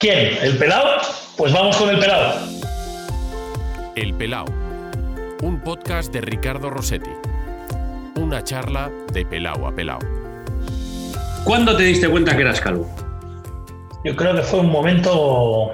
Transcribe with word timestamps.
¿Quién? 0.00 0.38
¿El 0.42 0.56
pelado? 0.58 1.02
Pues 1.36 1.52
vamos 1.52 1.76
con 1.76 1.90
el 1.90 1.98
pelado. 1.98 2.38
El 3.96 4.14
Pelao, 4.14 4.44
un 5.42 5.60
podcast 5.60 6.12
de 6.12 6.20
Ricardo 6.20 6.70
Rossetti. 6.70 7.10
Una 8.14 8.44
charla 8.44 8.92
de 9.12 9.26
pelao 9.26 9.66
a 9.66 9.74
pelao. 9.74 9.98
¿Cuándo 11.42 11.76
te 11.76 11.82
diste 11.82 12.08
cuenta 12.08 12.36
que 12.36 12.42
eras 12.42 12.60
calvo? 12.60 12.88
Yo 14.04 14.14
creo 14.14 14.36
que 14.36 14.42
fue 14.42 14.60
un 14.60 14.70
momento 14.70 15.72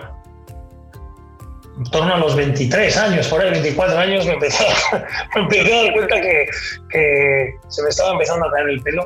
en 1.77 1.84
torno 1.91 2.14
a 2.14 2.18
los 2.18 2.34
23 2.34 2.96
años, 2.96 3.29
por 3.29 3.43
ahí 3.43 3.50
24 3.50 3.98
años, 3.98 4.25
me 4.25 4.32
empecé, 4.32 4.64
me 5.34 5.43
empecé 5.43 5.70
a 5.70 5.82
dar 5.82 5.93
cuenta 5.93 6.20
que, 6.22 6.46
que 6.88 7.54
se 7.68 7.82
me 7.82 7.91
estaba 7.91 8.12
empezando 8.12 8.46
a 8.46 8.52
caer 8.52 8.70
el 8.70 8.80
pelo 8.80 9.04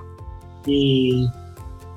y, 0.65 1.29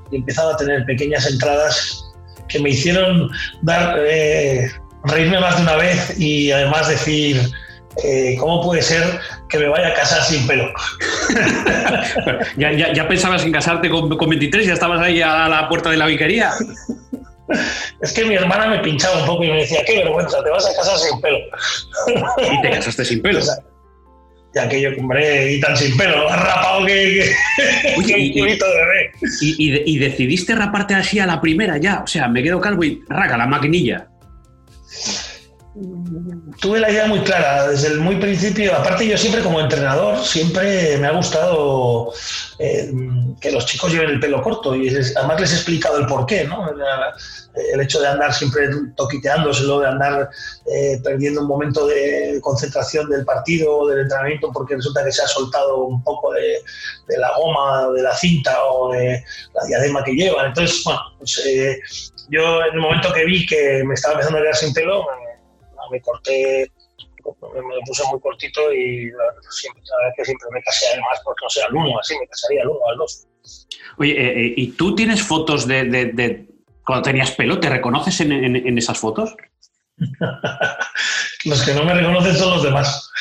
y 0.10 0.16
empezaba 0.16 0.54
a 0.54 0.58
tener 0.58 0.84
pequeñas 0.86 1.30
entradas 1.30 2.11
que 2.52 2.60
me 2.60 2.70
hicieron 2.70 3.30
dar, 3.62 3.98
eh, 4.00 4.72
reírme 5.06 5.40
más 5.40 5.58
de 5.58 5.62
una 5.64 5.76
vez 5.76 6.20
y 6.20 6.52
además 6.52 6.88
decir, 6.88 7.42
eh, 8.04 8.36
¿cómo 8.40 8.62
puede 8.64 8.82
ser 8.82 9.04
que 9.50 9.60
me 9.60 9.68
vaya 9.68 9.90
a 9.90 9.94
casar 9.94 10.24
sin 10.24 10.46
pelo? 10.48 10.72
¿Ya, 12.58 12.72
ya, 12.72 12.94
ya 12.94 13.08
pensabas 13.08 13.44
en 13.44 13.52
casarte 13.52 13.90
con, 13.90 14.16
con 14.18 14.30
23? 14.30 14.68
¿Ya 14.68 14.74
estabas 14.74 15.02
ahí 15.02 15.22
a 15.22 15.48
la 15.48 15.68
puerta 15.70 15.90
de 15.90 15.98
la 15.98 16.06
vicaría? 16.06 16.52
Es 18.02 18.14
que 18.14 18.24
mi 18.24 18.36
hermana 18.36 18.68
me 18.68 18.80
pinchaba 18.80 19.20
un 19.20 19.26
poco 19.26 19.44
y 19.44 19.50
me 19.50 19.58
decía, 19.58 19.84
qué 19.86 19.98
vergüenza, 19.98 20.42
te 20.42 20.50
vas 20.50 20.66
a 20.66 20.74
casar 20.74 20.98
sin 20.98 21.20
pelo. 21.20 21.38
Y 22.38 22.62
te 22.62 22.70
casaste 22.72 23.04
sin 23.04 23.22
pelo. 23.22 23.42
y 24.54 24.60
aquello, 24.60 24.90
hombre, 25.00 25.54
y 25.54 25.60
tan 25.62 25.76
sin 25.78 25.96
pelo, 25.98 26.26
más 26.30 26.40
rapado 26.46 26.86
que, 26.86 26.94
que, 26.94 27.94
Oye, 27.98 28.20
y- 28.20 28.32
un 28.34 28.40
culito 28.40 28.66
de 28.68 28.76
bebé. 28.78 29.12
Y, 29.42 29.68
y 29.68 29.72
de- 29.72 29.84
y 29.86 29.98
decidiste 29.98 30.56
raparte 30.56 30.94
así 30.94 31.20
a 31.20 31.26
la 31.26 31.40
primera 31.42 31.78
ya. 31.78 32.02
O 32.04 32.08
sea, 32.08 32.28
me 32.28 32.44
quedo 32.44 32.60
calvo 32.60 32.84
y 32.84 33.02
raca, 33.08 33.38
la 33.38 33.48
maquinilla. 33.48 34.08
Tuve 36.60 36.80
la 36.80 36.92
idea 36.92 37.06
muy 37.06 37.20
clara 37.22 37.68
desde 37.68 37.90
el 37.90 38.00
muy 38.00 38.16
principio. 38.16 38.76
Aparte, 38.76 39.08
yo 39.08 39.18
siempre 39.18 39.42
como 39.42 39.60
entrenador, 39.60 40.18
siempre 40.24 40.98
me 40.98 41.08
ha 41.08 41.12
gustado 41.12 42.12
eh, 42.58 42.92
que 43.40 43.52
los 43.52 43.66
chicos 43.66 43.92
lleven 43.92 44.10
el 44.10 44.20
pelo 44.20 44.42
corto 44.42 44.76
y 44.76 44.90
además 44.90 45.40
les 45.40 45.52
he 45.52 45.56
explicado 45.56 45.98
el 45.98 46.08
porqué, 46.08 46.46
¿no? 46.46 46.68
El 47.74 47.82
hecho 47.82 48.02
de 48.02 48.08
andar 48.08 48.34
siempre 48.34 48.70
toquiteándoselo, 48.96 49.82
de 49.82 49.88
andar 49.88 50.30
eh, 50.74 51.00
perdiendo 51.04 51.42
un 51.42 51.48
momento 51.48 51.86
de 51.86 52.40
concentración 52.42 53.10
del 53.10 53.26
partido 53.26 53.78
o 53.78 53.88
del 53.88 54.00
entrenamiento 54.00 54.52
porque 54.52 54.76
resulta 54.76 55.04
que 55.04 55.12
se 55.12 55.22
ha 55.22 55.28
soltado 55.28 55.84
un 55.86 56.04
poco 56.04 56.34
de, 56.34 56.62
de 57.08 57.18
la 57.18 57.32
goma, 57.36 57.90
de 57.94 58.02
la 58.02 58.16
cinta 58.16 58.64
o 58.64 58.92
de 58.92 59.24
la 59.54 59.66
diadema 59.68 60.04
que 60.04 60.14
llevan. 60.14 60.48
Entonces, 60.48 60.82
bueno, 60.84 61.02
pues, 61.18 61.42
eh, 61.46 61.80
yo 62.30 62.62
en 62.62 62.74
el 62.74 62.80
momento 62.80 63.12
que 63.12 63.26
vi 63.26 63.46
que 63.46 63.84
me 63.86 63.94
estaba 63.94 64.14
empezando 64.14 64.40
a 64.40 64.42
quedar 64.42 64.56
sin 64.56 64.74
pelo, 64.74 65.06
me, 65.92 66.02
corté, 66.02 66.72
me 67.54 67.76
lo 67.76 67.82
puse 67.86 68.04
muy 68.10 68.20
cortito 68.20 68.72
y 68.74 69.12
la, 69.12 69.24
siempre, 69.50 69.84
la 69.86 69.98
verdad 69.98 70.14
que 70.18 70.26
siempre 70.26 70.48
me 70.52 70.62
casé 70.64 70.86
además, 70.94 71.20
porque 71.24 71.44
no 71.46 71.50
sé, 71.50 71.62
al 71.64 71.76
uno, 71.76 72.00
así 72.00 72.16
me 72.20 72.28
casaría 72.28 72.62
al 72.64 72.70
uno, 72.70 72.80
al 72.92 72.98
dos. 72.98 73.28
Oye, 73.98 74.12
eh, 74.14 74.46
eh, 74.48 74.54
¿y 74.58 74.68
tú 74.72 74.96
tienes 74.96 75.22
fotos 75.22 75.68
de, 75.68 75.84
de- 75.86 76.06
de 76.06 76.46
cuando 76.86 77.04
tenías 77.04 77.32
pelo? 77.32 77.60
¿Te 77.60 77.70
reconoces 77.70 78.20
en, 78.22 78.32
en- 78.32 78.56
en 78.56 78.78
esas 78.78 78.98
fotos? 78.98 79.36
Los 81.46 81.64
que 81.64 81.74
no 81.74 81.84
me 81.84 81.94
reconocen 81.94 82.36
son 82.36 82.52
los 82.52 82.64
demás. 82.64 83.12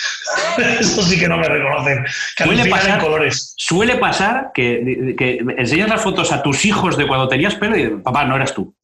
Eso 0.80 1.02
sí 1.02 1.18
que 1.18 1.28
no 1.28 1.38
me 1.38 1.48
reconocen. 1.48 2.04
Que 2.36 2.44
Suele 2.44 2.62
alucinan 2.62 2.70
pasar. 2.80 2.98
en 2.98 3.04
colores. 3.04 3.54
Suele 3.56 3.96
pasar 3.96 4.50
que, 4.54 5.14
que 5.16 5.38
enseñas 5.58 5.88
las 5.88 6.02
fotos 6.02 6.30
a 6.32 6.42
tus 6.42 6.64
hijos 6.64 6.96
de 6.96 7.06
cuando 7.06 7.28
tenías 7.28 7.54
pelo 7.54 7.76
y 7.76 7.88
papá, 8.02 8.24
no 8.24 8.36
eras 8.36 8.54
tú. 8.54 8.74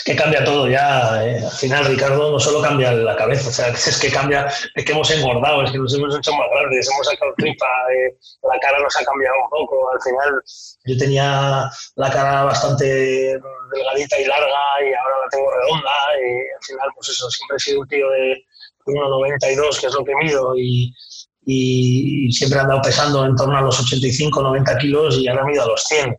Es 0.00 0.04
que 0.04 0.16
cambia 0.16 0.42
todo 0.42 0.66
ya. 0.66 1.22
eh. 1.22 1.44
Al 1.44 1.50
final, 1.50 1.84
Ricardo, 1.84 2.32
no 2.32 2.40
solo 2.40 2.62
cambia 2.62 2.90
la 2.90 3.14
cabeza, 3.14 3.50
o 3.50 3.52
sea, 3.52 3.68
es 3.68 4.00
que 4.00 4.10
cambia, 4.10 4.46
es 4.74 4.82
que 4.82 4.92
hemos 4.92 5.10
engordado, 5.10 5.62
es 5.62 5.70
que 5.70 5.76
nos 5.76 5.94
hemos 5.94 6.16
hecho 6.16 6.32
más 6.32 6.48
grandes, 6.50 6.88
hemos 6.90 7.06
sacado 7.06 7.34
tripa, 7.36 7.66
eh, 7.94 8.16
la 8.50 8.58
cara 8.60 8.78
nos 8.78 8.96
ha 8.96 9.04
cambiado 9.04 9.34
un 9.44 9.50
poco. 9.50 9.92
Al 9.92 10.00
final, 10.00 10.42
yo 10.86 10.96
tenía 10.96 11.70
la 11.96 12.10
cara 12.10 12.44
bastante 12.44 12.86
delgadita 12.86 14.18
y 14.18 14.24
larga 14.24 14.62
y 14.80 14.94
ahora 14.94 15.16
la 15.22 15.28
tengo 15.30 15.50
redonda. 15.50 15.90
Al 16.14 16.64
final, 16.64 16.88
pues 16.94 17.08
eso, 17.10 17.30
siempre 17.30 17.56
he 17.58 17.60
sido 17.60 17.80
un 17.80 17.88
tío 17.88 18.08
de 18.08 18.42
1,92, 18.86 19.80
que 19.80 19.86
es 19.86 19.92
lo 19.92 20.02
que 20.02 20.14
mido, 20.16 20.54
y, 20.56 20.94
y 21.44 22.32
siempre 22.32 22.58
he 22.58 22.62
andado 22.62 22.80
pesando 22.80 23.26
en 23.26 23.36
torno 23.36 23.58
a 23.58 23.60
los 23.60 23.78
85, 23.78 24.40
90 24.42 24.78
kilos 24.78 25.18
y 25.18 25.28
ahora 25.28 25.44
mido 25.44 25.62
a 25.62 25.66
los 25.66 25.84
100. 25.84 26.16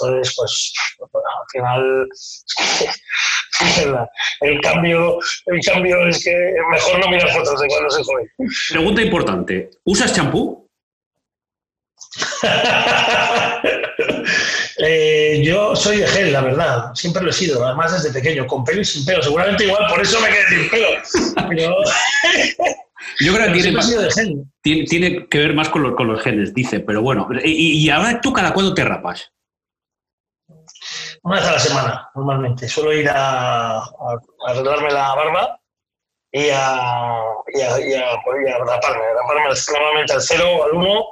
Entonces, 0.00 0.34
pues 0.36 0.72
al 1.12 1.46
final 1.52 2.08
el 4.40 4.60
cambio, 4.60 5.18
el 5.46 5.60
cambio 5.64 6.06
es 6.08 6.24
que 6.24 6.34
mejor 6.70 6.98
no 7.00 7.08
mirar 7.10 7.30
fotos 7.30 7.60
de 7.60 7.68
cuando 7.68 7.90
se 7.90 8.02
joven. 8.04 8.26
Pregunta 8.70 9.02
importante. 9.02 9.70
¿Usas 9.84 10.14
champú? 10.14 10.68
Eh, 14.84 15.42
yo 15.44 15.76
soy 15.76 15.98
de 15.98 16.06
gel, 16.08 16.32
la 16.32 16.40
verdad. 16.40 16.94
Siempre 16.94 17.22
lo 17.22 17.30
he 17.30 17.32
sido, 17.32 17.64
además 17.64 17.92
desde 17.92 18.12
pequeño, 18.18 18.46
con 18.46 18.64
pelo 18.64 18.80
y 18.80 18.84
sin 18.84 19.04
pelo. 19.04 19.22
Seguramente 19.22 19.64
igual 19.64 19.86
por 19.88 20.00
eso 20.00 20.18
me 20.20 20.28
quedé 20.28 20.48
sin 20.48 20.70
pelo. 20.70 20.88
Pero, 21.48 21.74
Yo 23.20 23.34
creo 23.34 23.52
que 23.52 23.60
tiene, 23.62 23.78
tiene, 24.62 24.84
tiene 24.86 25.28
que 25.28 25.38
ver 25.38 25.54
más 25.54 25.68
con, 25.68 25.82
los- 25.82 25.94
con 25.94 26.08
los 26.08 26.20
genes, 26.22 26.52
dice, 26.54 26.80
pero 26.80 27.02
bueno. 27.02 27.28
¿Y, 27.44 27.84
y 27.84 27.90
ahora 27.90 28.20
tú 28.20 28.32
cada 28.32 28.52
cuándo 28.52 28.74
te 28.74 28.82
rapas? 28.84 29.30
Una 31.24 31.36
vez 31.36 31.44
a 31.48 31.52
la 31.52 31.58
semana, 31.58 32.10
normalmente. 32.14 32.68
Suelo 32.68 32.92
ir 32.92 33.08
a, 33.08 33.78
a- 33.78 33.84
a 33.84 34.50
arreglarme 34.50 34.90
la 34.90 35.14
barba 35.14 35.60
y 36.32 36.48
a, 36.50 37.22
y 37.54 37.60
a, 37.60 37.80
y 37.80 37.92
a- 37.94 38.08
y 38.44 38.48
a 38.48 38.58
raparme. 38.58 39.02
Raparme 39.14 39.48
normalmente 39.72 40.12
al 40.14 40.22
0, 40.22 40.64
al 40.64 40.72
1 40.72 41.04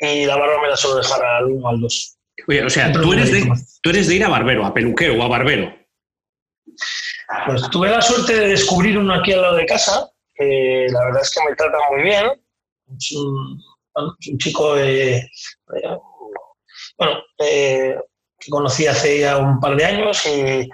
y 0.00 0.24
la 0.26 0.36
barba 0.36 0.62
me 0.62 0.68
la 0.68 0.76
suelo 0.76 0.96
dejar 0.96 1.22
al 1.24 1.44
1, 1.46 1.68
al 1.68 1.80
2. 1.80 2.14
Oye, 2.48 2.64
o 2.64 2.70
sea, 2.70 2.90
tú 2.92 3.12
eres, 3.12 3.30
de, 3.32 3.52
tú 3.82 3.90
eres 3.90 4.06
de 4.08 4.14
ir 4.14 4.24
a 4.24 4.28
barbero, 4.28 4.64
a 4.64 4.72
peluquero 4.72 5.14
o 5.20 5.22
a 5.24 5.28
barbero. 5.28 5.74
Pues 7.46 7.68
tuve 7.70 7.90
la 7.90 8.00
suerte 8.00 8.34
de 8.34 8.48
descubrir 8.48 8.96
uno 8.96 9.12
aquí 9.14 9.32
al 9.32 9.42
lado 9.42 9.56
de 9.56 9.66
casa, 9.66 10.08
que 10.34 10.86
la 10.90 11.04
verdad 11.04 11.22
es 11.22 11.30
que 11.30 11.40
me 11.48 11.56
trata 11.56 11.76
muy 11.90 12.02
bien. 12.02 12.26
Es 12.96 13.12
un, 13.12 13.60
un 13.96 14.38
chico 14.38 14.76
de, 14.76 15.28
de- 15.68 15.98
bueno, 16.96 17.20
eh, 17.38 17.96
que 18.38 18.50
conocí 18.50 18.86
hace 18.86 19.20
ya 19.20 19.38
un 19.38 19.58
par 19.60 19.76
de 19.76 19.84
años 19.84 20.24
y, 20.26 20.68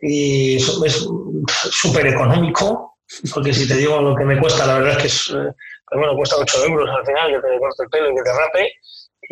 y 0.00 0.56
es 0.56 1.08
súper 1.46 2.06
económico, 2.06 2.98
porque 3.32 3.52
si 3.52 3.68
te 3.68 3.76
digo 3.76 4.00
lo 4.00 4.14
que 4.16 4.24
me 4.24 4.38
cuesta, 4.38 4.66
la 4.66 4.78
verdad 4.78 4.92
es 4.92 4.98
que 4.98 5.06
es, 5.06 5.28
eh, 5.30 5.52
bueno, 5.92 6.14
cuesta 6.16 6.36
8 6.38 6.64
euros 6.66 6.88
al 6.88 7.04
final, 7.04 7.32
que 7.32 7.48
te 7.48 7.58
corte 7.58 7.82
el 7.82 7.88
pelo 7.90 8.10
y 8.10 8.14
que 8.14 8.22
te 8.22 8.32
rape. 8.32 8.72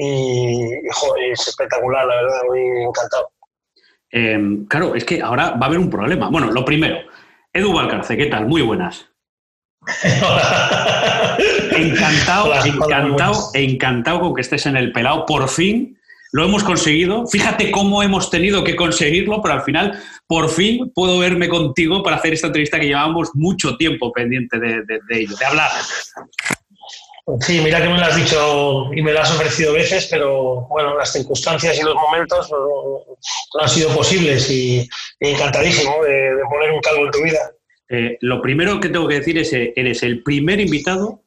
Y, 0.01 0.71
joder, 0.93 1.33
es 1.33 1.49
espectacular, 1.49 2.07
la 2.07 2.17
verdad, 2.17 2.41
muy 2.47 2.61
encantado. 2.83 3.31
Eh, 4.11 4.39
claro, 4.69 4.95
es 4.95 5.05
que 5.05 5.21
ahora 5.23 5.51
va 5.51 5.67
a 5.67 5.69
haber 5.69 5.79
un 5.79 5.91
problema. 5.91 6.29
Bueno, 6.29 6.51
lo 6.51 6.65
primero, 6.65 6.99
Edu 7.53 7.73
Valcarce, 7.73 8.17
¿qué 8.17 8.27
tal? 8.27 8.47
Muy 8.47 8.63
buenas. 8.63 9.07
Encantado, 11.71 12.47
Hola, 12.47 12.67
encantado, 12.67 13.51
encantado 13.55 14.21
con 14.21 14.35
que 14.35 14.41
estés 14.41 14.67
en 14.67 14.77
el 14.77 14.93
pelado. 14.93 15.25
Por 15.25 15.49
fin 15.49 15.98
lo 16.33 16.45
hemos 16.45 16.63
conseguido. 16.65 17.27
Fíjate 17.27 17.71
cómo 17.71 18.03
hemos 18.03 18.31
tenido 18.31 18.63
que 18.65 18.77
conseguirlo, 18.77 19.41
pero 19.43 19.55
al 19.55 19.63
final, 19.63 19.99
por 20.27 20.49
fin 20.51 20.91
puedo 20.95 21.19
verme 21.19 21.49
contigo 21.49 22.03
para 22.03 22.17
hacer 22.17 22.35
esta 22.35 22.49
entrevista 22.49 22.79
que 22.79 22.87
llevábamos 22.87 23.31
mucho 23.35 23.77
tiempo 23.77 24.13
pendiente 24.13 24.59
de, 24.59 24.83
de- 24.85 25.01
de 25.09 25.21
ello, 25.21 25.37
de 25.37 25.45
hablar. 25.47 25.71
Sí, 27.41 27.61
mira 27.63 27.83
que 27.83 27.89
me 27.91 27.99
lo 27.99 28.05
has 28.07 28.17
dicho 28.17 28.91
y 28.95 29.03
me 29.03 29.13
lo 29.13 29.21
has 29.21 29.31
ofrecido 29.31 29.75
veces, 29.75 30.07
pero 30.11 30.67
bueno, 30.71 30.97
las 30.97 31.13
circunstancias 31.13 31.79
y 31.79 31.83
los 31.83 31.95
momentos 31.95 32.51
no, 32.51 32.57
no 33.55 33.61
han 33.61 33.69
sido 33.69 33.91
posibles 33.95 34.51
y, 34.51 34.79
y 35.21 35.29
encantadísimo 35.29 36.03
de, 36.05 36.13
de 36.37 36.43
poner 36.51 36.71
un 36.73 36.81
calvo 36.81 37.05
en 37.05 37.11
tu 37.11 37.23
vida. 37.23 37.39
Eh, 37.91 38.17
lo 38.23 38.41
primero 38.41 38.81
que 38.81 38.89
tengo 38.89 39.07
que 39.07 39.17
decir 39.17 39.37
es 39.37 39.51
que 39.51 39.75
eres 39.77 40.03
el 40.03 40.23
primer 40.23 40.59
invitado 40.61 41.23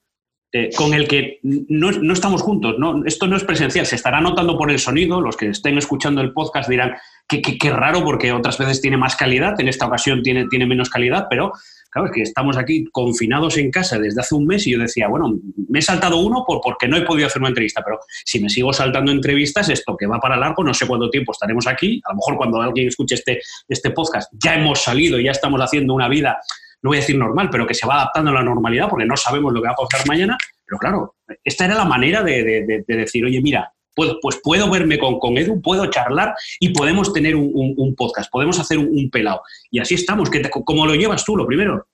eh, 0.53 0.69
con 0.75 0.93
el 0.93 1.07
que 1.07 1.39
no, 1.43 1.91
no 1.91 2.13
estamos 2.13 2.41
juntos. 2.41 2.75
Esto 3.05 3.27
no 3.27 3.37
es 3.37 3.43
presencial, 3.43 3.85
se 3.85 3.95
estará 3.95 4.19
notando 4.19 4.57
por 4.57 4.69
el 4.69 4.79
sonido. 4.79 5.21
Los 5.21 5.37
que 5.37 5.47
estén 5.47 5.77
escuchando 5.77 6.21
el 6.21 6.33
podcast 6.33 6.69
dirán 6.69 6.93
que 7.27 7.41
qué 7.41 7.69
raro 7.69 8.03
porque 8.03 8.33
otras 8.33 8.57
veces 8.57 8.81
tiene 8.81 8.97
más 8.97 9.15
calidad, 9.15 9.59
en 9.59 9.69
esta 9.69 9.85
ocasión 9.85 10.21
tiene, 10.21 10.47
tiene 10.49 10.65
menos 10.65 10.89
calidad, 10.89 11.27
pero 11.29 11.53
claro, 11.89 12.07
es 12.07 12.13
que 12.13 12.21
estamos 12.23 12.57
aquí 12.57 12.85
confinados 12.91 13.57
en 13.57 13.71
casa 13.71 13.97
desde 13.99 14.19
hace 14.19 14.35
un 14.35 14.45
mes 14.45 14.67
y 14.67 14.71
yo 14.71 14.79
decía, 14.79 15.07
bueno, 15.07 15.39
me 15.69 15.79
he 15.79 15.81
saltado 15.81 16.17
uno 16.17 16.43
por, 16.45 16.59
porque 16.61 16.87
no 16.87 16.97
he 16.97 17.03
podido 17.03 17.27
hacer 17.27 17.41
una 17.41 17.49
entrevista, 17.49 17.81
pero 17.85 17.99
si 18.25 18.41
me 18.41 18.49
sigo 18.49 18.73
saltando 18.73 19.11
entrevistas, 19.11 19.69
esto 19.69 19.95
que 19.95 20.07
va 20.07 20.19
para 20.19 20.35
largo, 20.35 20.63
no 20.63 20.73
sé 20.73 20.87
cuánto 20.87 21.09
tiempo 21.09 21.31
estaremos 21.31 21.67
aquí. 21.67 22.01
A 22.05 22.11
lo 22.11 22.17
mejor 22.17 22.37
cuando 22.37 22.61
alguien 22.61 22.87
escuche 22.87 23.15
este, 23.15 23.41
este 23.69 23.91
podcast 23.91 24.31
ya 24.33 24.55
hemos 24.55 24.83
salido, 24.83 25.19
ya 25.19 25.31
estamos 25.31 25.61
haciendo 25.61 25.93
una 25.93 26.09
vida 26.09 26.37
no 26.81 26.89
voy 26.89 26.97
a 26.97 27.01
decir 27.01 27.17
normal, 27.17 27.49
pero 27.51 27.67
que 27.67 27.73
se 27.73 27.87
va 27.87 27.95
adaptando 27.95 28.31
a 28.31 28.35
la 28.35 28.43
normalidad 28.43 28.89
porque 28.89 29.05
no 29.05 29.15
sabemos 29.15 29.53
lo 29.53 29.61
que 29.61 29.67
va 29.67 29.73
a 29.73 29.87
pasar 29.87 30.07
mañana. 30.07 30.37
Pero 30.65 30.79
claro, 30.79 31.15
esta 31.43 31.65
era 31.65 31.75
la 31.75 31.85
manera 31.85 32.23
de, 32.23 32.43
de- 32.43 32.65
de- 32.65 32.83
de 32.87 32.95
decir, 32.97 33.23
oye, 33.25 33.41
mira, 33.41 33.71
pues, 33.93 34.13
pues 34.21 34.39
puedo 34.41 34.69
verme 34.69 34.97
con, 34.97 35.19
Edu, 35.37 35.61
puedo 35.61 35.85
charlar 35.87 36.33
y 36.59 36.69
podemos 36.69 37.11
tener 37.13 37.35
un, 37.35 37.93
podcast, 37.97 38.31
podemos 38.31 38.57
hacer 38.59 38.77
un, 38.77 39.09
pelado. 39.11 39.41
Y 39.69 39.79
así 39.79 39.95
estamos. 39.95 40.29
¿Cómo 40.49 40.65
como 40.65 40.85
lo 40.87 40.95
llevas 40.95 41.25
tú, 41.25 41.35
lo 41.35 41.45
primero? 41.45 41.87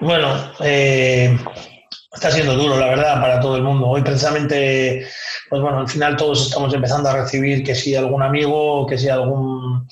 Bueno, 0.00 0.52
eh, 0.60 1.36
está 2.12 2.30
siendo 2.30 2.54
duro, 2.54 2.76
la 2.76 2.88
verdad, 2.88 3.20
para 3.20 3.40
todo 3.40 3.56
el 3.56 3.62
mundo. 3.62 3.88
Hoy 3.88 4.02
precisamente, 4.02 5.08
pues 5.48 5.62
bueno, 5.62 5.80
al 5.80 5.88
final 5.88 6.16
todos 6.16 6.46
estamos 6.46 6.72
empezando 6.74 7.08
a 7.08 7.22
recibir 7.22 7.64
que 7.64 7.74
si 7.74 7.96
algún 7.96 8.22
amigo, 8.22 8.86
que 8.86 8.98
si 8.98 9.08
algún 9.08 9.88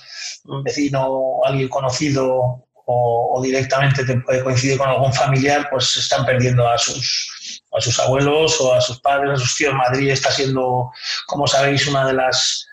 vecino, 0.62 1.40
alguien 1.44 1.68
conocido 1.68 2.66
o, 2.92 3.40
directamente 3.42 4.04
te 4.04 4.20
puede 4.20 4.42
coincidir 4.42 4.76
con 4.76 4.88
algún 4.88 5.12
familiar, 5.12 5.68
pues 5.70 5.96
están 5.96 6.26
perdiendo 6.26 6.68
a 6.68 6.76
sus, 6.76 7.62
a 7.72 7.80
sus 7.80 7.98
abuelos 8.00 8.60
o 8.60 8.74
a 8.74 8.80
sus 8.80 9.00
padres, 9.00 9.30
a 9.30 9.36
sus 9.36 9.56
tíos. 9.56 9.74
Madrid 9.74 10.10
está 10.10 10.30
siendo, 10.30 10.90
como 11.26 11.46
sabéis, 11.46 11.86
una 11.86 12.06
de 12.06 12.14
las... 12.14 12.66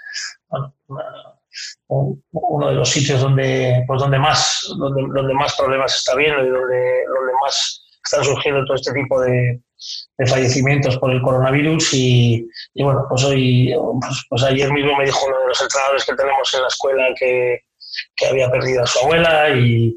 uno 1.87 2.67
de 2.67 2.73
los 2.73 2.89
sitios 2.89 3.21
donde, 3.21 3.83
pues 3.87 4.01
donde, 4.01 4.19
más, 4.19 4.67
donde, 4.77 5.03
donde 5.13 5.33
más 5.35 5.55
problemas 5.55 5.95
está 5.95 6.15
viendo 6.15 6.43
y 6.43 6.49
donde, 6.49 7.05
donde 7.07 7.33
más 7.41 7.86
están 8.07 8.23
surgiendo 8.23 8.65
todo 8.65 8.75
este 8.75 8.93
tipo 8.93 9.21
de, 9.21 9.59
fallecimientos 10.25 10.97
por 10.97 11.11
el 11.11 11.21
coronavirus 11.21 11.93
y, 11.93 12.47
bueno, 12.75 13.05
pues 13.09 13.23
hoy, 13.25 13.75
pues, 14.01 14.25
pues, 14.29 14.43
ayer 14.43 14.71
mismo 14.71 14.97
me 14.97 15.05
dijo 15.05 15.25
uno 15.27 15.39
de 15.39 15.47
los 15.47 15.61
entrenadores 15.61 16.05
que 16.05 16.15
tenemos 16.15 16.53
en 16.53 16.61
la 16.61 16.67
escuela 16.67 17.07
que, 17.19 17.59
que 18.15 18.27
había 18.27 18.49
perdido 18.49 18.83
a 18.83 18.87
su 18.87 18.99
abuela 18.99 19.49
y, 19.51 19.95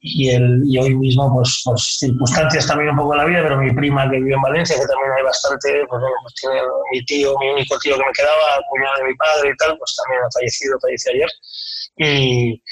y, 0.00 0.28
el, 0.28 0.62
y 0.66 0.78
hoy 0.78 0.94
mismo, 0.94 1.32
pues, 1.34 1.62
pues, 1.64 1.96
circunstancias 1.98 2.66
también 2.66 2.90
un 2.90 2.96
poco 2.96 3.14
en 3.14 3.18
la 3.18 3.24
vida, 3.24 3.42
pero 3.42 3.56
mi 3.58 3.72
prima 3.72 4.10
que 4.10 4.18
vive 4.18 4.34
en 4.34 4.42
Valencia, 4.42 4.76
que 4.76 4.86
también 4.86 5.12
hay 5.16 5.24
bastante, 5.24 5.86
pues 5.88 6.00
bueno, 6.00 6.16
pues 6.22 6.34
tiene 6.34 6.60
mi 6.92 7.04
tío, 7.04 7.34
mi 7.38 7.48
único 7.48 7.78
tío 7.78 7.96
que 7.96 8.04
me 8.04 8.12
quedaba, 8.12 8.60
cuñado 8.68 8.96
de 8.98 9.04
mi 9.04 9.14
padre 9.14 9.50
y 9.50 9.56
tal, 9.56 9.78
pues 9.78 9.96
también 9.96 10.22
ha 10.24 10.30
fallecido, 10.30 10.78
falleció 10.80 11.12
ayer. 11.12 11.28
Y, 11.96 12.62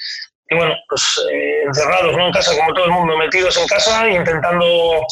y 0.53 0.57
bueno, 0.57 0.75
pues 0.89 1.03
eh, 1.33 1.63
encerrados 1.65 2.17
¿no? 2.17 2.27
en 2.27 2.33
casa, 2.33 2.51
como 2.57 2.75
todo 2.75 2.87
el 2.87 2.91
mundo, 2.91 3.17
metidos 3.17 3.57
en 3.57 3.69
casa, 3.69 4.11
intentando 4.11 4.67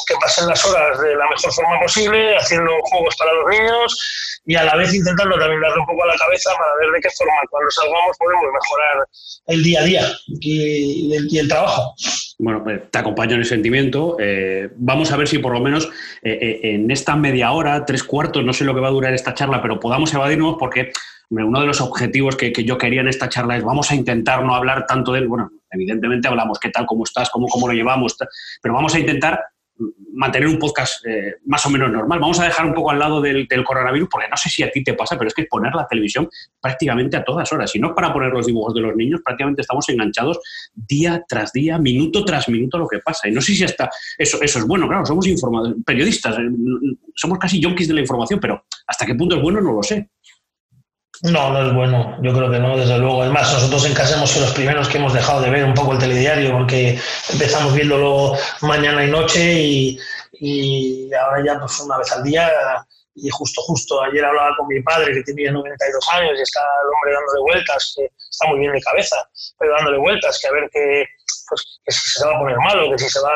que 0.09 0.15
pasen 0.21 0.49
las 0.49 0.65
horas 0.67 1.01
de 1.01 1.15
la 1.15 1.29
mejor 1.29 1.53
forma 1.53 1.79
posible, 1.81 2.37
haciendo 2.37 2.73
juegos 2.83 3.15
para 3.17 3.33
los 3.35 3.47
niños 3.47 4.41
y 4.47 4.57
a 4.57 4.65
la 4.65 4.75
vez 4.75 4.93
intentando 4.93 5.39
también 5.39 5.61
darle 5.61 5.79
un 5.79 5.87
poco 5.87 6.03
a 6.03 6.09
la 6.09 6.17
cabeza 6.17 6.51
para 6.59 6.75
ver 6.81 6.91
de 6.91 7.01
qué 7.03 7.11
forma 7.17 7.35
cuando 7.51 7.71
salgamos 7.71 8.17
podemos 8.19 8.45
mejorar 8.53 9.09
el 9.47 9.63
día 9.63 9.81
a 9.81 9.85
día 9.85 10.13
y, 10.41 11.39
el, 11.39 11.49
trabajo. 11.49 11.95
Bueno, 12.41 12.65
pues 12.65 12.91
te 12.91 12.99
acompaño 12.99 13.35
en 13.35 13.41
el 13.41 13.47
sentimiento. 13.47 14.17
Eh, 14.19 14.71
vamos 14.75 15.13
a 15.13 15.17
ver 15.17 15.29
si 15.29 15.39
por 15.39 15.53
lo 15.53 15.61
menos 15.61 15.89
eh, 16.23 16.61
en 16.65 16.91
esta 16.91 17.15
media 17.15 17.53
hora, 17.53 17.85
tres 17.85 18.03
cuartos, 18.03 18.43
no 18.43 18.53
sé 18.53 18.65
lo 18.65 18.75
que 18.75 18.81
va 18.81 18.89
a 18.89 18.93
durar 18.93 19.15
esta 19.15 19.35
charla, 19.35 19.63
pero 19.63 19.79
podamos 19.79 20.13
evadirnos 20.13 20.57
porque 20.59 20.91
uno 21.31 21.61
de 21.61 21.67
los 21.67 21.81
objetivos 21.81 22.37
que, 22.37 22.53
yo 22.53 22.79
quería 22.79 23.01
en 23.01 23.09
esta 23.09 23.29
charla 23.29 23.57
es 23.57 23.65
vamos 23.65 23.91
a 23.91 23.95
intentar 23.95 24.45
no 24.45 24.55
hablar 24.55 24.87
tanto 24.87 25.13
del, 25.13 25.29
bueno, 25.29 25.51
evidentemente 25.71 26.29
hablamos 26.29 26.59
qué 26.59 26.71
tal, 26.71 26.87
cómo 26.87 27.05
estás, 27.05 27.31
cómo, 27.31 27.47
cómo 27.49 27.69
lo 27.69 27.75
llevamos, 27.75 28.17
pero 28.63 28.75
vamos 28.75 28.95
a 28.95 28.99
intentar 28.99 29.41
mantener 30.13 30.49
un 30.49 30.59
podcast 30.59 31.07
eh, 31.07 31.37
más 31.47 31.65
o 31.67 31.71
menos 31.71 31.91
normal. 31.91 32.19
Vamos 32.19 32.41
a 32.41 32.45
dejar 32.45 32.67
un 32.67 32.75
poco 32.75 32.91
al 32.91 32.99
lado 32.99 33.21
del, 33.21 33.47
coronavirus, 33.65 34.09
porque 34.11 34.29
no 34.29 34.37
sé 34.37 34.49
si 34.49 34.63
a 34.63 34.71
ti 34.71 34.83
te 34.83 34.95
pasa, 34.95 35.17
pero 35.17 35.29
es 35.29 35.35
que 35.35 35.45
poner 35.45 35.75
la 35.75 35.87
televisión 35.87 36.29
prácticamente 36.61 37.17
a 37.17 37.25
todas 37.25 37.53
horas. 37.53 37.75
Y 37.77 37.79
no 37.79 37.95
para 37.95 38.13
poner 38.13 38.33
los 38.33 38.47
dibujos 38.47 38.75
de 38.75 38.81
los 38.81 38.97
niños, 38.97 39.21
prácticamente 39.25 39.63
estamos 39.63 39.89
enganchados 39.89 40.41
día 40.75 41.25
tras 41.29 41.53
día, 41.53 41.79
minuto 41.79 42.25
tras 42.25 42.49
minuto 42.49 42.79
lo 42.79 42.89
que 42.89 42.99
pasa. 42.99 43.29
Y 43.29 43.33
no 43.33 43.41
sé 43.41 43.55
si 43.55 43.65
hasta 43.65 43.91
eso, 44.17 44.39
eso 44.43 44.59
es 44.59 44.67
bueno, 44.67 44.89
claro, 44.89 45.07
somos 45.07 45.27
informados, 45.27 45.75
periodistas, 45.85 46.37
eh, 46.39 46.51
somos 47.15 47.39
casi 47.39 47.63
junkies 47.63 47.89
de 47.89 47.95
la 47.95 48.01
información, 48.01 48.41
pero 48.41 48.65
hasta 48.87 49.07
qué 49.07 49.15
punto 49.15 49.37
es 49.37 49.43
bueno 49.43 49.61
no 49.61 49.73
lo 49.73 49.83
sé. 49.83 50.11
No, 51.23 51.51
no 51.51 51.67
es 51.67 51.75
bueno, 51.75 52.17
yo 52.23 52.33
creo 52.33 52.51
que 52.51 52.59
no, 52.61 52.77
desde 52.77 52.99
luego. 52.99 53.25
Es 53.25 53.31
más, 53.31 53.53
nosotros 53.53 53.87
en 53.87 53.95
casa 53.95 54.17
hemos 54.17 54.31
sido 54.31 54.47
los 54.47 54.55
primeros 54.55 54.89
que 54.89 54.99
hemos 54.99 55.13
dejado 55.13 55.41
de 55.41 55.51
ver 55.51 55.65
un 55.65 55.75
poco 55.75 55.93
el 55.93 55.99
telediario 55.99 56.53
porque 56.53 56.99
empezamos 57.31 57.75
viéndolo 57.75 58.35
mañana 58.61 59.05
y 59.05 59.11
noche 59.11 59.53
y, 59.53 59.99
y 60.33 61.13
ahora 61.15 61.43
ya 61.45 61.59
pues 61.59 61.81
una 61.81 61.99
vez 61.99 62.13
al 62.13 62.23
día 62.23 62.49
y 63.21 63.31
justo, 63.31 63.61
justo, 63.63 64.03
ayer 64.03 64.25
hablaba 64.25 64.57
con 64.57 64.67
mi 64.69 64.81
padre 64.83 65.13
que 65.13 65.33
tiene 65.33 65.53
92 65.53 66.09
años 66.13 66.39
y 66.39 66.43
está 66.43 66.61
el 66.61 66.89
hombre 66.95 67.13
dándole 67.13 67.41
vueltas, 67.41 67.95
que 67.97 68.05
está 68.31 68.47
muy 68.47 68.61
bien 68.61 68.73
de 68.73 68.81
cabeza, 68.81 69.17
pero 69.59 69.73
dándole 69.75 69.99
vueltas, 69.99 70.39
que 70.41 70.49
a 70.49 70.53
ver 70.53 70.71
que, 70.71 71.05
pues, 71.49 71.81
que 71.85 71.93
si 71.93 72.09
se 72.09 72.27
va 72.27 72.37
a 72.37 72.39
poner 72.39 72.57
malo, 72.59 72.91
que 72.93 72.99
si 72.99 73.09
se 73.09 73.21
va, 73.21 73.33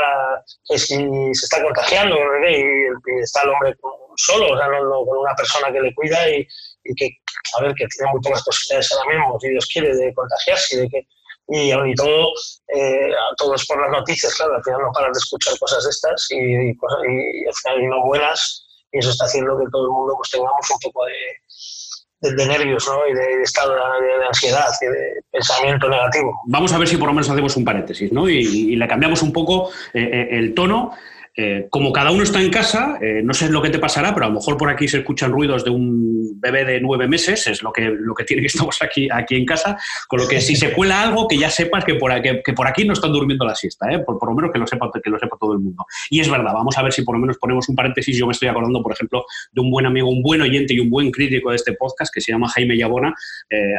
que 0.69 0.79
si 0.79 0.97
se 1.35 1.45
está 1.45 1.63
contagiando, 1.63 2.17
y, 2.49 3.23
está 3.23 3.43
el 3.43 3.51
hombre 3.51 3.75
solo, 4.17 4.53
o 4.53 4.57
sea, 4.57 4.69
no, 4.69 5.05
con 5.05 5.19
una 5.19 5.35
persona 5.35 5.73
que 5.73 5.81
le 5.81 5.95
cuida 5.95 6.29
y, 6.31 6.47
y 6.85 6.95
que, 6.95 7.11
a 7.59 7.63
ver, 7.63 7.75
que 7.75 7.87
tiene 7.87 8.13
muy 8.13 8.21
pocas 8.21 8.43
posibilidades 8.43 8.93
ahora 8.93 9.19
mismo, 9.19 9.41
si 9.41 9.49
Dios 9.49 9.67
quiere, 9.67 9.95
de 9.95 10.15
contagiarse 10.15 10.81
de 10.81 10.89
que 10.89 11.07
y 11.49 11.73
y 11.73 11.95
todo, 11.95 12.33
eh, 12.69 13.11
todo 13.37 13.55
es 13.55 13.67
por 13.67 13.81
las 13.81 13.91
noticias, 13.91 14.35
claro, 14.35 14.55
al 14.55 14.65
final 14.65 14.81
no 14.81 14.93
paras 14.93 15.13
de 15.13 15.19
escuchar 15.19 15.59
cosas 15.59 15.85
de 15.85 15.91
estas 15.91 16.29
y, 16.31 16.71
al 16.71 17.55
final 17.63 17.89
no 17.89 18.07
buenas 18.07 18.67
y 18.93 18.99
eso 18.99 19.11
está 19.11 19.27
haciendo 19.27 19.59
que 19.59 19.65
todo 19.71 19.85
el 19.85 19.91
mundo 19.91 20.15
pues 20.17 20.31
tengamos 20.31 20.71
un 20.71 20.79
poco 20.79 21.05
de, 21.07 22.31
de, 22.31 22.47
nervios 22.47 22.87
¿no? 22.87 23.07
y 23.07 23.15
de, 23.15 23.43
estado 23.43 23.75
de, 23.75 24.27
ansiedad 24.27 24.69
y 24.81 24.87
de 24.87 25.23
pensamiento 25.31 25.89
negativo. 25.89 26.41
Vamos 26.47 26.73
a 26.73 26.79
ver 26.79 26.89
si 26.89 26.97
por 26.97 27.09
lo 27.09 27.15
menos 27.15 27.29
hacemos 27.29 27.57
un 27.57 27.65
paréntesis 27.65 28.13
¿no? 28.13 28.29
y, 28.29 28.77
le 28.77 28.89
cambiamos 28.89 29.23
un 29.23 29.33
poco 29.33 29.71
eh, 29.93 30.01
eh, 30.01 30.29
el 30.31 30.55
tono 30.55 30.93
eh, 31.35 31.67
como 31.71 31.93
cada 31.93 32.11
uno 32.11 32.25
está 32.25 32.43
en 32.43 32.51
casa, 32.51 32.99
eh, 33.01 33.23
no 33.25 33.33
sé 33.33 33.49
lo 33.49 33.63
que 33.63 33.71
te 33.71 33.79
pasará, 33.79 34.13
pero 34.13 34.27
a 34.27 34.29
lo 34.29 34.35
mejor 34.35 34.59
por 34.59 34.69
aquí 34.69 34.87
se 34.87 34.99
escuchan 34.99 35.33
ruidos 35.33 35.65
de 35.65 35.71
un 35.71 36.39
bebé 36.39 36.67
de 36.67 36.79
nueve 36.79 37.09
meses, 37.09 37.47
es 37.47 37.63
lo 37.63 37.73
que, 37.73 37.89
lo 37.89 38.15
que 38.15 38.25
tiene 38.25 38.43
que 38.43 38.49
estamos 38.49 38.83
aquí, 38.83 39.09
aquí 39.11 39.37
en 39.37 39.47
casa, 39.47 39.79
con 40.09 40.21
lo 40.21 40.29
que 40.29 40.43
si 40.43 40.57
se 40.57 40.73
cuela 40.73 41.03
algo, 41.03 41.27
que 41.27 41.39
ya 41.39 41.49
sepas 41.49 41.87
que 41.87 41.95
por, 41.95 42.13
aquí, 42.13 42.29
que 42.45 42.53
por 42.53 42.67
aquí 42.67 42.85
no 42.85 42.93
están 42.93 43.13
durmiendo 43.13 43.47
la 43.47 43.55
siesta, 43.55 43.91
¿eh? 43.91 44.01
por, 44.01 44.23
lo 44.23 44.35
menos 44.35 44.53
que 44.53 44.59
lo, 44.59 44.67
sepa, 44.67 44.91
que 45.03 45.09
lo 45.09 45.19
sepa 45.19 45.39
todo 45.41 45.55
el 45.55 45.61
mundo. 45.61 45.87
Y 46.11 46.21
es 46.21 46.31
verdad, 46.31 46.53
vamos 46.53 46.77
a 46.77 46.83
ver 46.83 46.93
si 46.93 47.03
por 47.03 47.15
lo 47.15 47.21
menos 47.21 47.39
ponemos 47.39 47.67
un 47.67 47.77
paréntesis, 47.77 48.15
yo 48.15 48.27
me 48.27 48.33
estoy 48.33 48.49
acordando, 48.49 48.83
por 48.83 48.93
ejemplo, 48.93 49.25
de 49.53 49.61
un 49.63 49.71
buen 49.71 49.87
amigo, 49.87 50.11
un 50.11 50.23
buen 50.23 50.43
oyente 50.43 50.75
y 50.75 50.81
un 50.81 50.91
buen 50.91 51.11
crítico 51.11 51.49
de 51.49 51.57
este 51.57 51.73
podcast 51.73 52.13
que 52.13 52.21
se 52.21 52.33
llama 52.33 52.49
Jaime 52.49 52.77
Yabona, 52.77 53.15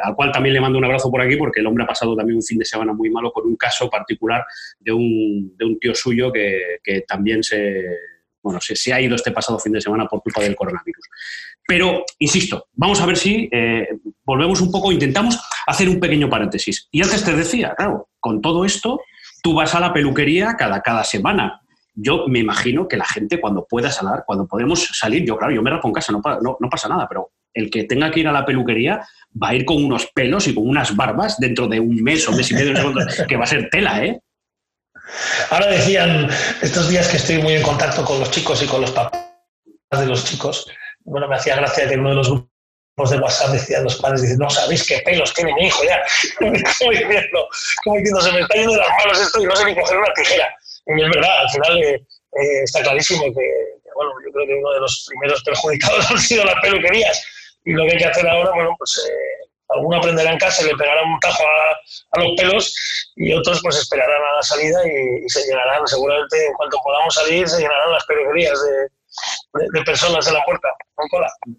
al 0.04 0.16
cual 0.16 0.32
también 0.32 0.54
le 0.54 0.62
mando 0.62 0.80
un 0.80 0.86
abrazo 0.86 1.12
por 1.12 1.22
aquí 1.22 1.36
porque 1.36 1.60
el 1.60 1.68
hombre 1.68 1.84
ha 1.84 1.88
pasado 1.88 2.16
también 2.16 2.38
un 2.38 2.44
fin 2.44 2.58
de 2.58 2.66
semana 2.66 2.94
muy 2.94 3.12
malo 3.12 3.32
con 3.32 3.46
un 3.46 3.56
caso 3.56 3.90
particular 3.92 4.44
de 4.80 4.92
un, 4.92 5.56
de 5.56 5.66
un 5.66 5.80
tío 5.80 5.94
suyo 5.94 6.32
que, 6.32 6.80
que 6.84 7.02
también 7.02 7.43
se 7.44 7.84
bueno, 8.44 8.60
se, 8.62 8.94
ha 8.94 9.00
ido 9.00 9.16
este 9.16 9.32
pasado 9.32 9.58
fin 9.58 9.72
de 9.72 9.82
semana 9.82 10.06
por 10.06 10.22
culpa 10.22 10.42
del 10.42 10.56
coronavirus. 10.56 11.06
Pero, 11.66 12.04
insisto, 12.20 12.68
vamos 12.74 13.00
a 13.00 13.06
ver 13.06 13.16
si 13.16 13.50
eh, 13.52 13.88
volvemos 14.26 14.60
un 14.60 14.70
poco, 14.70 14.92
intentamos 14.92 15.40
hacer 15.66 15.88
un 15.88 16.00
pequeño 16.00 16.30
paréntesis. 16.30 16.90
Y 16.92 17.02
antes 17.02 17.24
te 17.24 17.34
decía, 17.34 17.74
claro, 17.76 18.10
con 18.20 18.42
todo 18.42 18.66
esto, 18.66 19.00
tú 19.42 19.54
vas 19.54 19.74
a 19.76 19.80
la 19.80 19.94
peluquería 19.94 20.56
cada, 20.58 20.82
cada 20.82 21.06
semana. 21.06 21.62
Yo 21.96 22.26
me 22.28 22.40
imagino 22.40 22.88
que 22.88 22.98
la 22.98 23.06
gente 23.06 23.40
cuando 23.40 23.66
pueda 23.66 23.90
salir, 23.92 24.24
cuando 24.26 24.46
podemos 24.46 24.90
salir, 24.92 25.26
yo 25.26 25.38
claro, 25.38 25.54
yo 25.54 25.62
me 25.62 25.70
rapo 25.70 25.88
en 25.88 25.94
casa, 25.94 26.12
no, 26.12 26.22
no, 26.42 26.58
no 26.60 26.70
pasa 26.70 26.90
nada, 26.90 27.08
pero 27.08 27.32
el 27.54 27.70
que 27.70 27.86
tenga 27.86 28.12
que 28.12 28.22
ir 28.22 28.28
a 28.28 28.32
la 28.32 28.46
peluquería 28.46 29.08
va 29.42 29.50
a 29.50 29.56
ir 29.56 29.64
con 29.64 29.82
unos 29.84 30.08
pelos 30.08 30.48
y 30.48 30.56
con 30.56 30.68
unas 30.68 30.96
barbas 30.96 31.38
dentro 31.40 31.68
de 31.68 31.80
un 31.80 32.02
mes 32.02 32.28
o 32.28 32.32
mes 32.34 32.50
y 32.52 32.56
medio, 32.56 32.74
que 33.28 33.38
va 33.38 33.44
a 33.44 33.48
ser 33.48 33.70
tela, 33.70 34.04
¿eh? 34.04 34.20
Ahora 35.50 35.68
decían 35.68 36.30
estos 36.62 36.90
días 36.90 37.08
que 37.08 37.18
estoy 37.18 37.38
muy 37.40 37.54
en 37.56 37.62
contacto 37.62 38.04
con 38.06 38.20
los 38.20 38.32
chicos 38.32 38.62
y 38.64 38.68
con 38.68 38.82
los 38.82 38.92
papás 38.92 39.22
de 39.92 40.06
los 40.06 40.26
chicos. 40.26 40.68
Bueno, 41.02 41.28
me 41.28 41.36
hacía 41.36 41.56
gracia 41.56 41.88
que 41.88 41.96
uno 41.96 42.10
de 42.10 42.16
los 42.16 42.30
grupos 42.30 43.12
de 43.12 43.18
WhatsApp 43.18 43.52
decían 43.52 43.84
los 43.84 43.96
padres, 43.98 44.22
dicen, 44.22 44.38
no 44.38 44.50
sabéis 44.50 44.88
qué 44.88 45.00
pelos 45.00 45.34
tiene 45.34 45.54
mi 45.54 45.68
hijo 45.68 45.84
ya. 45.84 46.02
como, 46.40 46.52
diciendo, 46.52 47.48
como 47.84 47.98
diciendo, 47.98 48.22
se 48.22 48.32
me 48.32 48.40
está 48.42 48.56
yendo 48.56 48.74
de 48.74 48.80
las 48.80 48.90
manos 48.90 49.22
esto 49.22 49.42
y 49.42 49.46
no 49.46 49.56
sé 49.56 49.66
ni 49.66 49.76
coger 49.76 49.98
una 49.98 50.14
tijera. 50.14 50.56
Y 50.86 51.02
es 51.02 51.10
verdad, 51.10 51.40
al 51.40 51.50
final 51.50 51.84
eh, 51.84 51.96
eh, 51.96 52.64
está 52.64 52.82
clarísimo 52.82 53.24
que, 53.24 53.46
bueno, 53.96 54.12
yo 54.26 54.32
creo 54.34 54.48
que 54.48 54.54
uno 54.54 54.72
de 54.72 54.80
los 54.80 55.06
primeros 55.08 55.44
perjudicados 55.44 56.12
han 56.12 56.20
sido 56.20 56.46
las 56.46 56.56
peluquerías. 56.62 57.24
Y 57.66 57.72
lo 57.74 57.86
que 57.86 57.92
hay 57.94 57.98
que 57.98 58.06
hacer 58.06 58.28
ahora, 58.28 58.52
bueno, 58.54 58.76
pues 58.78 59.02
eh, 59.10 59.50
alguno 59.76 59.98
aprenderá 59.98 60.32
en 60.32 60.40
casa 60.40 60.64
y 60.64 60.68
le 60.68 60.76
pegará 60.76 61.04
un 61.04 61.20
tajo 61.20 61.44
a, 61.44 62.20
los 62.20 62.32
pelos 62.38 62.76
y 63.16 63.34
otros 63.34 63.60
pues 63.62 63.78
esperarán 63.78 64.22
a 64.22 64.36
la 64.38 64.42
salida 64.42 64.80
y, 64.86 65.30
se 65.30 65.44
llenarán, 65.44 65.88
seguramente 65.88 66.46
en 66.46 66.54
cuanto 66.54 66.78
podamos 66.84 67.14
salir, 67.14 67.48
se 67.48 67.62
llenarán 67.62 67.92
las 67.92 68.06
peluquerías 68.06 68.60
de, 68.64 68.88
personas 69.86 70.28
en 70.28 70.34
la 70.34 70.44
puerta, 70.44 70.70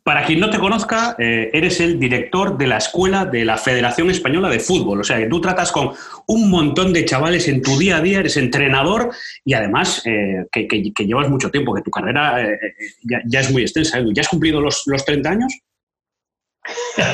Para 0.02 0.24
quien 0.24 0.40
no 0.40 0.50
te 0.50 0.58
conozca, 0.58 1.14
eh, 1.18 1.50
eres 1.52 1.78
el 1.78 2.00
director 2.00 2.58
de 2.58 2.66
la 2.66 2.78
escuela 2.78 3.24
de 3.24 3.44
la 3.44 3.56
Federación 3.56 4.10
Española 4.10 4.48
de 4.48 4.58
Fútbol. 4.58 5.00
O 5.00 5.04
sea, 5.04 5.18
que 5.18 5.26
tú 5.26 5.40
tratas 5.40 5.70
con 5.70 5.92
un 6.26 6.50
montón 6.50 6.92
de 6.92 7.04
chavales 7.04 7.46
en 7.46 7.62
tu 7.62 7.78
día 7.78 7.98
a 7.98 8.00
día, 8.00 8.18
eres 8.18 8.36
entrenador 8.36 9.12
y 9.44 9.54
además 9.54 10.02
eh, 10.04 10.46
que, 10.50 10.66
llevas 11.06 11.28
mucho 11.28 11.50
tiempo, 11.50 11.72
que 11.74 11.82
tu 11.82 11.92
carrera 11.92 12.42
eh, 12.42 12.58
ya, 13.04 13.40
es 13.40 13.50
muy 13.52 13.62
extensa. 13.62 14.00
¿Ya 14.12 14.22
has 14.22 14.28
cumplido 14.28 14.60
los, 14.60 14.82
los 14.86 15.04
30 15.04 15.30
años? 15.30 15.54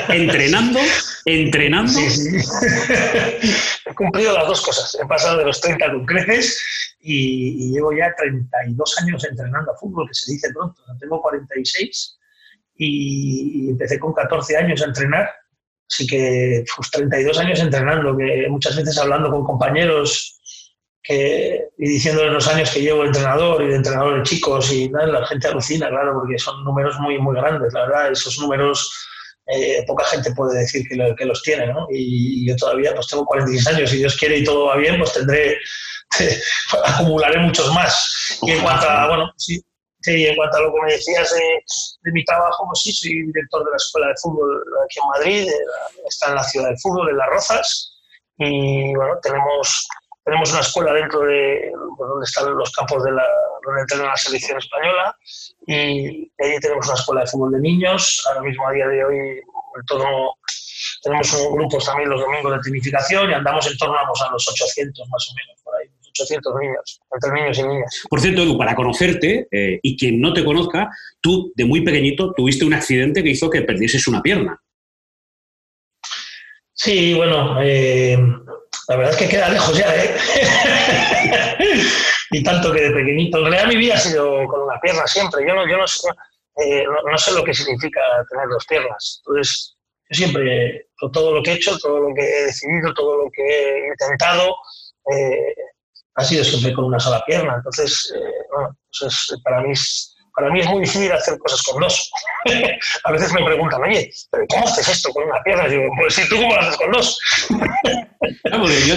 Entrenando, 0.09 0.79
entrenando. 1.25 1.99
He 3.85 3.93
cumplido 3.95 4.33
las 4.33 4.47
dos 4.47 4.61
cosas. 4.61 4.97
He 5.01 5.05
pasado 5.07 5.39
de 5.39 5.45
los 5.45 5.59
30 5.61 5.91
con 5.91 6.05
creces 6.05 6.59
y, 7.01 7.71
llevo 7.71 7.93
ya 7.93 8.13
32 8.15 8.97
años 9.01 9.25
entrenando 9.25 9.71
a 9.71 9.77
fútbol, 9.77 10.07
que 10.07 10.13
se 10.13 10.31
dice 10.31 10.51
pronto. 10.53 10.81
Tengo 10.99 11.21
46 11.21 12.19
y, 12.77 13.69
empecé 13.69 13.99
con 13.99 14.13
14 14.13 14.57
años 14.57 14.81
a 14.81 14.85
entrenar, 14.85 15.29
así 15.89 16.07
que 16.07 16.63
pues, 16.75 16.91
32 16.91 17.39
años 17.39 17.59
entrenando, 17.59 18.17
que 18.17 18.47
muchas 18.49 18.75
veces 18.75 18.97
hablando 18.97 19.29
con 19.29 19.43
compañeros 19.43 20.37
que, 21.03 21.69
y 21.77 21.89
diciéndoles 21.89 22.33
los 22.33 22.47
años 22.47 22.71
que 22.71 22.81
llevo 22.81 23.01
de 23.01 23.07
entrenador 23.07 23.63
y 23.63 23.67
de 23.67 23.75
entrenador 23.75 24.17
de 24.17 24.23
chicos 24.23 24.71
y 24.71 24.87
nada, 24.89 25.07
la 25.07 25.25
gente 25.25 25.47
alucina, 25.47 25.89
claro, 25.89 26.13
porque 26.19 26.37
son 26.37 26.63
números 26.63 26.99
muy, 26.99 27.17
muy 27.17 27.35
grandes, 27.35 27.73
la 27.73 27.87
verdad, 27.87 28.11
esos 28.11 28.37
números 28.39 29.09
eh, 29.51 29.83
poca 29.85 30.05
gente 30.05 30.31
puede 30.33 30.59
decir 30.59 30.87
que, 30.87 31.15
que 31.17 31.25
los 31.25 31.41
tiene, 31.43 31.67
¿no? 31.67 31.87
Y, 31.91 32.47
yo 32.47 32.55
todavía 32.55 32.93
pues 32.93 33.07
tengo 33.07 33.25
46 33.25 33.67
años, 33.67 33.89
si 33.89 33.97
Dios 33.97 34.17
quiere 34.17 34.37
y 34.37 34.43
todo 34.43 34.67
va 34.67 34.77
bien, 34.77 34.97
pues 34.97 35.13
tendré, 35.13 35.57
acumularé 36.85 37.39
muchos 37.39 37.73
más. 37.73 38.39
Y 38.41 38.51
en 38.51 38.61
cuanto 38.61 38.89
a, 38.89 39.07
bueno, 39.07 39.31
sí, 39.37 39.63
Sí, 40.01 40.25
en 40.25 40.35
cuanto 40.35 40.57
a 40.57 40.61
lo 40.61 40.73
que 40.73 40.81
me 40.81 40.93
decías 40.93 41.31
de, 41.31 42.11
mi 42.11 42.25
trabajo, 42.25 42.65
pues 42.65 42.79
sí, 42.81 42.91
soy 42.91 43.23
director 43.27 43.63
de 43.63 43.69
la 43.69 43.77
Escuela 43.77 44.07
de 44.07 44.15
Fútbol 44.19 44.63
aquí 44.83 44.99
en 44.99 45.09
Madrid, 45.09 45.51
está 46.07 46.29
en 46.29 46.35
la 46.35 46.43
ciudad 46.43 46.69
del 46.69 46.79
fútbol, 46.79 47.09
en 47.09 47.17
Las 47.17 47.29
Rozas, 47.29 47.93
y 48.37 48.95
bueno, 48.95 49.19
tenemos, 49.21 49.87
tenemos 50.23 50.51
una 50.51 50.61
escuela 50.61 50.93
dentro 50.93 51.21
de 51.21 51.71
pues, 51.97 52.09
donde 52.09 52.25
están 52.25 52.55
los 52.55 52.71
campos 52.71 53.03
de 53.03 53.11
la, 53.11 53.23
donde 53.65 53.81
entrena 53.81 54.05
la 54.05 54.17
selección 54.17 54.57
española, 54.57 55.15
y 55.67 56.31
ahí 56.39 56.59
tenemos 56.59 56.85
una 56.87 56.95
escuela 56.95 57.21
de 57.21 57.27
fútbol 57.27 57.51
de 57.53 57.59
niños, 57.59 58.23
ahora 58.27 58.41
mismo 58.41 58.67
a 58.67 58.71
día 58.71 58.87
de 58.87 59.03
hoy 59.03 59.17
en 59.17 59.85
torno, 59.87 60.33
tenemos 61.03 61.33
un 61.33 61.55
grupo 61.55 61.77
también 61.79 62.09
los 62.09 62.21
domingos 62.21 62.51
de 62.53 62.59
tecnificación 62.59 63.29
y 63.29 63.33
andamos 63.33 63.65
en 63.67 63.77
torno 63.77 63.97
a 63.97 64.31
los 64.31 64.47
800 64.47 65.09
más 65.09 65.29
o 65.29 65.35
menos 65.35 65.61
por 65.63 65.75
ahí. 65.75 65.87
800 66.11 66.53
niños, 66.59 67.01
entre 67.13 67.31
niños 67.31 67.57
y 67.57 67.63
niñas. 67.63 68.01
Por 68.09 68.19
cierto, 68.19 68.43
Edu, 68.43 68.57
para 68.57 68.75
conocerte 68.75 69.47
eh, 69.51 69.79
y 69.81 69.97
quien 69.97 70.19
no 70.19 70.33
te 70.33 70.43
conozca, 70.43 70.89
tú 71.21 71.51
de 71.55 71.65
muy 71.65 71.81
pequeñito 71.81 72.33
tuviste 72.33 72.65
un 72.65 72.73
accidente 72.73 73.23
que 73.23 73.29
hizo 73.29 73.49
que 73.49 73.61
perdieses 73.61 74.07
una 74.07 74.21
pierna. 74.21 74.61
Sí, 76.73 77.13
bueno, 77.13 77.61
eh, 77.61 78.17
la 78.87 78.95
verdad 78.95 79.13
es 79.13 79.19
que 79.19 79.29
queda 79.29 79.49
lejos 79.49 79.77
ya, 79.77 79.95
¿eh? 79.95 80.15
y 82.31 82.43
tanto 82.43 82.71
que 82.71 82.81
de 82.81 82.91
pequeñito. 82.91 83.37
En 83.37 83.45
realidad 83.45 83.67
mi 83.67 83.75
vida 83.75 83.95
ha 83.95 83.99
sido 83.99 84.47
con 84.47 84.61
una 84.61 84.79
pierna 84.79 85.05
siempre. 85.05 85.45
Yo 85.47 85.53
no, 85.53 85.67
yo 85.67 85.77
no, 85.77 85.85
eh, 86.63 86.83
no, 87.09 87.17
sé 87.17 87.33
lo 87.33 87.43
que 87.43 87.53
significa 87.53 88.01
tener 88.29 88.47
dos 88.49 88.65
piernas. 88.65 89.21
Entonces, 89.25 89.75
yo 90.09 90.17
siempre, 90.17 90.87
todo 91.13 91.35
lo 91.35 91.43
que 91.43 91.51
he 91.51 91.55
hecho, 91.55 91.77
todo 91.77 91.99
lo 91.99 92.15
que 92.15 92.21
he 92.21 92.45
decidido, 92.45 92.93
todo 92.93 93.25
lo 93.25 93.31
que 93.31 93.43
he 93.43 93.87
intentado, 93.87 94.55
eh, 95.13 95.55
ha 96.15 96.23
sido 96.23 96.43
siempre 96.43 96.73
con 96.73 96.85
una 96.85 96.99
sola 96.99 97.23
pierna. 97.25 97.55
Entonces, 97.55 98.13
eh, 98.15 98.45
bueno, 98.51 98.77
para, 99.43 99.61
mí 99.61 99.71
es, 99.71 100.15
para 100.35 100.51
mí 100.51 100.59
es 100.59 100.67
muy 100.67 100.81
difícil 100.81 101.11
hacer 101.11 101.37
cosas 101.39 101.61
con 101.63 101.81
dos. 101.81 102.11
a 103.03 103.11
veces 103.11 103.33
me 103.33 103.43
preguntan, 103.43 103.81
oye, 103.83 104.11
¿pero 104.31 104.45
¿cómo 104.49 104.67
haces 104.67 104.87
esto 104.89 105.09
con 105.11 105.23
una 105.23 105.41
pierna? 105.43 105.67
Y 105.67 105.71
digo, 105.71 105.89
pues 105.97 106.15
tú 106.29 106.35
cómo 106.35 106.53
lo 106.53 106.61
haces 106.61 106.77
con 106.77 106.91
dos. 106.91 107.19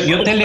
yo, 0.07 0.23
te, 0.25 0.31
he 0.31 0.37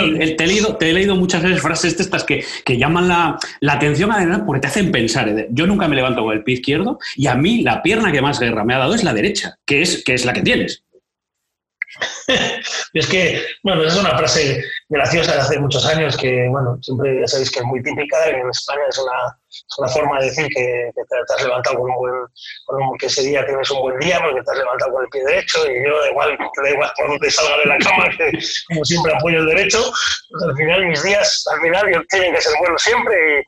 leído, 0.48 0.78
te, 0.78 0.90
he 0.90 0.94
leído, 0.94 1.16
muchas 1.16 1.44
veces 1.44 1.62
frases 1.62 1.98
de 1.98 2.04
estas 2.04 2.24
que, 2.24 2.44
que 2.66 2.78
llaman 2.78 3.08
la, 3.08 3.38
la 3.60 3.74
atención 3.74 4.12
además 4.12 4.42
porque 4.46 4.62
te 4.62 4.68
hacen 4.68 4.92
pensar. 4.92 5.30
Yo 5.52 5.68
nunca 5.68 5.88
me 5.88 5.96
levanto 5.96 6.24
con 6.24 6.36
el 6.36 6.44
pie 6.44 6.56
izquierdo 6.56 7.00
y 7.16 7.28
a 7.28 7.36
mí 7.36 7.62
la 7.62 7.82
pierna 7.82 8.12
que 8.12 8.22
más 8.22 8.40
guerra 8.40 8.64
me 8.64 8.74
ha 8.74 8.80
dado 8.80 8.96
es 8.96 9.04
la 9.04 9.14
derecha, 9.14 9.58
que 9.66 9.82
es, 9.82 10.04
que 10.04 10.14
es 10.14 10.26
la 10.26 10.34
que 10.34 10.42
tienes. 10.42 10.84
es 12.94 13.08
que, 13.08 13.44
bueno, 13.64 13.84
es 13.84 13.96
una 13.96 14.18
frase 14.18 14.64
graciosa 14.88 15.34
de 15.34 15.40
hace 15.40 15.60
muchos 15.60 15.86
años 15.86 16.16
que, 16.18 16.48
bueno, 16.50 16.78
siempre 16.82 17.20
ya 17.22 17.28
sabéis 17.28 17.52
que 17.52 17.60
es 17.60 17.66
muy 17.66 17.82
típica. 17.82 18.30
En 18.30 18.48
España 18.50 18.82
es 18.90 18.98
una, 19.00 19.38
una 19.80 19.88
forma 19.88 20.20
de 20.20 20.26
decir 20.26 20.48
que, 20.50 20.92
te 20.94 21.34
has 21.34 21.44
levantado 21.44 21.80
con 21.80 21.90
un 21.90 21.98
buen, 21.98 22.14
con 22.66 22.98
que 22.98 23.08
ese 23.08 23.24
día 23.24 23.46
tienes 23.46 23.70
un 23.72 23.82
buen 23.82 24.00
día 24.00 24.20
porque 24.22 24.42
te 24.42 24.52
has 24.52 24.58
levantado 24.58 24.92
con 24.92 25.04
el 25.04 25.10
pie 25.10 25.24
derecho 25.26 25.60
y 25.66 25.84
yo 25.84 26.06
igual, 26.12 26.38
te 26.38 26.62
da 26.62 26.70
igual 26.70 26.92
por 26.96 27.08
donde 27.10 27.32
salga 27.32 27.58
de 27.58 27.66
la 27.66 27.78
cama, 27.80 28.10
que 28.18 28.40
como 28.68 28.86
siempre 28.86 29.14
apoyo 29.16 29.40
el 29.40 29.48
derecho. 29.48 29.92
Pues 30.30 30.44
al 30.44 30.56
final 30.56 30.86
mis 30.86 31.04
días, 31.04 31.46
al 31.52 31.62
final 31.62 32.06
tienen 32.10 32.34
que 32.34 32.42
ser 32.42 32.54
buenos 32.60 32.82
siempre 32.82 33.46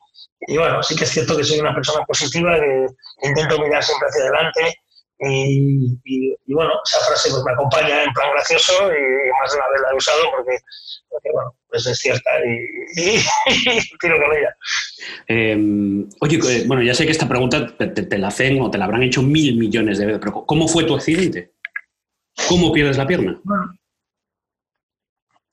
y, 0.47 0.53
y, 0.53 0.57
bueno, 0.57 0.81
sí 0.81 0.95
que 0.95 1.03
es 1.03 1.11
cierto 1.11 1.37
que 1.37 1.43
soy 1.43 1.59
una 1.59 1.75
persona 1.75 2.03
positiva, 2.05 2.59
que 2.59 2.87
intento 3.27 3.59
mirar 3.59 3.83
siempre 3.83 4.07
hacia 4.07 4.23
adelante 4.23 4.80
y, 5.23 6.53
bueno, 6.53 6.71
esa 6.83 7.05
frase 7.05 7.29
pues, 7.29 7.43
me 7.43 7.51
acompaña 7.51 8.03
en 8.03 8.13
plan 8.13 8.31
gracioso 8.33 8.73
y, 8.91 9.29
más 9.39 9.51
de 9.51 9.57
una 9.57 9.69
vez 9.69 9.81
la 9.81 9.91
he 9.91 9.95
usado 9.95 10.23
porque, 10.31 10.57
bueno, 11.31 11.55
pues 11.69 11.85
es 11.85 11.99
cierta 11.99 12.29
y, 12.45 13.19
tiro 13.99 14.17
con 14.17 14.35
ella. 14.35 14.55
Em, 15.27 16.09
oye, 16.21 16.37
eh, 16.37 16.63
bueno, 16.65 16.81
ya 16.81 16.95
sé 16.95 17.05
que 17.05 17.11
esta 17.11 17.27
pregunta 17.27 17.75
te, 17.77 18.17
la 18.17 18.29
hacen 18.29 18.59
o 18.61 18.71
te 18.71 18.77
la 18.77 18.85
habrán 18.85 19.03
hecho 19.03 19.21
mil 19.21 19.57
millones 19.57 19.99
de 19.99 20.07
veces, 20.07 20.21
pero 20.21 20.45
¿cómo 20.45 20.67
fue 20.67 20.85
tu 20.85 20.95
accidente? 20.95 21.51
¿Cómo 22.49 22.71
pierdes 22.71 22.97
la 22.97 23.05
pierna? 23.05 23.39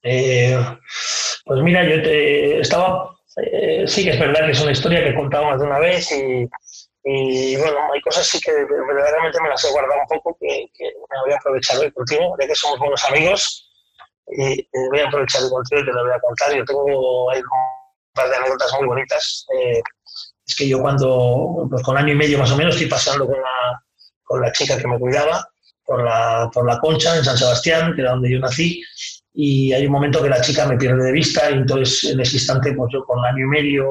Eh, 0.02 0.58
pues 1.44 1.62
mira, 1.62 1.84
yo 1.84 2.02
te, 2.02 2.60
estaba, 2.60 3.10
eh, 3.36 3.84
sí 3.86 4.04
que 4.04 4.10
es 4.10 4.18
verdad 4.18 4.46
que 4.46 4.52
es 4.52 4.60
una 4.62 4.72
historia 4.72 5.02
que 5.02 5.10
he 5.10 5.14
contado 5.14 5.44
más 5.44 5.60
de 5.60 5.66
una 5.66 5.78
vez 5.78 6.10
y 6.12 6.48
y 7.04 7.56
bueno, 7.56 7.78
hay 7.92 8.00
cosas 8.00 8.26
sí 8.26 8.40
que 8.40 8.52
verdaderamente 8.52 9.40
me 9.40 9.48
las 9.48 9.64
he 9.64 9.70
guardado 9.70 10.00
un 10.00 10.08
poco 10.08 10.36
que, 10.40 10.66
me 10.78 11.20
voy 11.24 11.32
a 11.32 11.36
aprovechar 11.36 11.78
hoy 11.78 11.90
contigo, 11.92 12.36
ya 12.40 12.46
que 12.46 12.54
somos 12.54 12.78
buenos 12.78 13.04
amigos. 13.04 13.64
Y, 14.26 14.68
voy 14.90 15.00
a 15.00 15.06
aprovechar 15.06 15.42
hoy 15.42 15.50
contigo 15.50 15.80
y 15.80 15.84
te 15.84 15.92
lo 15.92 16.02
voy 16.02 16.12
a 16.12 16.20
contar. 16.20 16.54
Yo 16.54 16.64
tengo 16.64 17.30
ahí 17.30 17.40
un 17.40 18.12
par 18.14 18.28
de 18.28 18.36
anécdotas 18.36 18.72
muy 18.78 18.86
bonitas. 18.86 19.46
Eh, 19.54 19.80
es 20.46 20.56
que 20.56 20.68
yo 20.68 20.80
cuando, 20.80 21.66
pues 21.70 21.82
con 21.82 21.96
año 21.96 22.12
y 22.12 22.16
medio 22.16 22.38
más 22.38 22.50
o 22.50 22.56
menos, 22.56 22.74
estoy 22.74 22.88
pasando 22.88 23.26
con 23.26 23.36
la, 23.40 23.82
con 24.24 24.40
la 24.40 24.52
chica 24.52 24.78
que 24.78 24.88
me 24.88 24.98
cuidaba 24.98 25.48
por 25.84 26.04
la, 26.04 26.50
por 26.52 26.66
la 26.66 26.78
Concha 26.78 27.16
en 27.16 27.24
San 27.24 27.38
Sebastián, 27.38 27.94
que 27.94 28.02
era 28.02 28.10
donde 28.10 28.30
yo 28.30 28.38
nací, 28.38 28.82
y 29.32 29.72
hay 29.72 29.86
un 29.86 29.92
momento 29.92 30.22
que 30.22 30.28
la 30.28 30.40
chica 30.40 30.66
me 30.66 30.76
pierde 30.76 31.04
de 31.04 31.12
vista 31.12 31.50
y 31.50 31.54
entonces 31.54 32.10
en 32.10 32.20
ese 32.20 32.36
instante 32.36 32.72
pues 32.72 32.90
yo 32.92 33.04
con 33.04 33.24
año 33.24 33.44
y 33.44 33.48
medio 33.48 33.86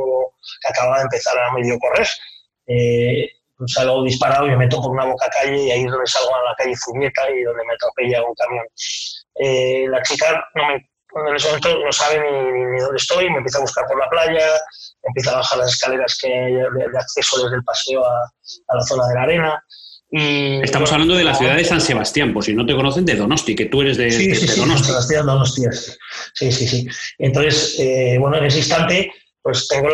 que 0.62 0.68
acababa 0.68 0.98
de 0.98 1.04
empezar 1.04 1.38
a 1.40 1.54
medio 1.54 1.80
correr, 1.80 2.08
eh, 2.68 3.30
pues 3.58 3.74
salgo 3.74 4.04
disparado 4.04 4.46
y 4.46 4.52
me 4.52 4.58
meto 4.58 4.82
por 4.82 4.92
una 4.92 5.06
boca 5.06 5.28
calle 5.30 5.64
y 5.64 5.72
ahí 5.72 5.84
es 5.84 5.92
donde 5.92 6.06
salgo 6.06 6.36
a 6.36 6.50
la 6.50 6.56
calle 6.56 6.76
Zubieta 6.76 7.30
y 7.32 7.44
donde 7.44 7.66
me 7.66 7.74
atropella 7.74 8.24
un 8.24 8.36
camión. 8.36 8.66
Eh, 9.36 9.86
la 9.90 10.02
chica 10.04 10.48
no 10.56 10.68
me, 10.68 10.76
en 10.76 11.36
ese 11.36 11.48
momento 11.48 11.80
no 11.84 11.92
sabe 11.92 12.20
ni, 12.20 12.80
dónde 12.80 12.98
estoy, 12.98 13.30
me 13.30 13.38
empieza 13.38 13.58
a 13.58 13.62
buscar 13.62 13.86
por 13.88 14.00
la 14.00 14.10
playa, 14.10 14.48
empieza 15.04 15.32
a 15.32 15.38
bajar 15.38 15.58
las 15.60 15.74
escaleras 15.74 16.18
que 16.22 16.28
hay 16.28 16.54
de, 16.54 16.98
acceso 16.98 17.44
desde 17.44 17.58
el 17.58 17.64
paseo 17.64 18.06
a, 18.06 18.76
la 18.76 18.82
zona 18.82 19.08
de 19.08 19.16
la 19.16 19.22
arena. 19.22 19.64
Y, 20.10 20.62
Estamos 20.62 20.92
hablando 20.94 21.16
de 21.16 21.24
la 21.24 21.36
ciudad 21.36 21.56
de 21.56 21.66
San 21.66 21.82
Sebastián, 21.82 22.34
por 22.34 22.44
si 22.44 22.54
no 22.54 22.66
te 22.66 22.76
conocen, 22.76 23.06
de 23.06 23.16
Donosti, 23.16 23.56
que 23.56 23.66
tú 23.66 23.82
eres 23.82 23.98
de, 23.98 24.12
sí, 24.12 24.36
sí, 24.36 24.48
sí, 24.48 24.60
Donosti. 24.60 24.88
Sebastián, 24.88 25.26
Donosti. 25.26 25.64
Sí, 26.34 26.52
sí, 26.52 26.68
sí. 26.68 26.88
Entonces, 27.18 27.76
eh, 27.80 28.18
bueno, 28.20 28.38
en 28.38 28.46
ese 28.46 28.60
instante, 28.60 29.12
pues 29.42 29.68
tengo 29.68 29.90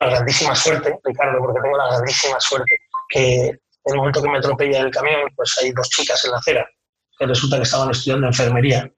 la 0.00 0.10
grandísima 0.10 0.54
suerte, 0.54 0.98
Ricardo, 1.04 1.38
porque 1.38 1.60
tengo 1.60 1.76
la 1.76 1.88
grandísima 1.88 2.38
suerte 2.40 2.78
que 3.08 3.46
en 3.46 3.94
el 3.94 3.96
momento 3.96 4.22
que 4.22 4.28
me 4.28 4.38
atropella 4.38 4.80
el 4.80 4.90
camión, 4.90 5.20
pues 5.34 5.56
hay 5.58 5.72
dos 5.72 5.88
chicas 5.88 6.24
en 6.24 6.32
la 6.32 6.38
acera 6.38 6.68
que 7.18 7.26
resulta 7.26 7.56
que 7.56 7.62
estaban 7.62 7.90
estudiando 7.90 8.26
enfermería. 8.26 8.90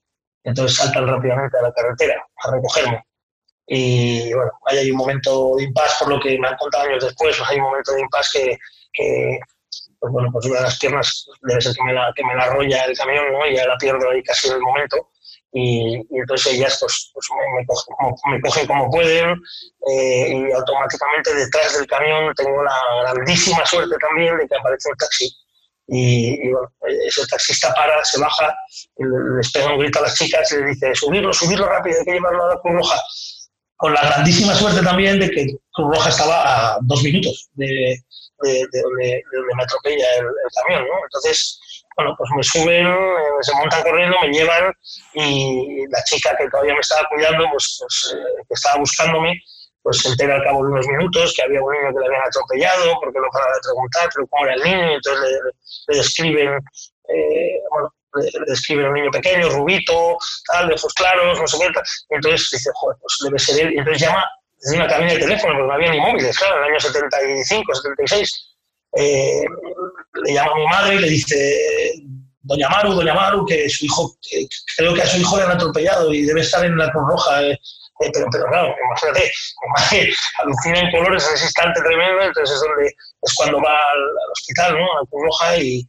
Entonces 0.45 0.77
saltan 0.77 1.07
rápidamente 1.07 1.57
a 1.59 1.63
la 1.63 1.73
carretera 1.73 2.23
a 2.45 2.51
recogerme. 2.51 3.05
Y 3.67 4.33
bueno, 4.35 4.51
ahí 4.67 4.79
hay 4.79 4.91
un 4.91 4.97
momento 4.97 5.55
de 5.57 5.65
impas, 5.65 5.97
por 5.99 6.09
lo 6.09 6.21
que 6.21 6.39
me 6.39 6.49
han 6.49 6.57
contado 6.57 6.89
años 6.89 7.05
después, 7.05 7.37
pues 7.37 7.49
hay 7.49 7.59
un 7.59 7.65
momento 7.65 7.93
de 7.93 8.01
impas 8.01 8.31
que, 8.33 8.59
que 8.93 9.39
pues 9.99 10.13
bueno, 10.13 10.29
pues 10.33 10.47
una 10.47 10.57
de 10.57 10.63
las 10.63 10.79
piernas 10.79 11.27
debe 11.43 11.61
ser 11.61 11.75
que 11.75 11.85
me 11.85 11.93
la, 11.93 12.13
que 12.15 12.25
me 12.25 12.35
la 12.35 12.45
arrolla 12.45 12.85
el 12.85 12.97
camión, 12.97 13.33
¿no? 13.33 13.47
Y 13.47 13.57
ya 13.57 13.67
la 13.67 13.77
pierdo 13.79 14.11
ahí 14.11 14.23
casi 14.23 14.49
en 14.49 14.55
el 14.55 14.61
momento 14.61 15.11
y, 15.53 16.01
entonces 16.11 16.55
ellas 16.55 16.79
pues, 16.81 17.11
pues 17.13 17.27
me, 17.57 18.41
cogen, 18.41 18.67
como, 18.67 18.91
pueden 18.91 19.37
eh, 19.89 20.29
y 20.33 20.53
automáticamente 20.53 21.35
detrás 21.35 21.77
del 21.77 21.87
camión 21.87 22.33
tengo 22.37 22.63
la 22.63 23.13
grandísima 23.13 23.67
suerte 23.67 23.97
también 23.99 24.37
de 24.39 24.47
que 24.47 24.57
aparece 24.57 24.91
un 24.91 24.97
taxi 24.97 25.29
y, 25.93 26.53
bueno, 26.53 26.69
ese 27.05 27.27
taxista 27.27 27.75
para, 27.75 28.05
se 28.05 28.21
baja, 28.21 28.55
les 29.37 29.51
pega 29.51 29.73
un 29.73 29.81
grito 29.81 29.99
a 29.99 30.03
las 30.03 30.15
chicas 30.15 30.53
y 30.53 30.59
les 30.59 30.67
dice 30.79 30.95
subirlo, 30.95 31.33
subirlo 31.33 31.67
rápido, 31.67 31.99
hay 31.99 32.05
que 32.05 32.13
llevarlo 32.13 32.45
a 32.45 32.61
Cruz 32.61 32.75
Roja 32.77 33.03
con 33.77 33.95
la 33.95 34.03
grandísima 34.03 34.55
suerte 34.55 34.83
también 34.83 35.19
de 35.19 35.31
que 35.31 35.47
Cruz 35.73 35.97
Roja 35.97 36.11
estaba 36.11 36.75
a 36.75 36.79
dos 36.83 37.03
minutos 37.03 37.49
de, 37.55 37.97
donde, 38.39 39.23
me 39.57 39.63
atropella 39.65 40.17
el, 40.19 40.27
el 40.27 40.51
camión, 40.63 40.85
¿no? 40.87 41.05
Entonces, 41.05 41.59
bueno, 42.01 42.15
pues 42.17 42.31
me 42.35 42.43
suben, 42.43 42.87
eh, 42.87 43.43
se 43.43 43.55
montan 43.57 43.83
corriendo, 43.83 44.17
me 44.23 44.33
llevan 44.33 44.73
y 45.13 45.87
la 45.89 46.03
chica 46.05 46.35
que 46.37 46.49
todavía 46.49 46.73
me 46.73 46.81
estaba 46.81 47.07
cuidando, 47.09 47.45
pues, 47.51 47.77
pues 47.79 48.17
eh, 48.17 48.43
que 48.49 48.55
estaba 48.55 48.79
buscándome, 48.79 49.39
pues 49.83 49.99
se 49.99 50.09
entera 50.09 50.37
al 50.37 50.45
cabo 50.45 50.65
de 50.65 50.73
unos 50.73 50.87
minutos 50.87 51.35
que 51.37 51.43
había 51.43 51.61
un 51.61 51.73
niño 51.73 51.93
que 51.93 52.01
le 52.01 52.07
habían 52.07 52.27
atropellado, 52.27 52.99
porque 53.01 53.19
no 53.19 53.27
paraba 53.31 53.53
de 53.53 53.61
preguntar, 53.63 54.09
pero 54.15 54.27
cómo 54.29 54.47
era 54.47 54.55
el 54.55 54.63
niño, 54.63 54.95
entonces 54.95 55.41
le, 55.89 55.97
describen, 55.97 56.59
eh, 57.09 57.61
bueno, 57.71 57.93
le, 58.15 58.31
describen 58.47 58.87
un 58.87 58.95
niño 58.95 59.11
pequeño, 59.11 59.51
rubito, 59.51 60.17
tal, 60.47 60.69
de 60.69 60.75
ojos 60.75 60.95
claros, 60.95 61.39
no 61.39 61.47
sé 61.47 61.59
qué, 61.59 61.81
y 62.11 62.15
entonces 62.15 62.49
dice, 62.51 62.71
joder, 62.75 62.97
pues 63.01 63.17
debe 63.25 63.39
ser 63.39 63.67
él, 63.67 63.75
y 63.75 63.79
entonces 63.79 64.03
llama 64.03 64.25
desde 64.59 64.77
una 64.77 64.89
cabina 64.89 65.13
de 65.13 65.19
teléfono, 65.19 65.55
porque 65.55 65.69
no 65.69 65.75
había 65.75 65.91
ni 65.91 66.01
móviles, 66.01 66.39
claro, 66.39 66.57
en 66.57 66.65
el 66.65 66.71
año 66.71 66.81
75, 66.81 67.75
76, 67.75 68.50
eh, 68.97 69.45
le 70.25 70.35
llama 70.35 70.53
a 70.53 70.57
mi 70.57 70.67
madre 70.67 70.95
y 70.97 70.99
le 70.99 71.09
dice, 71.09 71.57
Doña 72.43 72.69
Maru, 72.69 72.95
Doña 72.95 73.15
Maru, 73.15 73.47
que 73.47 73.69
su 73.69 73.85
hijo, 73.85 74.17
creo 74.77 74.95
que 74.95 75.03
a 75.03 75.07
su 75.07 75.19
hijo 75.19 75.37
le 75.37 75.45
han 75.45 75.53
atropellado 75.53 76.13
y 76.13 76.23
debe 76.23 76.41
estar 76.41 76.65
en 76.65 76.77
la 76.77 76.91
Cruz 76.91 77.05
Roja. 77.09 77.43
Eh, 77.43 77.53
eh, 77.53 78.11
pero, 78.13 78.27
claro, 78.31 78.75
imagínate, 78.87 79.31
mi 79.61 79.69
madre 79.77 80.13
alucina 80.39 80.81
en 80.81 80.91
colores 80.91 81.29
en 81.29 81.35
ese 81.35 81.45
instante 81.45 81.83
tremendo, 81.83 82.23
entonces 82.23 82.57
es 82.57 82.63
donde 82.63 82.87
es 82.87 83.35
cuando 83.35 83.61
va 83.61 83.77
al, 83.77 84.33
hospital, 84.33 84.73
¿no? 84.73 84.85
A 84.85 85.07
Cruz 85.11 85.23
Roja 85.23 85.57
y, 85.59 85.87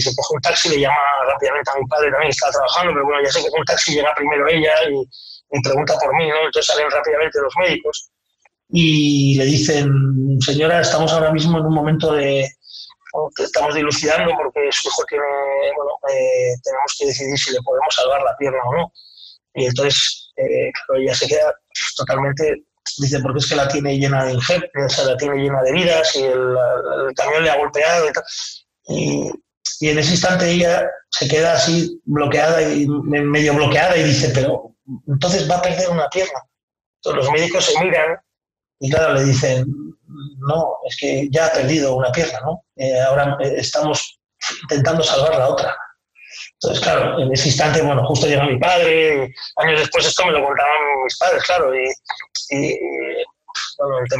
se 0.00 0.14
coge 0.14 0.34
un 0.34 0.40
taxi, 0.40 0.68
le 0.68 0.80
llama 0.80 0.96
rápidamente 1.26 1.70
a 1.70 1.80
mi 1.80 1.86
padre 1.88 2.10
también, 2.12 2.30
estaba 2.30 2.52
trabajando, 2.52 2.92
pero 2.94 3.04
bueno, 3.04 3.24
ya 3.24 3.32
sé 3.32 3.40
que 3.40 3.58
un 3.58 3.64
taxi 3.64 3.94
llega 3.94 4.14
primero 4.14 4.48
ella 4.48 4.72
y, 4.88 5.58
y 5.58 5.62
pregunta 5.62 5.94
por 5.98 6.14
mí, 6.14 6.28
¿no? 6.28 6.46
Entonces 6.46 6.66
salen 6.66 6.90
rápidamente 6.90 7.40
los 7.40 7.54
médicos 7.58 8.12
y 8.72 9.34
le 9.36 9.44
dicen, 9.44 10.40
señora, 10.40 10.80
estamos 10.80 11.12
ahora 11.12 11.30
mismo 11.30 11.58
en 11.58 11.66
un 11.66 11.74
momento 11.74 12.14
de, 12.14 12.48
estamos 13.38 13.74
dilucidando 13.74 14.32
porque 14.34 14.60
su 14.70 14.88
hijo 14.88 15.02
tiene, 15.08 15.24
bueno, 15.76 15.90
eh, 16.08 16.54
tenemos 16.64 16.96
que 16.98 17.06
decidir 17.06 17.38
si 17.38 17.52
le 17.52 17.60
podemos 17.62 17.94
salvar 17.94 18.22
la 18.22 18.34
pierna 18.38 18.58
o 18.64 18.74
no. 18.74 18.92
Y 19.54 19.66
entonces, 19.66 20.32
eh, 20.36 20.72
ella 20.96 21.14
se 21.14 21.28
queda 21.28 21.54
totalmente, 21.98 22.64
dice, 22.96 23.20
porque 23.20 23.40
es 23.40 23.48
que 23.50 23.56
la 23.56 23.68
tiene 23.68 23.98
llena 23.98 24.24
de 24.24 24.32
injertos, 24.32 25.06
la 25.06 25.16
tiene 25.18 25.36
llena 25.36 25.62
de 25.62 25.70
heridas 25.70 26.16
y 26.16 26.22
el, 26.24 26.56
camión 27.14 27.44
le 27.44 27.50
ha 27.50 27.58
golpeado 27.58 28.08
y 28.08 28.12
tal. 28.12 28.24
Y, 28.88 29.30
y, 29.80 29.88
en 29.90 29.98
ese 29.98 30.12
instante 30.12 30.50
ella 30.50 30.88
se 31.10 31.28
queda 31.28 31.52
así 31.52 32.00
bloqueada 32.06 32.62
y 32.62 32.86
medio 32.88 33.54
bloqueada 33.54 33.98
y 33.98 34.04
dice, 34.04 34.30
pero 34.34 34.74
entonces 35.06 35.50
va 35.50 35.56
a 35.56 35.62
perder 35.62 35.90
una 35.90 36.08
pierna. 36.08 36.40
Entonces 36.96 37.24
los 37.26 37.32
médicos 37.32 37.66
se 37.66 37.84
miran 37.84 38.16
y 38.82 38.90
claro, 38.90 39.14
le 39.14 39.22
dicen, 39.22 39.64
no, 40.40 40.78
es 40.88 40.96
que 40.96 41.28
ya 41.30 41.46
ha 41.46 41.52
perdido 41.52 41.94
una 41.94 42.10
pierna, 42.10 42.40
¿no? 42.40 42.64
Eh, 42.74 43.00
ahora 43.00 43.36
eh, 43.40 43.54
estamos 43.58 44.18
intentando 44.62 45.04
salvar 45.04 45.36
la 45.38 45.48
otra. 45.50 45.76
Entonces, 46.54 46.82
claro, 46.82 47.20
en 47.20 47.32
ese 47.32 47.46
instante, 47.48 47.80
bueno, 47.80 48.04
justo 48.06 48.26
llega 48.26 48.44
mi 48.44 48.58
padre, 48.58 49.32
años 49.56 49.78
después 49.78 50.04
esto 50.04 50.26
me 50.26 50.32
lo 50.32 50.44
contaban 50.44 51.04
mis 51.04 51.16
padres, 51.16 51.44
claro, 51.44 51.72
y, 51.72 51.88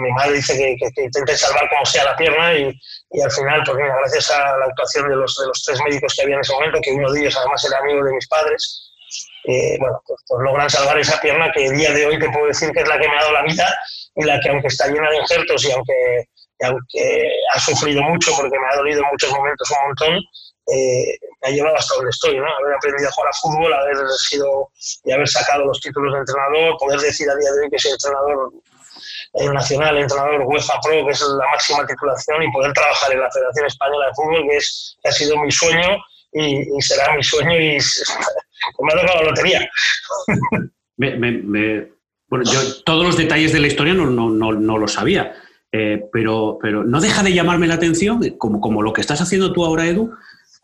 mi 0.01 0.13
madre 0.13 0.35
dice 0.35 0.57
que, 0.57 0.77
que, 0.95 1.03
intente 1.03 1.37
salvar 1.37 1.69
como 1.69 1.85
sea 1.85 2.05
la 2.05 2.17
pierna 2.17 2.55
y, 2.55 2.73
y 3.11 3.21
al 3.21 3.31
final, 3.33 3.65
mira, 3.75 3.97
gracias 3.99 4.31
a 4.31 4.59
la 4.59 4.67
actuación 4.67 5.09
de 5.09 5.17
los, 5.17 5.37
de 5.37 5.47
los 5.49 5.63
tres 5.65 5.81
médicos 5.85 6.15
que 6.15 6.23
había 6.23 6.37
en 6.37 6.41
ese 6.41 6.53
momento, 6.53 6.79
que 6.83 6.93
uno 6.93 7.11
de 7.11 7.21
ellos 7.21 7.37
además 7.37 7.65
era 7.65 7.79
amigo 7.79 8.05
de 8.05 8.13
mis 8.13 8.29
padres, 8.29 8.92
eh, 9.45 9.77
bueno, 9.79 10.01
pues, 10.07 10.21
pues, 10.27 10.41
logran 10.43 10.71
salvar 10.71 10.99
esa 10.99 11.21
pierna 11.21 11.51
que 11.53 11.67
el 11.67 11.77
día 11.77 11.93
de 11.93 12.07
hoy 12.07 12.19
te 12.19 12.31
puedo 12.31 12.47
decir 12.47 12.71
que 12.73 12.81
es 12.81 12.89
la 12.89 12.99
que 12.99 13.09
me 13.09 13.17
ha 13.17 13.21
dado 13.21 13.33
la 13.33 13.43
vida 13.43 13.75
y 14.15 14.25
la 14.25 14.39
que 14.41 14.49
aunque 14.51 14.69
está 14.69 14.87
llena 14.87 15.11
de 15.11 15.19
injertos 15.19 15.65
y 15.65 15.73
aunque, 15.73 16.29
aunque 16.63 17.33
ha 17.55 17.59
sufrido 17.59 18.03
mucho 18.03 18.33
porque 18.37 18.59
me 18.59 18.67
ha 18.71 18.77
dolido 18.77 19.01
en 19.01 19.11
muchos 19.11 19.31
momentos 19.33 19.71
un 19.71 19.87
montón, 19.89 20.21
eh, 20.69 21.19
me 21.43 21.49
ha 21.49 21.51
llevado 21.51 21.77
hasta 21.77 21.95
donde 21.97 22.11
estoy, 22.11 22.37
¿no? 22.37 22.47
Haber 22.47 22.75
aprendido 22.77 23.09
a 23.09 23.13
jugar 23.13 23.31
a 23.31 23.37
fútbol, 23.37 23.73
haber 23.73 23.97
sido 24.29 24.71
y 25.05 25.13
haber 25.13 25.29
sacado 25.29 25.65
los 25.65 25.81
títulos 25.81 26.13
de 26.13 26.21
entrenador, 26.21 26.77
poder 26.79 27.01
decir 27.01 27.29
a 27.29 27.35
día 27.35 27.51
de 27.51 27.65
hoy 27.65 27.71
que 27.71 27.79
soy 27.79 27.93
entrenador 27.93 28.53
nacional, 29.53 29.97
entrenador 29.97 30.43
UEFA 30.43 30.81
Pro, 30.83 31.05
que 31.07 31.13
es 31.13 31.21
la 31.21 31.47
máxima 31.51 31.87
titulación, 31.87 32.43
y 32.43 32.53
poder 32.53 32.73
trabajar 32.73 33.13
en 33.13 33.21
la 33.21 33.31
Federación 33.31 33.67
Española 33.67 34.07
de 34.07 34.15
Fútbol, 34.15 34.49
que, 34.49 34.57
es, 34.57 34.97
ha 35.05 35.13
sido 35.13 35.37
mi 35.39 35.51
sueño 35.51 35.99
y, 36.33 36.81
será 36.81 37.15
mi 37.15 37.23
sueño 37.23 37.59
y 37.59 37.79
me 38.81 38.95
la 38.95 39.23
lotería. 39.23 39.69
me, 40.97 41.89
bueno, 42.29 42.45
yo 42.51 42.61
todos 42.85 43.05
los 43.05 43.17
detalles 43.17 43.53
de 43.53 43.61
la 43.61 43.67
historia 43.67 43.95
no, 43.95 44.07
no, 44.07 44.31
no, 44.31 44.53
no 44.53 44.79
lo 44.79 44.89
sabía, 44.89 45.35
eh, 45.71 46.05
pero, 46.13 46.59
pero 46.63 46.83
no 46.83 47.01
deja 47.01 47.23
de 47.23 47.33
llamarme 47.33 47.67
la 47.67 47.75
atención, 47.75 48.21
como, 48.39 48.61
como 48.61 48.83
lo 48.83 48.93
que 48.93 49.03
estás 49.03 49.21
haciendo 49.21 49.53
tú 49.53 49.65
ahora, 49.65 49.87
Edu, 49.87 50.15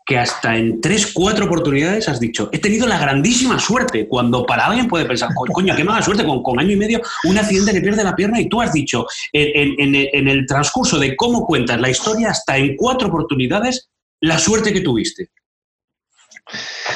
que 0.09 0.17
hasta 0.17 0.57
en 0.57 0.81
tres, 0.81 1.11
cuatro 1.13 1.45
oportunidades 1.45 2.09
has 2.09 2.19
dicho, 2.19 2.49
he 2.51 2.57
tenido 2.57 2.87
la 2.87 2.97
grandísima 2.97 3.59
suerte, 3.59 4.07
cuando 4.07 4.43
para 4.43 4.65
alguien 4.65 4.87
puede 4.87 5.05
pensar, 5.05 5.29
coño, 5.35 5.75
qué 5.75 5.83
mala 5.83 6.01
suerte, 6.01 6.25
con, 6.25 6.41
con 6.41 6.59
año 6.59 6.71
y 6.71 6.77
medio, 6.77 7.01
un 7.25 7.37
accidente 7.37 7.73
le 7.73 7.81
pierde 7.81 8.03
la 8.03 8.15
pierna 8.15 8.41
y 8.41 8.49
tú 8.49 8.59
has 8.59 8.73
dicho, 8.73 9.05
en, 9.31 9.93
en, 9.93 10.27
el 10.27 10.47
transcurso 10.47 10.97
de 10.97 11.15
cómo 11.15 11.45
cuentas 11.45 11.79
la 11.79 11.91
historia, 11.91 12.31
hasta 12.31 12.57
en 12.57 12.75
cuatro 12.75 13.09
oportunidades, 13.09 13.91
la 14.21 14.39
suerte 14.39 14.73
que 14.73 14.81
tuviste. 14.81 15.29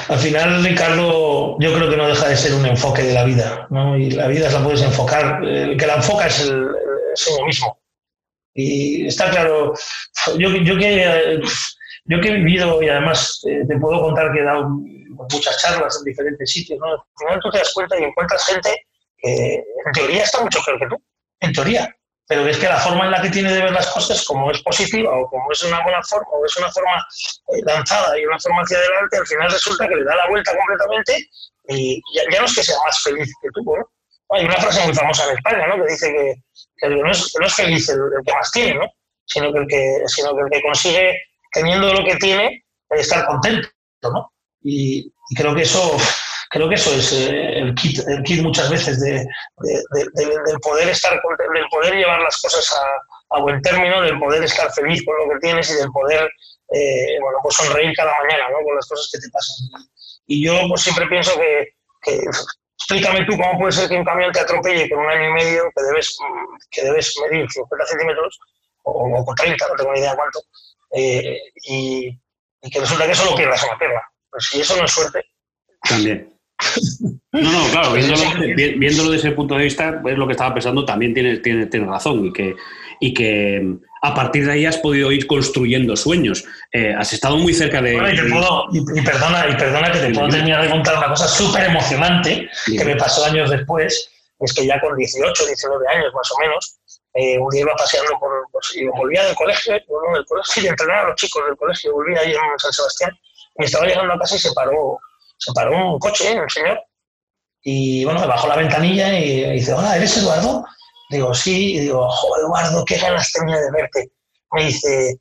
Al 0.07 0.19
final, 0.19 0.63
Ricardo, 0.63 1.57
yo 1.59 1.73
creo 1.73 1.89
que 1.89 1.97
no 1.97 2.07
deja 2.07 2.27
de 2.27 2.35
ser 2.37 2.53
un 2.53 2.65
enfoque 2.65 3.03
de 3.03 3.13
la 3.13 3.23
vida, 3.23 3.67
¿no? 3.69 3.97
Y 3.97 4.11
la 4.11 4.27
vida 4.27 4.49
la 4.49 4.63
puedes 4.63 4.81
enfocar, 4.81 5.43
el 5.43 5.77
que 5.77 5.87
la 5.87 5.95
enfoca 5.95 6.27
es, 6.27 6.41
el, 6.41 6.53
uno 6.59 7.45
mismo. 7.45 7.79
Y 8.53 9.07
está 9.07 9.29
claro, 9.29 9.73
yo, 10.37 10.49
yo, 10.49 10.77
que, 10.77 11.41
yo 12.05 12.21
que 12.21 12.27
he 12.27 12.33
vivido 12.33 12.81
y 12.81 12.89
además 12.89 13.41
eh, 13.47 13.63
te 13.67 13.77
puedo 13.77 14.01
contar 14.01 14.31
que 14.31 14.39
he 14.39 14.43
dado 14.43 14.69
muchas 15.31 15.61
charlas 15.61 15.97
en 15.97 16.03
diferentes 16.03 16.51
sitios, 16.51 16.79
¿no? 16.79 16.91
Al 16.91 16.99
final 17.17 17.39
tú 17.41 17.49
te 17.51 17.59
das 17.59 17.71
cuenta 17.73 17.99
y 17.99 18.03
encuentras 18.03 18.45
gente 18.45 18.85
que 19.17 19.55
en 19.55 19.91
teoría 19.93 20.23
está 20.23 20.41
mucho 20.41 20.59
peor 20.65 20.79
que 20.79 20.87
tú, 20.87 21.01
en 21.39 21.53
teoría 21.53 21.95
pero 22.33 22.47
es 22.47 22.57
que 22.57 22.67
la 22.67 22.79
forma 22.79 23.05
en 23.05 23.11
la 23.11 23.21
que 23.21 23.29
tiene 23.29 23.53
de 23.53 23.61
ver 23.61 23.71
las 23.71 23.87
cosas, 23.91 24.25
como 24.25 24.49
es 24.49 24.59
positiva 24.63 25.15
o 25.15 25.29
como 25.29 25.51
es 25.51 25.61
una 25.61 25.83
buena 25.83 26.01
forma 26.01 26.27
o 26.31 26.43
es 26.43 26.57
una 26.57 26.71
forma 26.71 27.05
eh, 27.49 27.61
lanzada 27.63 28.19
y 28.19 28.25
una 28.25 28.39
forma 28.39 28.63
hacia 28.63 28.77
adelante, 28.77 29.17
al 29.17 29.27
final 29.27 29.51
resulta 29.51 29.87
que 29.87 29.95
le 29.95 30.03
da 30.03 30.15
la 30.15 30.27
vuelta 30.29 30.51
completamente 30.57 31.29
y 31.69 32.01
ya, 32.15 32.39
no 32.39 32.45
es 32.45 32.55
que 32.55 32.63
sea 32.63 32.75
más 32.85 32.99
feliz 33.03 33.31
que 33.39 33.49
tú. 33.53 33.61
¿no? 33.63 33.87
Hay 34.29 34.45
una 34.45 34.55
frase 34.55 34.83
muy 34.83 34.95
famosa 34.95 35.29
en 35.29 35.37
España 35.37 35.67
¿no? 35.67 35.75
que 35.83 35.91
dice 35.91 36.11
que, 36.11 36.89
no, 36.89 37.11
es, 37.11 37.35
no, 37.39 37.45
es, 37.45 37.53
feliz 37.53 37.89
el, 37.89 37.99
que 38.25 38.33
más 38.33 38.51
tiene, 38.51 38.73
¿no? 38.79 38.87
sino, 39.25 39.53
que 39.53 39.59
el 39.59 39.67
que, 39.67 40.01
sino 40.07 40.35
que 40.35 40.41
el 40.41 40.49
que 40.49 40.61
consigue, 40.63 41.21
teniendo 41.51 41.93
lo 41.93 42.03
que 42.03 42.15
tiene, 42.15 42.65
estar 42.89 43.27
contento. 43.27 43.69
¿no? 44.01 44.33
y 44.63 45.13
creo 45.35 45.53
que 45.53 45.61
eso 45.61 45.97
creo 46.53 46.69
que 46.69 46.75
eso 46.75 46.93
es 46.93 47.11
eh, 47.13 47.57
el, 47.57 47.73
kit, 47.73 47.97
el 48.07 48.21
kit 48.21 48.43
muchas 48.43 48.69
veces 48.69 49.01
de, 49.01 49.25
del 49.57 50.59
poder 50.61 50.87
estar, 50.87 51.11
del 51.11 51.65
poder 51.71 51.95
llevar 51.95 52.21
las 52.21 52.39
cosas 52.39 52.71
a, 53.31 53.39
buen 53.39 53.59
término, 53.63 54.01
del 54.01 54.19
poder 54.19 54.43
estar 54.43 54.71
feliz 54.71 55.03
con 55.03 55.15
lo 55.17 55.33
que 55.33 55.39
tienes 55.39 55.67
y 55.71 55.73
del 55.73 55.89
poder 55.91 56.29
eh, 56.69 57.19
bueno, 57.19 57.39
pues 57.41 57.55
sonreír 57.55 57.91
cada 57.95 58.13
mañana 58.21 58.49
¿no? 58.51 58.63
con 58.63 58.75
las 58.75 58.87
cosas 58.87 59.09
que 59.11 59.19
te 59.19 59.29
pasan. 59.31 59.81
Y 60.27 60.45
yo 60.45 60.53
pues, 60.69 60.81
siempre 60.81 61.07
pienso 61.07 61.31
que, 61.39 61.69
explícame 62.77 63.25
tú 63.25 63.35
cómo 63.35 63.57
puede 63.57 63.71
ser 63.71 63.89
que 63.89 63.97
un 63.97 64.05
camión 64.05 64.31
te 64.31 64.41
atropelle 64.41 64.87
con 64.87 64.99
un 64.99 65.09
año 65.09 65.29
y 65.29 65.33
medio 65.33 65.63
que 65.75 65.83
debes, 65.83 66.15
que 66.69 66.83
debes 66.83 67.15
medir 67.23 67.49
50 67.49 67.85
centímetros 67.87 68.39
o, 68.83 69.25
con 69.25 69.35
30, 69.35 69.67
no 69.67 69.75
tengo 69.75 69.93
ni 69.93 69.99
idea 69.99 70.15
cuánto, 70.15 70.39
eh, 70.91 71.39
y, 71.63 72.15
que 72.71 72.79
resulta 72.79 73.07
que 73.07 73.15
solo 73.15 73.35
pierdas 73.35 73.63
una 73.63 73.77
pierna. 73.79 74.01
Pues 74.29 74.45
si 74.45 74.61
eso 74.61 74.77
no 74.77 74.85
es 74.85 74.91
suerte. 74.91 75.25
También. 75.89 76.32
No, 77.31 77.51
no, 77.51 77.71
claro, 77.71 77.93
viéndolo, 77.93 79.11
desde 79.11 79.27
ese 79.27 79.31
punto 79.31 79.55
de 79.55 79.63
vista, 79.63 80.01
es 80.05 80.17
lo 80.17 80.27
que 80.27 80.33
estaba 80.33 80.53
pensando, 80.53 80.85
también 80.85 81.13
tienes 81.13 81.41
tiene, 81.41 81.65
tiene 81.65 81.87
razón 81.87 82.27
y 82.27 82.33
que, 82.33 82.55
y 82.99 83.13
que 83.13 83.75
a 84.03 84.13
partir 84.13 84.45
de 84.45 84.51
ahí 84.51 84.65
has 84.65 84.77
podido 84.77 85.11
ir 85.11 85.25
construyendo 85.25 85.95
sueños. 85.95 86.45
Eh, 86.71 86.93
has 86.93 87.11
estado 87.13 87.37
muy 87.37 87.53
cerca 87.53 87.81
de... 87.81 87.93
y, 87.93 89.01
perdona, 89.01 89.49
y 89.49 89.55
perdona 89.55 89.91
que 89.91 89.99
te 89.99 90.13
puedo 90.13 90.27
terminar 90.27 90.61
de 90.61 90.69
contar 90.69 90.97
una 90.97 91.07
cosa 91.07 91.27
súper 91.27 91.65
emocionante 91.65 92.49
que 92.65 92.85
me 92.85 92.95
pasó 92.95 93.25
años 93.25 93.49
después, 93.49 94.09
es 94.39 94.53
que 94.53 94.67
ya 94.67 94.79
con 94.81 94.95
18, 94.95 95.45
19 95.45 95.87
años 95.87 96.13
más 96.13 96.31
o 96.31 96.39
menos, 96.39 96.79
eh, 97.13 97.37
un 97.39 97.49
día 97.49 97.61
iba 97.61 97.73
paseando 97.75 98.11
por, 98.19 98.31
y 98.75 98.87
volvía 98.87 99.23
del 99.23 99.35
colegio, 99.35 99.73
bueno, 99.87 100.17
del 100.17 100.25
colegio, 100.25 100.63
y 100.63 100.67
entrenar 100.67 101.05
a 101.05 101.07
los 101.09 101.15
chicos 101.15 101.45
del 101.45 101.55
colegio, 101.55 101.93
volvía 101.93 102.19
ahí 102.19 102.31
en 102.31 102.59
San 102.59 102.73
Sebastián, 102.73 103.11
y 103.59 103.63
estaba 103.65 103.85
llegando 103.85 104.13
a 104.13 104.19
casa 104.19 104.35
y 104.35 104.39
se 104.39 104.51
paró 104.53 104.99
se 105.43 105.51
paró 105.53 105.93
un 105.93 105.99
coche, 105.99 106.39
un 106.39 106.49
señor, 106.49 106.79
y 107.63 108.03
bueno, 108.03 108.19
me 108.19 108.27
bajó 108.27 108.47
la 108.47 108.57
ventanilla 108.57 109.17
y 109.17 109.51
dice, 109.53 109.73
hola, 109.73 109.95
¿eres 109.95 110.17
Eduardo? 110.17 110.65
Digo, 111.09 111.33
sí, 111.33 111.79
digo, 111.79 112.09
Eduardo, 112.39 112.83
qué 112.85 112.97
ganas 112.97 113.31
tenía 113.31 113.57
de 113.57 113.71
verte. 113.71 114.11
Me 114.51 114.65
dice, 114.65 115.15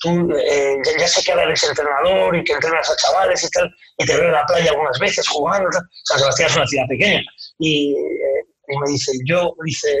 tú, 0.00 0.30
eh, 0.36 0.76
ya, 0.98 1.08
sé 1.08 1.22
que 1.22 1.30
ahora 1.30 1.44
eres 1.44 1.62
entrenador 1.62 2.36
y 2.36 2.44
que 2.44 2.54
entrenas 2.54 2.90
a 2.90 2.96
chavales 2.96 3.44
y 3.44 3.50
tal, 3.50 3.72
y 3.98 4.04
te 4.04 4.16
veo 4.16 4.26
en 4.26 4.32
la 4.32 4.46
playa 4.46 4.70
algunas 4.70 4.98
veces 4.98 5.28
jugando, 5.28 5.68
San 6.04 6.18
Sebastián 6.18 6.50
es 6.50 6.56
una 6.56 6.66
ciudad 6.66 6.86
pequeña, 6.88 7.22
y, 7.58 7.92
eh, 7.92 8.44
y, 8.68 8.78
me 8.78 8.90
dice, 8.90 9.12
yo, 9.26 9.54
dice, 9.64 10.00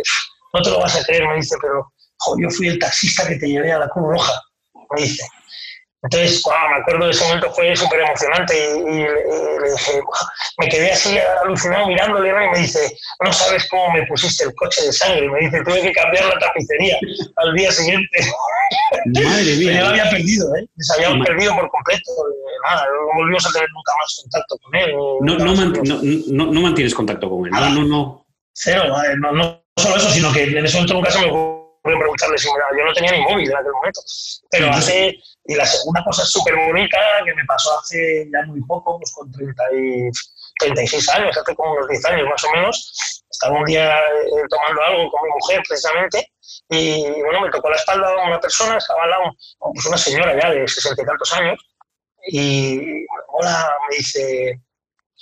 no 0.52 0.62
te 0.62 0.70
lo 0.70 0.80
vas 0.80 0.96
a 0.96 1.04
creer, 1.04 1.26
me 1.28 1.36
dice, 1.36 1.56
pero 1.60 1.92
yo 2.40 2.50
fui 2.50 2.68
el 2.68 2.78
taxista 2.78 3.28
que 3.28 3.36
te 3.36 3.48
llevé 3.48 3.72
a 3.72 3.78
la 3.78 3.88
Cruz 3.88 4.06
Roja, 4.08 4.42
me 4.94 5.02
dice, 5.02 5.24
entonces, 6.06 6.42
me 6.46 6.76
acuerdo 6.80 7.06
de 7.06 7.10
ese 7.10 7.24
momento, 7.24 7.52
fue 7.52 7.74
súper 7.74 8.00
emocionante 8.00 8.54
y, 8.78 8.98
le 8.98 9.70
dije, 9.72 10.00
me 10.58 10.68
quedé 10.68 10.92
así 10.92 11.18
alucinado 11.42 11.88
mirándole 11.88 12.28
y 12.28 12.50
me 12.50 12.58
dice, 12.58 12.96
no 13.24 13.32
sabes 13.32 13.66
cómo 13.68 13.92
me 13.92 14.06
pusiste 14.06 14.44
el 14.44 14.54
coche 14.54 14.82
de 14.82 14.92
sangre. 14.92 15.24
Y 15.24 15.28
me 15.28 15.40
dice, 15.40 15.62
tuve 15.64 15.82
que 15.82 15.92
cambiar 15.92 16.26
la 16.26 16.38
tapicería 16.38 16.96
al 17.36 17.54
día 17.54 17.72
siguiente. 17.72 18.18
Madre 19.06 19.56
mía. 19.56 19.80
lo 19.80 19.88
había 19.88 20.10
perdido, 20.10 20.54
¿eh? 20.56 20.66
Les 20.76 20.90
había 20.92 21.24
perdido 21.24 21.54
por 21.56 21.68
completo. 21.70 22.12
Nada, 22.68 22.86
no 22.86 23.18
volvimos 23.18 23.46
a 23.46 23.52
tener 23.52 23.68
nunca 23.74 23.92
más 24.00 24.20
contacto 24.22 24.58
con 24.62 24.74
él. 24.76 24.92
No, 25.22 25.38
no, 26.32 26.52
no, 26.52 26.60
mantienes 26.60 26.94
contacto 26.94 27.28
con 27.28 27.46
él. 27.46 27.52
No, 27.52 27.70
no, 27.70 27.84
no. 27.84 28.26
Cero, 28.52 28.84
no, 29.18 29.32
no 29.32 29.62
solo 29.76 29.96
eso, 29.96 30.10
sino 30.10 30.32
que 30.32 30.44
en 30.44 30.64
ese 30.64 30.76
momento 30.76 30.94
nunca 30.94 31.10
se 31.10 31.20
me 31.20 31.26
ocurrió 31.26 31.98
preguntarle 31.98 32.38
si 32.38 32.48
me 32.48 32.78
yo 32.78 32.84
no 32.84 32.92
tenía 32.92 33.12
ni 33.12 33.20
móvil 33.22 33.50
en 33.50 33.56
aquel 33.56 33.72
momento. 33.72 34.00
Pero 34.50 34.70
hace 34.70 35.18
Y 35.48 35.54
la 35.54 35.66
segunda 35.66 36.02
cosa 36.04 36.24
súper 36.24 36.54
bonita 36.56 36.98
que 37.24 37.34
me 37.34 37.44
pasó 37.44 37.78
hace 37.78 38.28
ya 38.32 38.44
muy 38.46 38.60
poco, 38.62 38.98
pues 38.98 39.12
con 39.12 39.30
30 39.30 39.62
y 39.74 40.10
36 40.58 41.08
años, 41.10 41.36
hace 41.36 41.54
como 41.54 41.72
unos 41.72 41.88
10 41.88 42.04
años 42.06 42.28
más 42.28 42.44
o 42.44 42.50
menos, 42.52 43.24
estaba 43.30 43.58
un 43.58 43.64
día 43.64 43.98
eh, 43.98 44.42
tomando 44.48 44.82
algo 44.82 45.10
con 45.10 45.28
mi 45.28 45.34
mujer 45.34 45.62
precisamente 45.68 46.32
y 46.70 47.02
bueno, 47.22 47.42
me 47.42 47.50
tocó 47.50 47.70
la 47.70 47.76
espalda 47.76 48.26
una 48.26 48.40
persona, 48.40 48.78
estaba 48.78 49.04
al 49.04 49.10
lado, 49.10 49.24
pues 49.58 49.86
una 49.86 49.98
señora 49.98 50.40
ya 50.40 50.50
de 50.50 50.66
60 50.66 51.02
y 51.02 51.06
tantos 51.06 51.32
años 51.34 51.58
y 52.28 53.06
hola, 53.28 53.70
me 53.88 53.96
dice, 53.96 54.60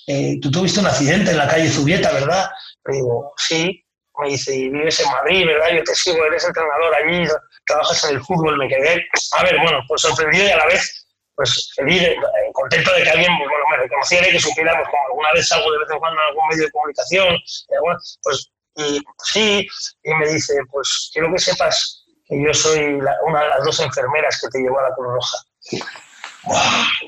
eh, 0.06 0.38
tú 0.40 0.50
tuviste 0.50 0.80
un 0.80 0.87
accidente 0.87 1.30
en 1.30 1.38
la 1.38 1.48
calle 1.48 1.68
Zubieta, 1.68 2.12
¿verdad? 2.12 2.50
Le 2.87 2.96
digo, 2.96 3.32
sí. 3.37 3.80
Me 4.16 4.28
dice, 4.28 4.54
y 4.54 4.68
vives 4.68 5.00
en 5.00 5.10
Madrid, 5.10 5.44
¿verdad? 5.44 5.70
Yo 5.76 5.82
te 5.82 5.94
sigo, 5.94 6.24
eres 6.24 6.44
entrenador 6.44 6.94
allí, 6.94 7.26
trabajas 7.66 8.05
en 8.05 8.16
el 8.16 8.24
fútbol, 8.24 8.57
me 8.57 8.68
quedé. 8.68 9.05
A 9.33 9.42
ver, 9.44 9.59
bueno, 9.61 9.79
pues 9.88 10.03
sorprendido 10.03 10.46
y 10.46 10.50
a 10.50 10.57
la 10.57 10.66
vez, 10.66 11.07
pues 11.35 11.72
feliz, 11.77 12.03
eh, 12.03 12.16
contento 12.53 12.92
de 12.92 13.03
que 13.03 13.11
alguien 13.11 13.33
pues, 13.38 13.48
bueno, 13.48 13.64
me 13.70 13.77
reconociera 13.79 14.29
y 14.29 14.33
que 14.33 14.40
supiera, 14.40 14.77
pues 14.77 14.88
alguna 15.09 15.33
vez 15.33 15.48
salgo 15.48 15.70
de 15.72 15.79
vez 15.79 15.88
en 15.90 15.98
cuando 15.98 16.20
en 16.20 16.29
algún 16.29 16.48
medio 16.48 16.64
de 16.64 16.70
comunicación, 16.70 17.35
eh, 17.35 17.98
pues 18.22 18.50
y 18.77 19.00
sí, 19.24 19.68
y 20.03 20.14
me 20.14 20.29
dice, 20.29 20.55
pues 20.70 21.11
quiero 21.12 21.33
que 21.33 21.38
sepas 21.38 22.05
que 22.27 22.42
yo 22.42 22.53
soy 22.53 22.81
una 23.27 23.42
de 23.42 23.48
las 23.50 23.64
dos 23.64 23.81
enfermeras 23.81 24.40
que 24.40 24.48
te 24.48 24.59
llevó 24.61 24.81
a 24.81 24.88
la 24.88 24.94
Cruz 24.94 25.09
Roja. 25.14 25.38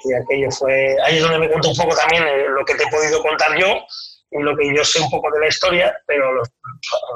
Y 0.04 0.14
aquello 0.14 0.50
fue, 0.50 0.96
ahí 1.04 1.16
es 1.16 1.22
donde 1.22 1.38
me 1.38 1.48
cuento 1.48 1.68
un 1.68 1.76
poco 1.76 1.94
también 1.94 2.22
eh, 2.26 2.46
lo 2.48 2.64
que 2.64 2.74
te 2.74 2.84
he 2.84 2.90
podido 2.90 3.22
contar 3.22 3.58
yo 3.58 3.84
y 4.30 4.42
lo 4.42 4.56
que 4.56 4.74
yo 4.74 4.84
sé 4.84 5.00
un 5.00 5.10
poco 5.10 5.30
de 5.32 5.40
la 5.40 5.48
historia, 5.48 5.96
pero 6.06 6.32
los, 6.32 6.48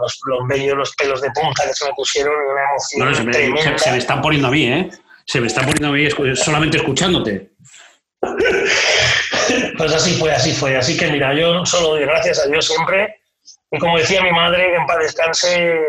los, 0.00 0.20
los 0.26 0.48
bellos, 0.48 0.76
los 0.76 0.94
pelos 0.94 1.20
de 1.20 1.30
punta 1.30 1.66
que 1.66 1.74
se 1.74 1.84
me 1.86 1.92
pusieron 1.94 2.32
y 2.32 2.50
una 2.50 2.62
emoción 2.70 3.14
se, 3.14 3.24
me, 3.24 3.32
tremenda. 3.32 3.78
se, 3.78 3.84
se 3.84 3.92
me 3.92 3.98
están 3.98 4.22
poniendo 4.22 4.48
a 4.48 4.50
mí, 4.50 4.64
¿eh? 4.66 4.90
Se 5.26 5.40
me 5.40 5.46
están 5.46 5.64
poniendo 5.64 5.88
a 5.88 5.92
mí 5.92 6.34
solamente 6.36 6.78
escuchándote. 6.78 7.52
Pues 9.76 9.92
así 9.92 10.14
fue, 10.18 10.32
así 10.32 10.52
fue. 10.52 10.76
Así 10.76 10.96
que 10.96 11.10
mira, 11.10 11.34
yo 11.34 11.64
solo 11.64 11.90
doy 11.90 12.02
gracias 12.02 12.38
a 12.38 12.46
Dios 12.46 12.66
siempre. 12.66 13.20
Y 13.70 13.78
como 13.78 13.98
decía 13.98 14.22
mi 14.22 14.30
madre, 14.30 14.66
que 14.70 14.76
en 14.76 14.86
paz 14.86 14.98
descanse, 14.98 15.80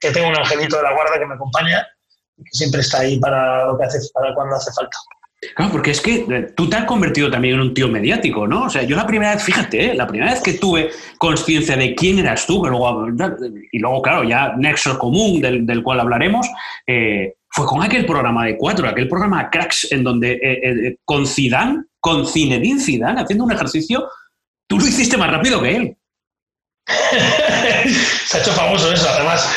que 0.00 0.10
tengo 0.10 0.28
un 0.28 0.38
angelito 0.38 0.76
de 0.76 0.82
la 0.82 0.92
guarda 0.92 1.18
que 1.18 1.26
me 1.26 1.34
acompaña 1.34 1.86
y 2.36 2.44
que 2.44 2.50
siempre 2.52 2.80
está 2.80 3.00
ahí 3.00 3.18
para 3.18 3.66
lo 3.66 3.78
que 3.78 3.84
hace, 3.84 3.98
para 4.12 4.34
cuando 4.34 4.56
hace 4.56 4.70
falta. 4.72 4.96
Claro, 5.54 5.70
porque 5.70 5.92
es 5.92 6.00
que 6.00 6.26
eh, 6.28 6.52
tú 6.56 6.68
te 6.68 6.76
has 6.76 6.84
convertido 6.84 7.30
también 7.30 7.54
en 7.54 7.60
un 7.60 7.74
tío 7.74 7.86
mediático, 7.86 8.48
¿no? 8.48 8.64
O 8.64 8.70
sea, 8.70 8.82
yo 8.82 8.96
la 8.96 9.06
primera 9.06 9.34
vez, 9.34 9.44
fíjate, 9.44 9.92
¿eh? 9.92 9.94
la 9.94 10.06
primera 10.06 10.32
vez 10.32 10.42
que 10.42 10.54
tuve 10.54 10.90
conciencia 11.16 11.76
de 11.76 11.94
quién 11.94 12.18
eras 12.18 12.44
tú, 12.44 12.60
que 12.60 12.70
luego, 12.70 13.06
y 13.70 13.78
luego, 13.78 14.02
claro, 14.02 14.24
ya 14.24 14.54
nexo 14.56 14.98
común 14.98 15.40
del, 15.40 15.64
del 15.64 15.84
cual 15.84 16.00
hablaremos, 16.00 16.48
eh, 16.88 17.34
fue 17.50 17.66
con 17.66 17.82
aquel 17.82 18.04
programa 18.04 18.46
de 18.46 18.56
cuatro, 18.56 18.88
aquel 18.88 19.08
programa 19.08 19.48
Cracks, 19.48 19.92
en 19.92 20.02
donde 20.02 20.98
con 21.04 21.26
Zidane, 21.26 21.84
con 22.00 22.26
Zinedine 22.26 22.80
Zidane, 22.80 23.20
haciendo 23.20 23.44
un 23.44 23.52
ejercicio, 23.52 24.08
tú 24.66 24.78
lo 24.78 24.86
hiciste 24.86 25.16
más 25.16 25.30
rápido 25.30 25.62
que 25.62 25.76
él. 25.76 25.96
Se 28.26 28.38
ha 28.38 28.40
hecho 28.40 28.52
famoso 28.52 28.92
eso, 28.92 29.08
además. 29.08 29.50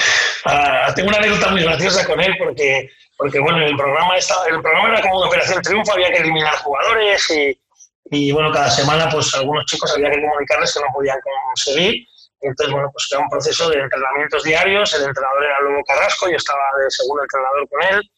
ah, 0.45 0.93
tengo 0.95 1.09
una 1.09 1.17
anécdota 1.17 1.51
muy 1.51 1.63
graciosa 1.63 2.05
con 2.05 2.19
él 2.19 2.33
porque, 2.37 2.89
porque 3.21 3.39
bueno, 3.39 3.63
el 3.63 3.77
programa, 3.77 4.17
estaba, 4.17 4.47
el 4.47 4.59
programa 4.63 4.89
era 4.89 5.01
como 5.01 5.19
una 5.19 5.27
operación 5.27 5.61
triunfo, 5.61 5.93
había 5.93 6.11
que 6.11 6.17
eliminar 6.17 6.55
jugadores 6.55 7.29
y, 7.29 7.61
y, 8.05 8.31
bueno, 8.31 8.51
cada 8.51 8.71
semana 8.71 9.07
pues 9.11 9.31
algunos 9.35 9.63
chicos 9.67 9.93
había 9.95 10.09
que 10.09 10.21
comunicarles 10.21 10.73
que 10.73 10.79
no 10.79 10.87
podían 10.91 11.19
conseguir. 11.45 12.07
Entonces, 12.41 12.73
bueno, 12.73 12.89
pues 12.91 13.07
era 13.11 13.21
un 13.21 13.29
proceso 13.29 13.69
de 13.69 13.79
entrenamientos 13.79 14.43
diarios, 14.43 14.95
el 14.95 15.03
entrenador 15.03 15.43
era 15.43 15.61
Lobo 15.61 15.83
Carrasco, 15.83 16.31
yo 16.31 16.35
estaba 16.35 16.63
de 16.83 16.89
segundo 16.89 17.21
entrenador 17.21 17.69
con 17.69 17.83
él, 17.93 18.11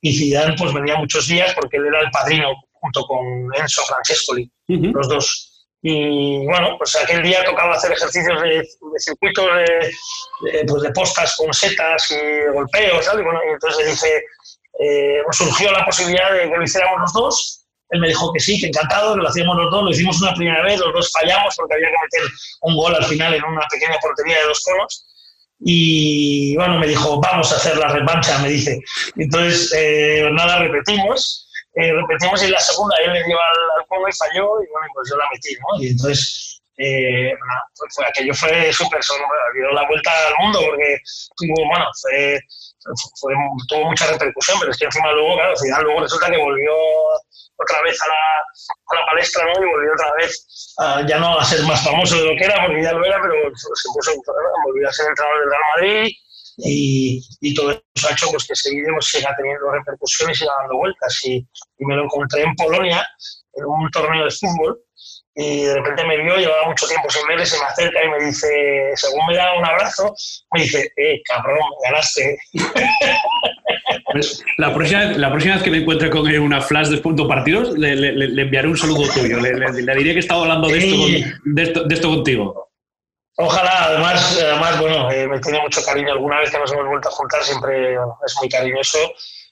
y 0.00 0.16
Zidane 0.16 0.54
pues 0.56 0.72
venía 0.72 0.94
muchos 0.94 1.26
días 1.26 1.52
porque 1.52 1.78
él 1.78 1.86
era 1.86 2.02
el 2.02 2.10
padrino 2.12 2.54
junto 2.70 3.04
con 3.04 3.52
Enzo 3.52 3.82
Francescoli, 3.82 4.48
Ujú. 4.68 4.92
los 4.94 5.08
dos. 5.08 5.52
Y 5.82 6.46
bueno, 6.46 6.76
pues 6.78 6.96
aquel 6.96 7.22
día 7.22 7.44
tocaba 7.44 7.74
hacer 7.74 7.92
ejercicios 7.92 8.40
de, 8.42 8.48
de 8.58 8.98
circuitos 8.98 9.44
de, 9.44 9.90
de, 10.52 10.64
pues 10.66 10.82
de 10.82 10.90
postas 10.90 11.36
con 11.36 11.52
setas 11.52 12.10
y 12.12 12.52
golpeos, 12.52 13.04
¿sabes? 13.04 13.20
Y 13.20 13.24
bueno, 13.24 13.40
y 13.48 13.52
entonces 13.52 13.86
dice, 13.86 14.24
eh, 14.78 15.20
nos 15.26 15.36
surgió 15.36 15.70
la 15.72 15.84
posibilidad 15.84 16.32
de 16.32 16.50
que 16.50 16.56
lo 16.56 16.62
hiciéramos 16.62 17.00
los 17.00 17.12
dos. 17.12 17.62
Él 17.90 18.00
me 18.00 18.08
dijo 18.08 18.32
que 18.32 18.40
sí, 18.40 18.58
que 18.60 18.66
encantado, 18.66 19.14
que 19.14 19.20
lo 19.22 19.28
hacíamos 19.28 19.56
los 19.56 19.70
dos, 19.70 19.84
lo 19.84 19.90
hicimos 19.90 20.20
una 20.20 20.34
primera 20.34 20.62
vez, 20.64 20.80
los 20.80 20.92
dos 20.92 21.12
fallamos 21.12 21.54
porque 21.56 21.74
había 21.74 21.88
que 21.88 22.18
meter 22.18 22.32
un 22.62 22.76
gol 22.76 22.94
al 22.94 23.04
final 23.04 23.34
en 23.34 23.44
una 23.44 23.66
pequeña 23.70 23.96
portería 24.00 24.38
de 24.38 24.44
dos 24.44 24.62
conos. 24.64 25.06
Y 25.60 26.56
bueno, 26.56 26.78
me 26.78 26.86
dijo, 26.86 27.20
vamos 27.20 27.52
a 27.52 27.56
hacer 27.56 27.78
la 27.78 27.88
revancha, 27.88 28.38
me 28.40 28.48
dice. 28.48 28.80
Entonces, 29.16 29.72
eh, 29.74 30.28
nada, 30.32 30.58
repetimos 30.58 31.46
eh, 31.76 31.92
repetimos 31.92 32.42
y 32.42 32.48
la 32.48 32.58
segunda 32.58 32.96
él 33.04 33.12
le 33.12 33.22
dio 33.24 33.36
al, 33.38 33.58
al 33.76 34.10
y 34.10 34.16
falló 34.16 34.62
y 34.62 34.66
bueno, 34.72 34.86
pues 34.94 35.10
yo 35.10 35.16
la 35.18 35.28
metí, 35.30 35.54
¿no? 35.60 35.82
Y 35.82 35.88
entonces, 35.88 36.62
eh, 36.78 37.34
nada, 37.34 37.62
pues 37.78 37.94
fue, 37.94 38.06
aquello 38.06 38.32
fue 38.32 38.72
súper, 38.72 39.00
dio 39.54 39.70
la 39.72 39.86
vuelta 39.86 40.10
al 40.26 40.34
mundo 40.42 40.58
porque 40.66 40.98
bueno, 41.68 41.84
fue, 42.00 42.40
fue, 43.20 43.34
tuvo 43.68 43.84
mucha 43.86 44.06
repercusión, 44.06 44.58
pero 44.60 44.70
es 44.70 44.78
que 44.78 44.84
encima 44.84 45.12
luego, 45.12 45.36
claro, 45.36 45.54
Zidane 45.56 45.84
luego 45.84 46.00
resulta 46.00 46.30
que 46.30 46.38
volvió 46.38 46.72
otra 47.58 47.82
vez 47.82 47.98
a 48.02 48.08
la, 48.08 48.98
a 48.98 49.00
la 49.00 49.06
palestra, 49.06 49.44
¿no? 49.44 49.52
Y 49.52 49.66
volvió 49.66 49.92
otra 49.92 50.12
vez 50.18 50.74
a, 50.78 51.06
ya 51.06 51.18
no 51.18 51.38
a 51.38 51.44
ser 51.44 51.62
más 51.62 51.82
famoso 51.82 52.16
de 52.16 52.24
lo 52.24 52.36
que 52.36 52.44
era, 52.44 52.66
porque 52.66 52.82
ya 52.82 52.92
lo 52.92 53.04
era, 53.04 53.20
pero 53.22 53.34
se 53.54 53.88
puso, 53.94 54.12
volvió 54.64 54.88
a 54.88 54.92
ser 54.92 55.06
entrenador 55.08 55.40
del 55.40 55.50
Real 55.50 55.62
Madrid, 55.74 56.12
y, 56.58 57.22
y, 57.40 57.54
todo 57.54 57.70
eso 57.70 58.08
ha 58.08 58.12
hecho 58.12 58.28
pues, 58.30 58.46
que 58.46 58.54
ese 58.54 58.70
vídeo 58.70 58.92
pues, 58.94 59.06
siga 59.06 59.34
teniendo 59.36 59.70
repercusiones 59.70 60.36
y 60.36 60.40
siga 60.40 60.52
dando 60.60 60.78
vueltas. 60.78 61.20
Y, 61.24 61.46
me 61.80 61.96
lo 61.96 62.04
encontré 62.04 62.42
en 62.42 62.54
Polonia, 62.54 63.06
en 63.54 63.64
un 63.64 63.90
torneo 63.90 64.24
de 64.24 64.30
fútbol, 64.30 64.80
y 65.38 65.64
de 65.64 65.74
repente 65.74 66.02
me 66.04 66.16
vio, 66.22 66.34
llevaba 66.38 66.66
mucho 66.66 66.88
tiempo 66.88 67.10
sin 67.10 67.26
verle, 67.28 67.44
se 67.44 67.58
me 67.58 67.66
acerca 67.66 68.02
y 68.02 68.08
me 68.08 68.24
dice, 68.24 68.90
según 68.94 69.26
me 69.26 69.36
da 69.36 69.52
un 69.52 69.66
abrazo, 69.66 70.14
me 70.52 70.62
dice, 70.62 70.90
eh, 70.96 71.20
cabrón, 71.24 71.60
ganaste. 71.84 72.38
Pues 74.12 74.42
la, 74.56 74.72
próxima, 74.72 75.04
la 75.04 75.30
próxima 75.30 75.54
vez 75.54 75.62
que 75.62 75.70
me 75.70 75.78
encuentre 75.78 76.10
con 76.10 76.26
él 76.28 76.40
una 76.40 76.60
flash 76.60 76.88
de 76.88 77.00
un 77.04 77.28
partido, 77.28 77.74
le, 77.76 77.94
le, 77.94 78.12
le, 78.12 78.42
enviaré 78.42 78.66
un 78.68 78.76
saludo 78.76 79.02
tuyo, 79.12 79.38
le, 79.38 79.52
le, 79.52 79.94
diré 79.94 80.10
que 80.12 80.16
he 80.16 80.20
estado 80.20 80.42
hablando 80.42 80.68
de 80.68 80.78
esto, 80.78 80.96
con, 80.96 81.54
de 81.54 81.62
esto, 81.62 81.84
de 81.84 81.94
esto 81.94 82.08
contigo. 82.08 82.70
Ojalá, 83.36 83.84
además, 83.84 84.40
además 84.42 84.80
bueno, 84.80 85.10
eh, 85.10 85.28
me 85.28 85.38
tiene 85.40 85.60
mucho 85.60 85.84
cariño. 85.84 86.12
Alguna 86.12 86.40
vez 86.40 86.50
que 86.50 86.58
nos 86.58 86.72
hemos 86.72 86.86
vuelto 86.86 87.08
a 87.08 87.12
juntar, 87.12 87.44
siempre 87.44 87.96
bueno, 87.96 88.18
es 88.24 88.36
muy 88.38 88.48
cariñoso. 88.48 88.98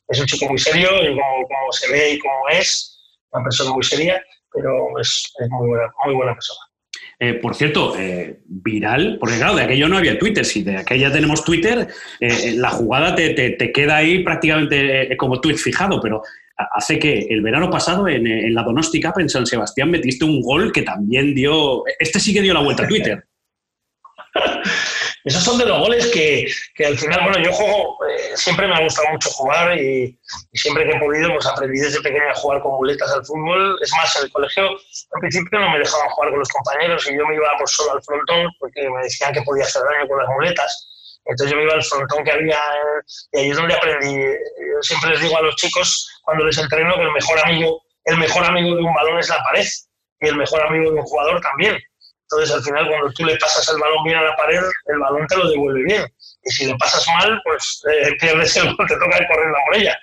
Es 0.08 0.20
un 0.20 0.26
chico 0.26 0.46
muy 0.46 0.58
serio, 0.58 0.90
y 1.02 1.08
como, 1.08 1.46
como, 1.46 1.72
se 1.72 1.92
ve 1.92 2.12
y 2.12 2.18
como 2.18 2.48
es, 2.48 2.98
una 3.30 3.44
persona 3.44 3.72
muy 3.72 3.84
seria, 3.84 4.22
pero 4.54 4.98
es, 5.00 5.32
es 5.38 5.50
muy, 5.50 5.68
buena, 5.68 5.92
muy 6.04 6.14
buena 6.14 6.34
persona. 6.34 6.60
Eh, 7.18 7.34
por 7.34 7.54
cierto, 7.54 7.96
eh, 7.98 8.40
viral, 8.46 9.18
porque 9.20 9.36
claro, 9.36 9.54
de 9.54 9.62
aquello 9.62 9.88
no 9.88 9.98
había 9.98 10.18
Twitter, 10.18 10.44
si 10.44 10.62
de 10.62 10.78
aquella 10.78 11.12
tenemos 11.12 11.44
Twitter, 11.44 11.88
eh, 12.20 12.54
la 12.56 12.70
jugada 12.70 13.14
te, 13.14 13.30
te, 13.34 13.50
te, 13.50 13.72
queda 13.72 13.96
ahí 13.96 14.24
prácticamente 14.24 15.12
eh, 15.12 15.16
como 15.16 15.40
tweet 15.40 15.56
fijado, 15.56 16.00
pero 16.00 16.22
hace 16.56 16.98
que 16.98 17.26
el 17.30 17.42
verano 17.42 17.70
pasado 17.70 18.08
en, 18.08 18.26
en 18.26 18.54
la 18.54 18.62
Donosti 18.62 19.00
Cup 19.00 19.18
en 19.18 19.28
San 19.28 19.46
Sebastián 19.46 19.90
metiste 19.90 20.24
un 20.24 20.40
gol 20.40 20.72
que 20.72 20.82
también 20.82 21.34
dio, 21.34 21.84
este 21.98 22.20
sí 22.20 22.32
que 22.32 22.42
dio 22.42 22.54
la 22.54 22.60
vuelta 22.60 22.84
a 22.84 22.88
Twitter. 22.88 23.24
Esos 25.24 25.42
son 25.42 25.56
de 25.56 25.64
los 25.64 25.78
goles 25.78 26.06
que, 26.12 26.46
que 26.74 26.84
al 26.84 26.98
final, 26.98 27.20
bueno, 27.22 27.42
yo 27.42 27.50
juego, 27.50 27.96
eh, 28.06 28.36
siempre 28.36 28.68
me 28.68 28.74
ha 28.74 28.82
gustado 28.82 29.08
mucho 29.08 29.30
jugar 29.30 29.74
y, 29.78 30.18
siempre 30.52 30.84
que 30.84 30.90
he 30.90 31.00
podido, 31.00 31.32
pues 31.32 31.46
aprendí 31.46 31.80
desde 31.80 32.02
pequeño 32.02 32.28
a 32.30 32.34
jugar 32.34 32.60
con 32.60 32.72
muletas 32.72 33.10
al 33.10 33.24
fútbol. 33.24 33.78
Es 33.80 33.90
más, 33.92 34.14
en 34.16 34.24
el 34.24 34.32
colegio 34.32 34.68
al 34.68 35.20
principio 35.20 35.60
no 35.60 35.70
me 35.70 35.78
dejaban 35.78 36.10
jugar 36.10 36.30
con 36.30 36.38
los 36.40 36.48
compañeros 36.50 37.10
y 37.10 37.16
yo 37.16 37.26
me 37.26 37.36
iba 37.36 37.48
pues, 37.56 37.70
solo 37.70 37.92
al 37.92 38.02
frontón 38.02 38.50
porque 38.60 38.88
me 38.90 39.02
decían 39.02 39.32
que 39.32 39.40
podía 39.42 39.64
hacer 39.64 39.82
daño 39.82 40.06
con 40.08 40.18
las 40.18 40.28
muletas. 40.28 40.90
Entonces 41.24 41.50
yo 41.52 41.56
me 41.56 41.64
iba 41.64 41.72
al 41.72 41.84
frontón 41.84 42.22
que 42.22 42.30
había 42.30 42.60
y 43.32 43.38
ahí 43.38 43.50
es 43.50 43.56
donde 43.56 43.74
aprendí. 43.74 44.14
Yo 44.14 44.82
siempre 44.82 45.08
les 45.08 45.20
digo 45.20 45.38
a 45.38 45.42
los 45.42 45.56
chicos 45.56 46.20
cuando 46.22 46.44
les 46.44 46.58
entreno 46.58 46.96
que 46.96 47.02
el 47.02 47.12
mejor 47.12 47.38
amigo, 47.46 47.82
el 48.04 48.18
mejor 48.18 48.44
amigo 48.44 48.76
de 48.76 48.82
un 48.82 48.92
balón 48.92 49.18
es 49.18 49.30
la 49.30 49.42
pared 49.42 49.66
y 50.20 50.28
el 50.28 50.36
mejor 50.36 50.60
amigo 50.66 50.90
de 50.92 51.00
un 51.00 51.06
jugador 51.06 51.40
también. 51.40 51.78
Entonces, 52.34 52.56
al 52.56 52.64
final, 52.64 52.88
cuando 52.88 53.12
tú 53.12 53.24
le 53.24 53.36
pasas 53.36 53.68
el 53.68 53.78
balón 53.78 54.02
bien 54.02 54.16
a 54.16 54.22
la 54.22 54.36
pared, 54.36 54.60
el 54.86 54.98
balón 54.98 55.24
te 55.28 55.36
lo 55.36 55.48
devuelve 55.48 55.84
bien. 55.84 56.04
Y 56.42 56.50
si 56.50 56.66
le 56.66 56.74
pasas 56.76 57.06
mal, 57.06 57.40
pues 57.44 57.82
eh, 57.88 58.10
pierdes 58.20 58.56
el 58.56 58.74
gol, 58.74 58.86
te 58.88 58.96
toca 58.96 59.22
ir 59.22 59.28
corriendo 59.28 59.58
por 59.64 59.76
ella. 59.76 59.96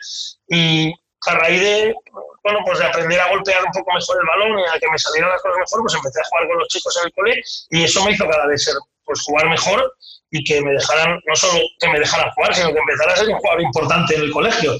Y 0.48 0.94
a 1.28 1.36
raíz 1.36 1.62
de, 1.62 1.94
bueno, 2.44 2.60
pues 2.65 2.80
de 2.80 2.86
aprender 2.86 3.20
a 3.20 3.30
golpear 3.30 3.65
un 3.65 3.72
poco 3.74 3.94
mejor 3.94 4.17
el 4.17 4.28
balón 4.28 4.60
y 4.60 4.63
a 4.63 4.80
que 4.80 4.89
me 4.89 4.98
salieran 4.98 5.30
las 5.30 5.41
cosas 5.41 5.58
mejor, 5.60 5.82
pues 5.82 5.94
empecé 5.94 6.22
a 6.22 6.30
jugar 6.30 6.48
con 6.48 6.58
los 6.60 6.67
chicos 6.70 6.98
en 6.98 7.06
el 7.06 7.13
cole 7.13 7.44
y 7.70 7.84
eso 7.84 8.06
me 8.06 8.12
hizo 8.12 8.28
cada 8.28 8.48
vez 8.48 8.63
ser, 8.63 8.76
pues 9.04 9.22
jugar 9.24 9.50
mejor 9.50 9.94
y 10.32 10.44
que 10.46 10.62
me 10.62 10.72
dejaran, 10.72 11.20
no 11.28 11.36
solo 11.36 11.60
que 11.80 11.89
me 11.89 12.00
dejaran 12.00 12.32
jugar, 12.32 12.56
sino 12.56 12.72
que 12.72 12.80
empezara 12.80 13.12
a 13.12 13.15
ser 13.17 13.28
un 13.28 13.39
jugador 13.39 13.62
importante 13.62 14.15
en 14.15 14.22
el 14.22 14.32
colegio. 14.32 14.74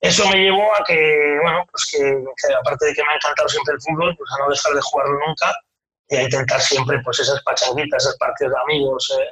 Eso 0.00 0.28
me 0.28 0.36
llevó 0.36 0.72
a 0.76 0.84
que, 0.84 1.38
bueno, 1.42 1.66
pues 1.72 1.86
que, 1.90 1.98
que 1.98 2.54
aparte 2.54 2.86
de 2.86 2.94
que 2.94 3.02
me 3.02 3.12
ha 3.12 3.16
encantado 3.16 3.48
siempre 3.48 3.74
el 3.74 3.80
fútbol, 3.80 4.14
pues 4.16 4.30
a 4.30 4.44
no 4.44 4.50
dejar 4.50 4.74
de 4.74 4.80
jugarlo 4.80 5.18
nunca 5.26 5.52
y 6.08 6.16
a 6.16 6.22
intentar 6.22 6.60
siempre 6.60 7.00
pues 7.04 7.20
esas 7.20 7.42
pachanguitas, 7.42 8.04
esos 8.04 8.16
partidos 8.18 8.52
de 8.52 8.60
amigos, 8.60 9.12
eh, 9.18 9.24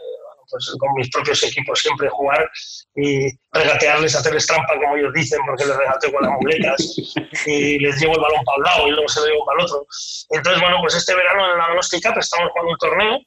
pues 0.50 0.76
con 0.78 0.92
mis 0.94 1.10
propios 1.10 1.42
equipos 1.42 1.80
siempre 1.80 2.08
jugar 2.10 2.50
y 2.96 3.28
regatearles, 3.52 4.14
hacerles 4.14 4.46
trampa, 4.46 4.74
como 4.76 4.96
ellos 4.96 5.12
dicen, 5.14 5.40
porque 5.46 5.64
les 5.64 5.76
regateo 5.76 6.12
con 6.12 6.22
las 6.22 6.32
muletas 6.32 6.76
y 7.46 7.78
les 7.78 8.00
llevo 8.00 8.14
el 8.14 8.20
balón 8.20 8.44
para 8.44 8.58
un 8.58 8.64
lado 8.64 8.88
y 8.88 8.90
luego 8.90 9.08
se 9.08 9.20
lo 9.20 9.26
llevo 9.26 9.46
para 9.46 9.58
el 9.58 9.64
otro. 9.64 9.86
Entonces, 10.30 10.60
bueno, 10.60 10.76
pues 10.80 10.94
este 10.94 11.14
verano 11.14 11.52
en 11.52 11.58
la 11.58 11.64
Agnostic 11.64 12.04
Cup 12.04 12.18
estamos 12.18 12.50
jugando 12.50 12.72
un 12.72 12.78
torneo 12.78 13.18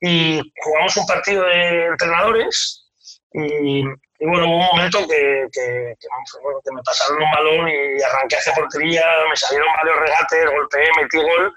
y 0.00 0.40
jugamos 0.62 0.96
un 0.96 1.06
partido 1.06 1.44
de 1.44 1.86
entrenadores 1.86 2.82
y, 3.32 3.82
bueno, 4.20 4.46
hubo 4.46 4.56
un 4.56 4.66
momento 4.72 5.06
que, 5.06 5.46
que, 5.52 5.94
que, 6.00 6.72
me 6.72 6.82
pasaron 6.82 7.22
un 7.22 7.30
balón 7.30 7.68
y 7.68 8.02
arranqué 8.02 8.36
hacia 8.36 8.54
portería, 8.54 9.04
me 9.28 9.36
salieron 9.36 9.68
varios 9.76 10.00
regates, 10.00 10.50
golpeé, 10.50 10.88
metí 10.96 11.18
gol 11.18 11.52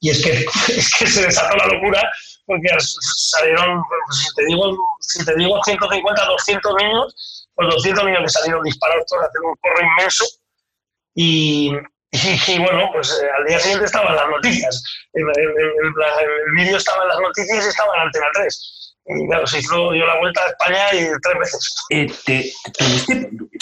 y 0.00 0.10
es 0.10 0.22
que, 0.22 0.30
es 0.76 0.90
que 0.98 1.06
se 1.06 1.22
desató 1.22 1.56
la 1.56 1.66
locura 1.66 2.02
porque 2.46 2.68
salieron, 2.78 3.82
pues, 3.88 4.18
si 4.18 4.34
te 4.34 4.44
digo, 4.46 4.76
si 5.00 5.24
te 5.24 5.34
digo 5.36 5.62
150, 5.62 6.24
200 6.24 6.74
niños, 6.80 7.48
pues 7.54 7.68
200 7.68 8.04
niños 8.04 8.22
que 8.22 8.28
salieron 8.28 8.62
disparados 8.62 9.04
todos, 9.06 9.24
haciendo 9.24 9.48
un 9.48 9.56
corro 9.56 9.86
inmenso 9.86 10.24
y, 11.14 11.70
y, 12.48 12.58
bueno, 12.58 12.90
pues 12.92 13.10
eh, 13.22 13.28
al 13.38 13.46
día 13.46 13.58
siguiente 13.58 13.86
estaban 13.86 14.14
las 14.14 14.28
noticias. 14.28 14.82
El, 15.12 15.22
el, 15.22 16.54
vídeo 16.56 16.76
estaba 16.76 17.02
en 17.02 17.08
las 17.08 17.20
noticias 17.20 17.64
y 17.64 17.68
estaba 17.68 17.94
en 17.96 18.02
Antena 18.02 18.26
3. 18.34 18.91
Y 19.04 19.26
claro, 19.26 19.46
se 19.46 19.58
hizo 19.58 19.94
yo 19.94 20.06
la 20.06 20.18
vuelta 20.20 20.42
a 20.42 20.48
España 20.48 20.78
y 20.92 20.98
tres 21.20 21.38
veces. 21.38 21.74
Eh, 21.90 22.52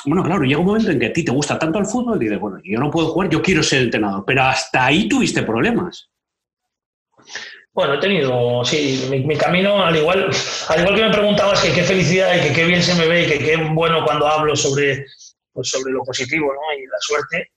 bueno, 0.05 0.23
claro, 0.23 0.43
llega 0.43 0.61
un 0.61 0.67
momento 0.67 0.91
en 0.91 0.99
que 0.99 1.07
a 1.07 1.13
ti 1.13 1.25
te 1.25 1.33
gusta 1.33 1.59
tanto 1.59 1.79
el 1.79 1.87
fútbol 1.87 2.17
y 2.17 2.27
dices, 2.27 2.39
bueno, 2.39 2.59
yo 2.63 2.79
no 2.79 2.91
puedo 2.91 3.09
jugar, 3.09 3.31
yo 3.31 3.41
quiero 3.41 3.63
ser 3.63 3.83
entrenador, 3.83 4.25
pero 4.27 4.43
hasta 4.43 4.85
ahí 4.85 5.09
tuviste 5.09 5.43
problemas. 5.43 6.11
Bueno, 7.73 7.95
he 7.95 8.01
tenido, 8.01 8.65
sí, 8.65 9.07
mi, 9.11 9.37
camino, 9.37 9.83
al 9.83 9.97
igual, 9.97 10.29
al 10.69 10.81
igual 10.81 10.97
que 10.97 11.05
me 11.05 11.13
preguntabas 11.13 11.63
que 11.63 11.73
qué 11.73 11.85
felicidad 11.85 12.37
y 12.37 12.41
que 12.41 12.53
qué 12.53 12.65
bien 12.65 12.83
se 12.83 12.95
me 12.97 13.07
ve 13.07 13.25
y 13.25 13.29
que 13.29 13.39
qué 13.39 13.57
bueno 13.57 14.05
cuando 14.05 14.27
hablo 14.27 14.55
sobre, 14.57 15.07
pues 15.53 15.71
sobre 15.71 15.93
lo 15.93 16.03
positivo 16.03 16.53
¿no? 16.53 16.79
y 16.79 16.87
la 16.87 16.99
suerte, 16.99 17.51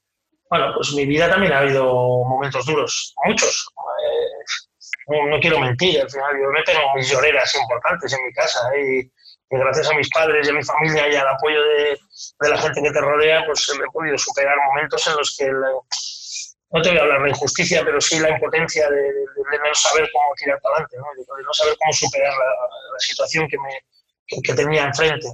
bueno, 0.49 0.71
pues 0.75 0.93
mi 0.93 1.05
vida 1.07 1.27
también 1.27 1.51
ha 1.51 1.59
habido 1.59 1.83
momentos 2.25 2.63
duros, 2.65 3.15
muchos. 3.25 3.67
Eh, 3.75 4.71
no, 5.07 5.39
quiero 5.39 5.59
mentir, 5.59 6.01
al 6.01 6.09
final 6.09 6.31
yo 6.41 6.49
me 6.49 6.63
tengo 6.63 6.81
mis 6.95 7.09
lloreras 7.09 7.53
importantes 7.55 8.13
en 8.13 8.25
mi 8.25 8.33
casa 8.33 8.59
y, 8.77 9.11
gracias 9.49 9.91
a 9.91 9.93
mis 9.93 10.09
padres 10.09 10.47
y 10.47 10.49
a 10.49 10.53
mi 10.53 10.63
familia 10.63 11.07
y 11.07 11.15
al 11.15 11.27
apoyo 11.27 11.61
de, 11.61 11.99
la 12.49 12.57
gente 12.57 12.81
que 12.81 12.91
te 12.91 13.01
rodea, 13.01 13.45
pues 13.45 13.69
he 13.69 13.91
podido 13.91 14.17
superar 14.17 14.57
momentos 14.69 15.05
en 15.05 15.15
los 15.15 15.35
que 15.37 15.51
no 16.73 16.81
te 16.81 16.89
voy 16.89 16.97
a 16.97 17.01
hablar 17.01 17.21
de 17.21 17.29
injusticia, 17.29 17.83
pero 17.85 18.01
sí 18.01 18.19
la 18.19 18.31
impotencia 18.31 18.89
de, 18.89 19.11
no 19.35 19.75
saber 19.75 20.09
cómo 20.11 20.33
tirar 20.35 20.59
para 20.59 20.77
adelante, 20.77 20.97
¿no? 20.97 21.35
de 21.37 21.43
no 21.43 21.53
saber 21.53 21.75
cómo 21.77 21.93
superar 21.93 22.33
la, 22.33 22.99
situación 22.99 23.47
que, 23.47 23.57
me, 23.59 24.41
que, 24.41 24.53
tenía 24.55 24.85
enfrente. 24.85 25.27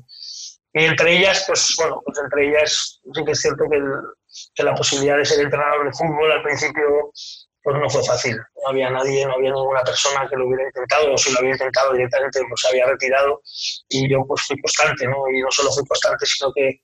Y 0.74 0.84
entre 0.84 1.18
ellas, 1.18 1.46
pues 1.48 1.76
bueno, 1.78 2.02
pues 2.04 2.20
entre 2.20 2.50
ellas 2.50 3.00
sí 3.14 3.24
que 3.24 3.32
es 3.32 3.40
cierto 3.40 3.64
que, 3.72 3.80
que, 4.54 4.64
la 4.64 4.76
posibilidad 4.76 5.18
de 5.18 5.26
ser 5.26 5.40
entrenador 5.40 5.86
de 5.86 5.94
fútbol 5.94 6.32
al 6.32 6.44
principio 6.44 7.12
pues 7.70 7.82
no 7.82 7.90
fue 7.90 8.04
fácil. 8.04 8.36
No 8.36 8.70
había 8.70 8.90
nadie, 8.90 9.26
no 9.26 9.34
había 9.34 9.52
ninguna 9.52 9.84
persona 9.84 10.28
que 10.28 10.36
lo 10.36 10.48
hubiera 10.48 10.64
intentado, 10.64 11.14
o 11.14 11.18
si 11.18 11.32
lo 11.32 11.40
había 11.40 11.52
intentado 11.52 11.94
directamente, 11.94 12.40
pues 12.50 12.62
se 12.62 12.68
había 12.70 12.86
retirado. 12.88 13.42
Y 13.90 14.10
yo 14.10 14.26
pues 14.28 14.42
fui 14.48 14.60
constante, 14.60 15.08
¿no? 15.08 15.30
Y 15.32 15.42
no 15.42 15.52
solo 15.52 15.72
fui 15.72 15.86
constante, 15.86 16.26
sino 16.26 16.52
que 16.54 16.82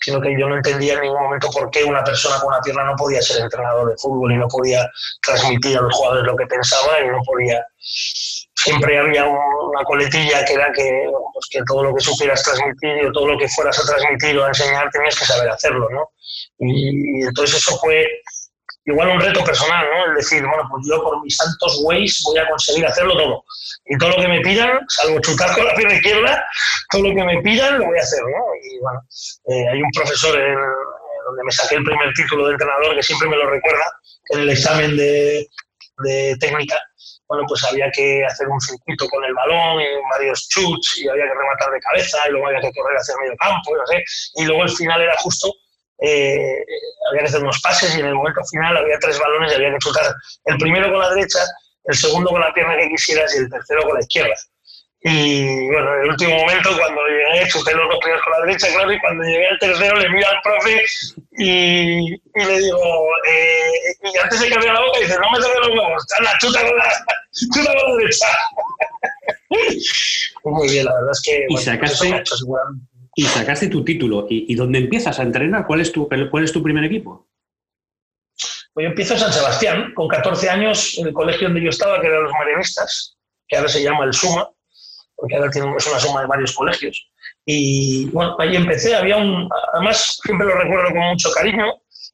sino 0.00 0.20
que 0.20 0.38
yo 0.38 0.48
no 0.48 0.56
entendía 0.56 0.94
en 0.94 1.02
ningún 1.02 1.22
momento 1.22 1.48
por 1.50 1.70
qué 1.70 1.82
una 1.82 2.04
persona 2.04 2.38
con 2.38 2.48
una 2.48 2.60
pierna 2.60 2.84
no 2.84 2.94
podía 2.94 3.22
ser 3.22 3.40
entrenador 3.42 3.88
de 3.88 3.96
fútbol 3.96 4.32
y 4.32 4.36
no 4.36 4.46
podía 4.48 4.90
transmitir 5.22 5.78
a 5.78 5.80
los 5.80 5.94
jugadores 5.94 6.24
lo 6.24 6.36
que 6.36 6.46
pensaba 6.46 7.00
y 7.00 7.06
no 7.06 7.22
podía. 7.24 7.64
Siempre 7.78 8.98
había 8.98 9.24
una 9.24 9.82
coletilla 9.84 10.44
que 10.44 10.54
era 10.54 10.70
que, 10.72 11.10
pues 11.32 11.46
que 11.50 11.62
todo 11.66 11.84
lo 11.84 11.94
que 11.94 12.02
supieras 12.02 12.42
transmitir 12.42 13.06
o 13.06 13.12
todo 13.12 13.28
lo 13.28 13.38
que 13.38 13.48
fueras 13.48 13.78
a 13.78 13.86
transmitir 13.86 14.36
o 14.36 14.44
a 14.44 14.48
enseñar 14.48 14.90
tenías 14.90 15.18
que 15.18 15.24
saber 15.24 15.48
hacerlo, 15.48 15.88
¿no? 15.90 16.10
Y, 16.58 17.20
y 17.20 17.22
entonces 17.22 17.56
eso 17.56 17.78
fue 17.78 18.06
igual 18.86 19.08
un 19.08 19.20
reto 19.20 19.42
personal, 19.44 19.86
¿no? 19.90 20.06
El 20.06 20.14
decir, 20.16 20.42
bueno, 20.42 20.62
pues 20.70 20.84
yo 20.88 21.02
por 21.02 21.22
mis 21.22 21.36
santos 21.36 21.80
ways 21.82 22.22
voy 22.26 22.38
a 22.38 22.48
conseguir 22.48 22.86
hacerlo 22.86 23.16
todo. 23.16 23.44
Y 23.86 23.96
todo 23.98 24.10
lo 24.10 24.16
que 24.16 24.28
me 24.28 24.40
pidan, 24.40 24.80
salvo 24.88 25.20
chutar 25.20 25.54
con 25.54 25.64
la 25.64 25.74
pierna 25.74 25.94
izquierda, 25.94 26.44
todo 26.90 27.02
lo 27.02 27.14
que 27.14 27.24
me 27.24 27.42
pidan 27.42 27.78
lo 27.78 27.86
voy 27.86 27.98
a 27.98 28.02
hacer, 28.02 28.20
¿no? 28.22 28.44
Y 28.62 28.78
bueno, 28.80 29.00
eh, 29.48 29.68
hay 29.72 29.82
un 29.82 29.90
profesor 29.92 30.38
en, 30.38 30.54
donde 30.54 31.44
me 31.44 31.52
saqué 31.52 31.76
el 31.76 31.84
primer 31.84 32.12
título 32.14 32.46
de 32.46 32.52
entrenador 32.52 32.94
que 32.94 33.02
siempre 33.02 33.28
me 33.28 33.36
lo 33.36 33.48
recuerda, 33.48 33.84
en 34.30 34.40
el 34.40 34.50
examen 34.50 34.96
de, 34.96 35.46
de 35.98 36.36
técnica, 36.40 36.76
bueno, 37.28 37.44
pues 37.48 37.64
había 37.64 37.90
que 37.90 38.24
hacer 38.24 38.46
un 38.48 38.60
circuito 38.60 39.08
con 39.08 39.24
el 39.24 39.34
balón 39.34 39.80
y 39.80 39.86
varios 40.10 40.48
chuts 40.48 40.98
y 40.98 41.08
había 41.08 41.24
que 41.24 41.34
rematar 41.34 41.70
de 41.72 41.80
cabeza 41.80 42.18
y 42.28 42.32
luego 42.32 42.48
había 42.48 42.60
que 42.60 42.72
correr 42.72 42.96
hacia 42.98 43.14
el 43.14 43.20
medio 43.20 43.36
campo 43.38 43.70
y 43.70 43.78
no 43.78 43.86
sé. 43.86 44.04
Y 44.36 44.44
luego 44.44 44.62
el 44.62 44.70
final 44.70 45.00
era 45.00 45.16
justo 45.18 45.50
eh, 45.98 46.64
había 47.10 47.22
que 47.22 47.28
hacer 47.28 47.42
unos 47.42 47.60
pases 47.60 47.96
y 47.96 48.00
en 48.00 48.06
el 48.06 48.14
momento 48.14 48.40
final 48.50 48.76
había 48.76 48.98
tres 48.98 49.18
balones 49.18 49.52
y 49.52 49.54
había 49.54 49.72
que 49.72 49.78
chutar 49.78 50.14
el 50.44 50.58
primero 50.58 50.90
con 50.90 51.00
la 51.00 51.10
derecha, 51.10 51.38
el 51.84 51.96
segundo 51.96 52.30
con 52.30 52.40
la 52.40 52.52
pierna 52.52 52.76
que 52.76 52.88
quisieras 52.88 53.34
y 53.34 53.38
el 53.38 53.50
tercero 53.50 53.82
con 53.82 53.94
la 53.94 54.00
izquierda. 54.00 54.34
Y 55.06 55.68
bueno, 55.68 55.96
en 55.96 56.00
el 56.00 56.10
último 56.12 56.34
momento, 56.34 56.70
cuando 56.78 57.02
llegué, 57.06 57.46
chuté 57.48 57.74
los 57.74 57.88
dos 57.90 57.98
primeros 58.00 58.24
con 58.24 58.32
la 58.32 58.46
derecha, 58.46 58.68
claro, 58.72 58.90
y 58.90 59.00
cuando 59.00 59.22
llegué 59.22 59.48
al 59.48 59.58
tercero 59.58 59.96
le 59.96 60.08
miro 60.08 60.26
al 60.26 60.40
profe 60.42 60.82
y, 61.36 62.14
y 62.14 62.20
le 62.34 62.58
digo, 62.58 63.06
eh, 63.28 63.96
y 64.02 64.18
antes 64.18 64.40
de 64.40 64.48
que 64.48 64.54
abriera 64.54 64.72
la 64.72 64.80
boca, 64.80 65.00
dice, 65.00 65.18
no 65.20 65.30
me 65.30 65.38
toques 65.40 65.58
los 65.58 65.68
huevos, 65.68 66.06
la 66.22 66.38
chuta 66.38 66.60
con 66.66 66.78
la, 66.78 66.90
chuta 67.52 67.74
con 67.74 67.90
la 67.90 67.96
derecha. 67.98 68.26
Muy 70.44 70.68
bien, 70.70 70.86
la 70.86 70.94
verdad 70.94 71.10
es 71.12 71.22
que... 71.22 71.46
Y 71.50 71.56
sacaste, 71.58 72.24
y 73.14 73.22
sacaste 73.22 73.68
tu 73.68 73.84
título. 73.84 74.26
¿Y, 74.28 74.52
y 74.52 74.54
dónde 74.54 74.78
empiezas 74.78 75.18
a 75.18 75.22
entrenar? 75.22 75.66
¿Cuál 75.66 75.80
es, 75.80 75.92
tu, 75.92 76.08
¿Cuál 76.30 76.44
es 76.44 76.52
tu 76.52 76.62
primer 76.62 76.84
equipo? 76.84 77.26
Pues 78.74 78.84
yo 78.84 78.90
empiezo 78.90 79.14
en 79.14 79.20
San 79.20 79.32
Sebastián, 79.32 79.94
con 79.94 80.08
14 80.08 80.50
años, 80.50 80.98
en 80.98 81.06
el 81.06 81.12
colegio 81.12 81.46
donde 81.46 81.62
yo 81.62 81.70
estaba, 81.70 82.00
que 82.00 82.08
eran 82.08 82.24
los 82.24 82.32
marianistas, 82.32 83.16
que 83.46 83.56
ahora 83.56 83.68
se 83.68 83.82
llama 83.82 84.04
el 84.04 84.12
SUMA, 84.12 84.50
porque 85.14 85.36
ahora 85.36 85.50
tiene, 85.50 85.76
es 85.76 85.86
una 85.86 86.00
suma 86.00 86.22
de 86.22 86.26
varios 86.26 86.52
colegios. 86.52 87.08
Y 87.46 88.06
bueno, 88.06 88.34
ahí 88.40 88.56
empecé, 88.56 88.96
había 88.96 89.16
un, 89.16 89.48
además 89.74 90.18
siempre 90.24 90.48
lo 90.48 90.54
recuerdo 90.56 90.90
con 90.90 90.98
mucho 90.98 91.30
cariño, 91.30 91.66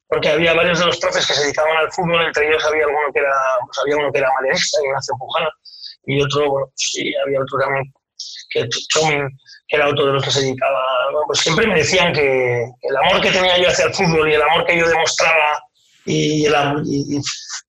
porque 0.07 0.29
había 0.29 0.53
varios 0.53 0.81
de 0.81 0.87
los 0.87 0.99
profes 0.99 1.27
que 1.27 1.33
se 1.33 1.43
dedicaban 1.45 1.77
al 1.79 1.93
fútbol, 1.93 2.27
entre 2.27 2.49
ellos 2.49 2.63
había 2.67 2.85
alguno 2.85 3.13
que 3.15 3.21
era, 3.21 3.33
pues 3.65 3.79
había 3.79 3.97
uno 3.97 4.13
que 4.13 4.19
era 4.19 4.31
marianista, 4.35 4.79
Ignacio 4.85 5.15
Pujana, 5.19 5.51
y 6.05 6.21
otro, 6.21 6.51
bueno, 6.51 6.73
sí, 6.75 7.15
había 7.25 7.41
otro 7.41 7.59
también, 7.59 7.91
que 8.51 8.69
Chomin, 8.89 9.29
que 9.69 9.77
era 9.77 9.89
otro 9.89 10.07
de 10.07 10.13
los 10.13 10.25
que 10.25 10.31
se 10.31 10.41
dedicaba, 10.43 10.81
pues 11.27 11.41
siempre 11.41 11.67
me 11.67 11.77
decían 11.77 12.13
que 12.13 12.65
el 12.83 12.97
amor 12.97 13.21
que 13.21 13.31
tenía 13.31 13.59
yo 13.59 13.69
hacia 13.69 13.87
el 13.87 13.95
fútbol 13.95 14.31
y 14.31 14.35
el 14.35 14.43
amor 14.43 14.67
que 14.67 14.79
yo 14.79 14.89
demostraba 14.89 15.63
y 16.05 16.49
la, 16.49 16.75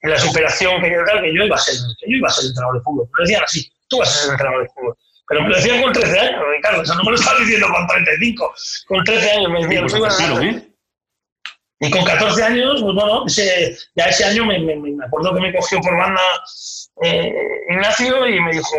la 0.03 0.19
superación 0.19 0.81
que 0.81 0.91
yo 0.91 1.05
tal, 1.05 1.21
que 1.21 1.35
yo 1.35 1.43
iba 1.43 1.55
a 1.55 1.59
ser, 1.59 1.75
que 1.99 2.11
yo 2.11 2.17
iba 2.17 2.27
a 2.27 2.31
ser 2.31 2.45
entrenador 2.45 2.77
de 2.77 2.83
fútbol. 2.83 3.09
Me 3.17 3.23
decían 3.23 3.43
así, 3.43 3.71
tú 3.87 3.99
vas 3.99 4.09
a 4.09 4.21
ser 4.21 4.31
entrenador 4.31 4.63
de 4.63 4.69
fútbol. 4.69 4.97
Pero 5.27 5.43
me 5.43 5.49
lo 5.49 5.55
decían 5.55 5.81
con 5.81 5.93
13 5.93 6.19
años, 6.19 6.41
Ricardo, 6.55 6.81
eso 6.81 6.95
no 6.95 7.03
me 7.03 7.11
lo 7.11 7.17
estaba 7.17 7.39
diciendo 7.39 7.67
con 7.69 7.87
35. 7.87 8.53
Con 8.87 9.03
13 9.03 9.31
años 9.31 9.49
me 9.51 9.61
decían, 9.61 10.05
a 10.05 10.09
ser... 10.11 10.43
¿eh? 10.43 10.67
Y 11.83 11.89
con 11.89 12.03
14 12.03 12.43
años, 12.43 12.81
pues 12.81 12.93
bueno, 12.93 13.25
ese, 13.25 13.75
ya 13.95 14.05
ese 14.05 14.25
año 14.25 14.45
me, 14.45 14.59
me, 14.59 14.75
me, 14.75 15.05
acuerdo 15.05 15.33
que 15.33 15.41
me 15.41 15.53
cogió 15.53 15.79
por 15.79 15.97
banda 15.97 16.21
eh, 17.01 17.33
Ignacio 17.69 18.27
y 18.27 18.39
me 18.39 18.51
dijo, 18.51 18.75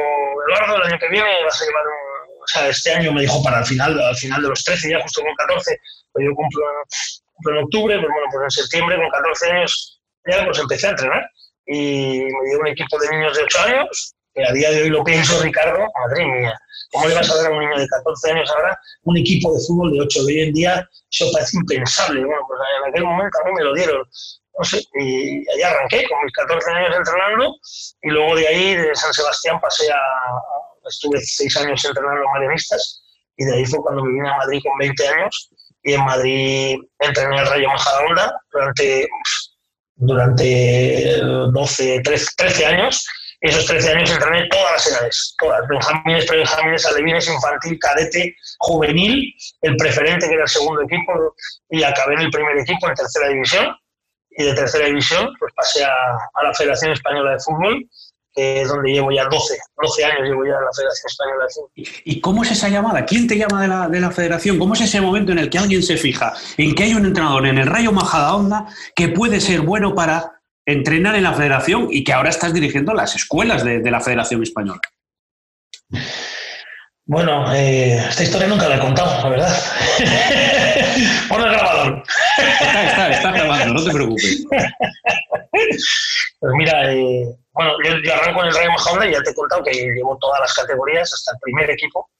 Eduardo, 0.49 0.77
el 0.77 0.83
año 0.83 0.99
que 0.99 1.09
viene 1.09 1.45
vas 1.45 1.61
a 1.61 1.65
llevar 1.65 1.85
un 1.87 2.13
o 2.43 2.47
sea, 2.47 2.69
este 2.69 2.93
año 2.93 3.13
me 3.13 3.23
dijo 3.23 3.43
para 3.43 3.61
el 3.61 3.67
final, 3.67 3.99
al 4.01 4.17
final 4.17 4.43
de 4.43 4.49
los 4.49 4.65
13, 4.65 4.91
ya 4.91 5.01
justo 5.01 5.23
con 5.23 5.35
14, 5.35 5.79
pues 6.13 6.27
yo 6.27 6.35
cumplo, 6.35 6.63
en 7.51 7.65
octubre, 7.65 7.95
pues 7.99 8.09
bueno, 8.11 8.27
pues 8.33 8.43
en 8.45 8.51
septiembre 8.51 8.97
con 8.97 9.11
14 9.11 9.51
años 9.51 10.01
ya 10.27 10.45
pues 10.45 10.59
empecé 10.59 10.87
a 10.87 10.91
entrenar 10.91 11.31
y 11.67 12.21
me 12.21 12.49
dio 12.49 12.59
un 12.61 12.67
equipo 12.69 12.99
de 12.99 13.11
niños 13.11 13.37
de 13.37 13.45
8 13.45 13.59
años, 13.61 14.15
que 14.35 14.45
a 14.45 14.53
día 14.53 14.71
de 14.71 14.83
hoy 14.83 14.91
lo 14.91 15.05
pienso, 15.05 15.41
Ricardo, 15.43 15.87
madre 16.01 16.27
mía, 16.27 16.59
¿cómo 16.91 17.09
le 17.09 17.15
vas 17.15 17.31
a 17.31 17.37
dar 17.37 17.47
a 17.47 17.55
un 17.55 17.61
niño 17.61 17.79
de 17.79 17.87
14 17.87 18.31
años 18.33 18.51
ahora 18.51 18.79
un 19.03 19.17
equipo 19.17 19.53
de 19.53 19.61
fútbol 19.67 19.93
de 19.93 20.01
8 20.01 20.25
de 20.25 20.33
hoy 20.33 20.41
en 20.41 20.53
día? 20.53 20.89
Eso 21.11 21.31
parece 21.33 21.57
impensable. 21.57 22.25
Bueno, 22.25 22.43
pues 22.49 22.61
en 22.79 22.91
aquel 22.91 23.05
momento 23.05 23.39
a 23.39 23.49
mí 23.49 23.53
me 23.55 23.65
lo 23.65 23.75
dieron. 23.75 24.03
No 24.59 24.65
sé, 24.65 24.83
y 24.95 25.49
ahí 25.49 25.63
arranqué 25.63 26.07
con 26.09 26.23
mis 26.25 26.33
14 26.35 26.71
años 26.71 26.97
entrenando 26.97 27.57
y 28.03 28.11
luego 28.11 28.37
de 28.37 28.49
ahí, 28.49 28.75
de 28.75 28.95
San 28.95 29.13
Sebastián, 29.13 29.59
pasé 29.61 29.91
a, 29.91 29.99
estuve 30.89 31.21
seis 31.21 31.57
años 31.57 31.83
entrenando 31.85 32.29
marianistas 32.35 33.03
y 33.37 33.45
de 33.45 33.55
ahí 33.55 33.65
fue 33.65 33.81
cuando 33.81 34.05
me 34.05 34.13
vine 34.13 34.29
a 34.29 34.37
Madrid 34.37 34.61
con 34.63 34.77
20 34.79 35.09
años 35.09 35.51
y 35.83 35.95
en 35.95 36.05
Madrid 36.05 36.77
entrené 36.99 37.39
al 37.39 37.47
Rayo 37.47 37.69
Majadahonda 37.69 38.41
durante, 38.53 39.09
durante 39.97 41.21
12, 41.21 42.01
13, 42.05 42.27
13 42.37 42.67
años. 42.67 43.07
Esos 43.41 43.67
13 43.67 43.91
años 43.91 44.11
entrené 44.11 44.47
todas 44.49 44.73
las 44.73 44.87
edades, 44.87 45.35
todas, 45.37 45.67
benjamines, 45.67 46.27
prebenjamines, 46.27 46.87
alevines, 46.87 47.27
infantil, 47.27 47.77
cadete, 47.81 48.37
juvenil, 48.59 49.35
el 49.63 49.77
preferente 49.77 50.29
que 50.29 50.35
era 50.35 50.45
el 50.45 50.49
segundo 50.49 50.83
equipo 50.83 51.35
y 51.71 51.83
acabé 51.83 52.15
en 52.15 52.21
el 52.21 52.31
primer 52.31 52.57
equipo 52.59 52.89
en 52.89 52.95
tercera 52.95 53.29
división 53.31 53.77
y 54.37 54.45
de 54.45 54.55
tercera 54.55 54.87
división 54.87 55.31
pues 55.39 55.53
pasé 55.55 55.85
a, 55.85 55.93
a 56.35 56.45
la 56.45 56.55
Federación 56.55 56.93
Española 56.93 57.33
de 57.33 57.39
Fútbol 57.39 57.87
que 58.35 58.63
es 58.63 58.69
donde 58.69 58.93
llevo 58.93 59.13
ya 59.13 59.25
12, 59.25 59.59
12 59.77 60.05
años 60.05 60.21
llevo 60.23 60.45
ya 60.45 60.53
en 60.53 60.65
la 60.65 60.73
Federación 60.75 61.07
Española 61.07 61.45
de 61.45 61.55
Fútbol. 61.55 62.03
¿Y 62.05 62.21
cómo 62.21 62.43
es 62.43 62.51
esa 62.51 62.69
llamada? 62.69 63.05
¿Quién 63.05 63.27
te 63.27 63.37
llama 63.37 63.61
de 63.61 63.69
la, 63.69 63.89
de 63.89 64.01
la 64.01 64.11
federación? 64.11 64.59
¿Cómo 64.59 64.75
es 64.75 64.81
ese 64.81 65.01
momento 65.01 65.33
en 65.33 65.39
el 65.39 65.51
que 65.51 65.59
alguien 65.59 65.83
se 65.83 65.97
fija 65.97 66.33
en 66.57 66.75
que 66.75 66.85
hay 66.85 66.95
un 66.95 67.05
entrenador 67.05 67.47
en 67.47 67.59
el 67.59 67.67
Rayo 67.67 67.93
Majadahonda 67.93 68.67
que 68.97 69.09
puede 69.09 69.41
ser 69.41 69.61
bueno 69.61 69.95
para 69.95 70.41
entrenar 70.65 71.15
en 71.17 71.25
la 71.25 71.35
federación 71.35 71.89
y 71.91 72.05
que 72.05 72.13
ahora 72.13 72.31
estás 72.31 72.55
dirigiendo 72.55 72.95
las 72.95 73.15
escuelas 73.15 73.65
de, 73.65 73.81
de 73.81 73.91
la 73.91 74.01
Federación 74.01 74.43
Española? 74.43 74.81
Bueno, 77.05 77.53
eh, 77.53 77.97
esta 78.09 78.23
historia 78.23 78.47
nunca 78.47 78.69
la 78.69 78.77
he 78.77 78.81
contado, 78.81 79.23
la 79.23 79.29
verdad. 79.29 79.57
Pon 81.29 81.41
el 81.41 81.51
grabador. 81.51 82.03
Está, 82.39 82.85
está, 82.85 83.11
está 83.11 83.31
grabando, 83.33 83.75
no 83.75 83.85
te 83.85 83.91
preocupes. 83.91 84.45
Pues 86.41 86.53
mira, 86.57 86.93
eh, 86.93 87.27
bueno, 87.53 87.73
yo, 87.85 87.99
yo, 88.03 88.15
arranco 88.15 88.41
en 88.41 88.49
el 88.49 88.55
Rayo 88.55 88.71
Majadahonda 88.71 89.07
y 89.07 89.13
ya 89.13 89.23
te 89.23 89.31
he 89.31 89.35
contado 89.35 89.63
que 89.63 89.73
llevo 89.73 90.19
todas 90.19 90.41
las 90.41 90.55
categorías 90.55 91.13
hasta 91.13 91.33
el 91.33 91.39
primer 91.41 91.71
equipo. 91.71 92.11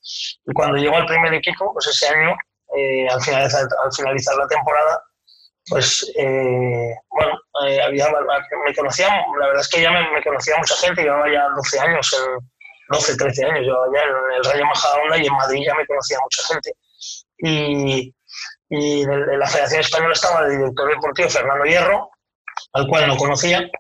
Y 0.47 0.53
cuando 0.53 0.77
llegó 0.77 0.97
al 0.97 1.07
primer 1.07 1.35
equipo, 1.35 1.73
pues 1.73 1.87
ese 1.89 2.09
año, 2.09 2.37
eh, 2.77 3.09
al, 3.09 3.21
finalizar, 3.23 3.63
al, 3.63 3.93
finalizar, 3.93 4.37
la 4.37 4.47
temporada, 4.47 5.03
pues 5.67 6.13
eh, 6.19 6.95
bueno, 7.11 7.39
eh, 7.67 7.83
había, 7.83 8.09
me 8.65 8.75
conocía, 8.75 9.09
la 9.09 9.47
verdad 9.47 9.63
es 9.63 9.69
que 9.69 9.83
ya 9.83 9.91
me, 9.91 10.11
me, 10.13 10.23
conocía 10.23 10.57
mucha 10.59 10.75
gente, 10.77 11.03
llevaba 11.03 11.33
ya 11.33 11.49
12 11.57 11.81
años, 11.81 12.13
en, 12.13 12.53
12, 12.93 13.17
13 13.17 13.45
años, 13.47 13.67
yo 13.67 13.75
ya 13.95 14.03
en 14.03 14.37
el 14.37 14.45
Rayo 14.45 14.67
Majadahonda 14.67 15.19
y 15.19 15.27
en 15.27 15.33
Madrid 15.33 15.63
ya 15.67 15.75
me 15.75 15.87
conocía 15.87 16.19
mucha 16.23 16.43
gente. 16.53 16.73
Y, 17.39 18.15
y 18.75 19.03
en 19.03 19.39
la 19.39 19.47
Federación 19.47 19.83
Española 19.83 20.15
estaba 20.15 20.47
el 20.47 20.57
director 20.57 20.89
deportivo 20.89 21.29
Fernando 21.29 21.65
Hierro, 21.65 22.11
al 22.73 22.87
cual 22.89 23.07
no 23.07 23.19
conocía, 23.19 23.71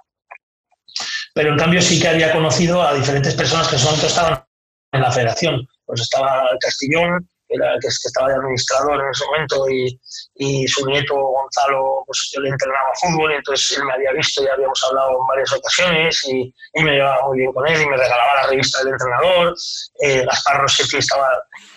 pero 1.35 1.53
en 1.53 1.57
cambio 1.57 1.81
sí 1.81 1.99
que 1.99 2.09
había 2.09 2.31
conocido 2.31 2.83
a 2.83 2.93
diferentes 2.93 3.35
personas 3.35 3.69
que 3.69 3.77
en 3.77 3.81
ese 3.81 3.87
momento 3.87 4.07
estaban 4.07 4.45
en 4.93 5.01
la 5.01 5.11
federación. 5.11 5.67
Pues 5.87 6.03
estaba 6.03 6.47
Castillón, 6.61 7.27
que, 7.49 7.55
era, 7.57 7.73
que, 7.81 7.89
estaba 7.89 8.29
de 8.29 8.35
administrador 8.35 9.01
en 9.01 9.09
ese 9.09 9.25
momento, 9.25 9.67
y, 9.71 9.99
y, 10.35 10.69
su 10.69 10.85
nieto 10.85 11.15
Gonzalo, 11.15 12.03
pues 12.05 12.31
yo 12.35 12.43
le 12.43 12.51
entrenaba 12.51 12.93
fútbol, 13.01 13.33
y 13.33 13.37
entonces 13.37 13.79
él 13.79 13.87
me 13.87 13.95
había 13.95 14.13
visto, 14.13 14.45
ya 14.45 14.53
habíamos 14.53 14.85
hablado 14.85 15.13
en 15.13 15.27
varias 15.27 15.53
ocasiones, 15.55 16.23
y, 16.29 16.55
y 16.75 16.83
me 16.83 16.93
llevaba 16.93 17.29
muy 17.29 17.39
bien 17.39 17.53
con 17.55 17.67
él, 17.67 17.81
y 17.81 17.87
me 17.87 17.97
regalaba 17.97 18.43
la 18.43 18.47
revista 18.49 18.79
del 18.81 18.93
entrenador. 18.93 19.55
Eh, 20.03 20.23
Gaspar 20.27 20.61
Rossetti 20.61 20.99
estaba, 20.99 21.31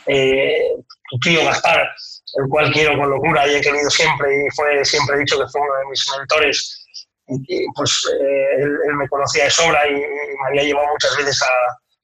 eh, 0.07 0.75
tu 1.09 1.19
tío 1.19 1.45
Gaspar, 1.45 1.95
el 2.35 2.49
cual 2.49 2.71
quiero 2.71 2.97
con 2.97 3.09
locura 3.09 3.47
y 3.47 3.55
he 3.55 3.61
querido 3.61 3.89
siempre, 3.89 4.27
y 4.35 4.49
fue 4.55 4.83
siempre 4.85 5.15
he 5.15 5.19
dicho 5.19 5.39
que 5.39 5.47
fue 5.51 5.61
uno 5.61 5.73
de 5.79 5.85
mis 5.89 6.05
mentores 6.17 6.81
y 7.27 7.65
pues 7.73 8.07
eh, 8.13 8.61
él, 8.61 8.77
él, 8.87 8.93
me 8.95 9.09
conocía 9.09 9.45
de 9.45 9.49
sobra 9.49 9.87
y, 9.87 9.93
y, 9.93 9.97
me 9.97 10.47
había 10.49 10.63
llevado 10.63 10.87
muchas 10.89 11.17
veces 11.17 11.41
a, 11.41 11.47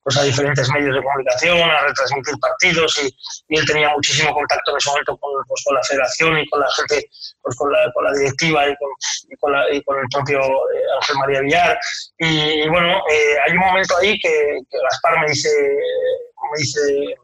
pues, 0.04 0.18
a 0.18 0.24
diferentes 0.24 0.68
medios 0.72 0.96
de 0.96 1.04
comunicación, 1.04 1.70
a 1.70 1.82
retransmitir 1.82 2.34
partidos 2.40 3.00
y, 3.04 3.16
y, 3.50 3.60
él 3.60 3.66
tenía 3.66 3.90
muchísimo 3.90 4.34
contacto 4.34 4.72
en 4.72 4.78
ese 4.78 4.90
momento 4.90 5.18
con, 5.18 5.32
pues, 5.48 5.64
con 5.64 5.76
la 5.76 5.84
federación 5.84 6.40
y 6.40 6.50
con 6.50 6.60
la 6.60 6.72
gente, 6.72 7.08
pues, 7.42 7.56
con, 7.56 7.72
la, 7.72 7.92
con 7.94 8.04
la 8.06 8.14
directiva 8.14 8.68
y 8.68 8.76
con, 8.78 8.90
y 9.30 9.36
con, 9.38 9.52
la, 9.52 9.72
y 9.72 9.84
con 9.84 10.00
el 10.00 10.08
propio 10.12 10.40
eh, 10.40 10.84
Ángel 11.00 11.18
María 11.18 11.42
Villar. 11.42 11.80
Y, 12.18 12.68
bueno, 12.70 12.98
eh, 13.12 13.36
hay 13.46 13.52
un 13.54 13.60
momento 13.60 13.96
ahí 13.98 14.18
que, 14.20 14.60
que, 14.70 14.78
Gaspar 14.80 15.20
me 15.20 15.28
dice, 15.28 15.50
me 16.52 16.58
dice, 16.58 17.16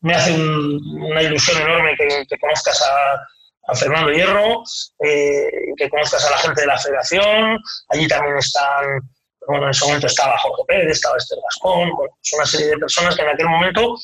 me 0.00 0.14
hace 0.14 0.32
un, 0.32 0.80
una 1.02 1.22
ilusión 1.22 1.60
enorme 1.60 1.96
que, 1.96 2.38
conozcas 2.38 2.82
a 2.82 3.74
Fernando 3.74 4.10
Hierro, 4.10 4.62
eh, 5.04 5.50
que 5.76 5.90
conozcas 5.90 6.24
a 6.26 6.30
la 6.30 6.38
gente 6.38 6.62
de 6.62 6.66
la 6.66 6.78
federación, 6.78 7.58
allí 7.88 8.08
también 8.08 8.36
están, 8.38 9.00
bueno, 9.46 9.64
en 9.64 9.70
ese 9.70 9.84
momento 9.84 10.06
estaba 10.06 10.38
Jorge 10.38 10.62
Pérez, 10.66 10.92
estaba 10.92 11.16
Esther 11.18 11.38
Gascón, 11.42 11.90
bueno, 11.94 12.14
es 12.22 12.32
una 12.32 12.46
serie 12.46 12.68
de 12.68 12.78
personas 12.78 13.14
que 13.14 13.22
en 13.22 13.28
aquel 13.28 13.48
momento 13.48 13.96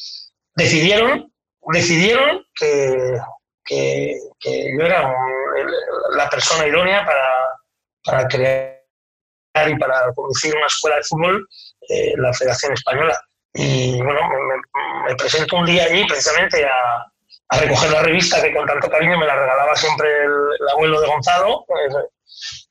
decidieron, 0.57 1.33
decidieron 1.73 2.45
que, 2.55 3.19
yo 4.47 4.85
era 4.85 5.15
la 6.17 6.29
persona 6.29 6.67
idónea 6.67 7.05
para, 7.05 7.29
para 8.05 8.29
crear 8.29 8.75
y 9.67 9.79
para 9.79 10.13
conducir 10.15 10.55
una 10.55 10.67
escuela 10.67 10.97
de 10.97 11.03
fútbol 11.05 11.49
eh, 11.89 12.13
la 12.19 12.33
Federación 12.35 12.75
Española. 12.75 13.19
Y 13.55 14.03
bueno, 14.03 14.21
me, 14.29 15.09
me 15.09 15.17
presento 15.17 15.57
un 15.57 15.67
día 15.67 15.85
allí 15.85 16.05
precisamente 16.07 16.65
a, 16.65 17.07
a 17.49 17.59
recoger 17.59 17.91
la 17.91 18.03
revista 18.03 18.43
que 18.43 18.53
con 18.53 18.67
tanto 18.67 18.91
cariño 18.91 19.19
me 19.19 19.27
la 19.27 19.37
regalaba 19.37 19.75
siempre 19.77 20.09
el, 20.09 20.33
el 20.61 20.69
abuelo 20.73 21.01
de 21.01 21.07
Gonzalo, 21.07 21.65
eh, 21.69 21.95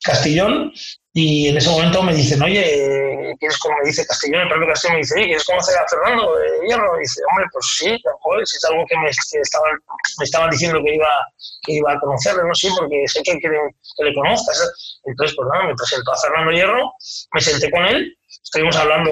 Castillón, 0.03 0.73
y 1.13 1.47
en 1.47 1.57
ese 1.57 1.69
momento 1.69 2.01
me 2.01 2.13
dicen, 2.13 2.41
oye, 2.41 3.35
¿quieres 3.39 3.57
como 3.59 3.77
me 3.77 3.85
dice 3.85 4.05
Castillón? 4.05 4.41
El 4.41 4.49
propio 4.49 4.67
Castillón 4.67 4.95
me 4.95 5.01
dice, 5.01 5.15
¿quieres 5.15 5.45
conocer 5.45 5.77
a 5.77 5.87
Fernando 5.87 6.35
de 6.35 6.67
Hierro? 6.67 6.97
Y 6.97 7.01
dice, 7.01 7.21
hombre, 7.29 7.45
pues 7.53 7.65
sí, 7.77 8.01
joder, 8.21 8.47
si 8.47 8.57
es 8.57 8.65
algo 8.65 8.85
que 8.87 8.97
me, 8.97 9.05
que 9.09 9.39
estaban, 9.39 9.71
me 10.17 10.25
estaban 10.25 10.49
diciendo 10.49 10.81
que 10.83 10.95
iba, 10.95 11.27
que 11.61 11.73
iba 11.73 11.93
a 11.93 11.99
conocerle, 11.99 12.43
¿no? 12.43 12.53
Sí, 12.55 12.69
porque 12.77 13.03
sé 13.07 13.21
que 13.23 13.39
quieren 13.39 13.61
que 13.95 14.03
le 14.03 14.13
conozcas. 14.15 14.99
Entonces, 15.05 15.35
pues 15.37 15.47
nada, 15.53 15.67
me 15.67 15.75
presentó 15.75 16.11
a 16.11 16.17
Fernando 16.17 16.51
Hierro, 16.51 16.91
me 17.33 17.41
senté 17.41 17.69
con 17.69 17.85
él, 17.85 18.17
estuvimos 18.43 18.75
hablando 18.75 19.11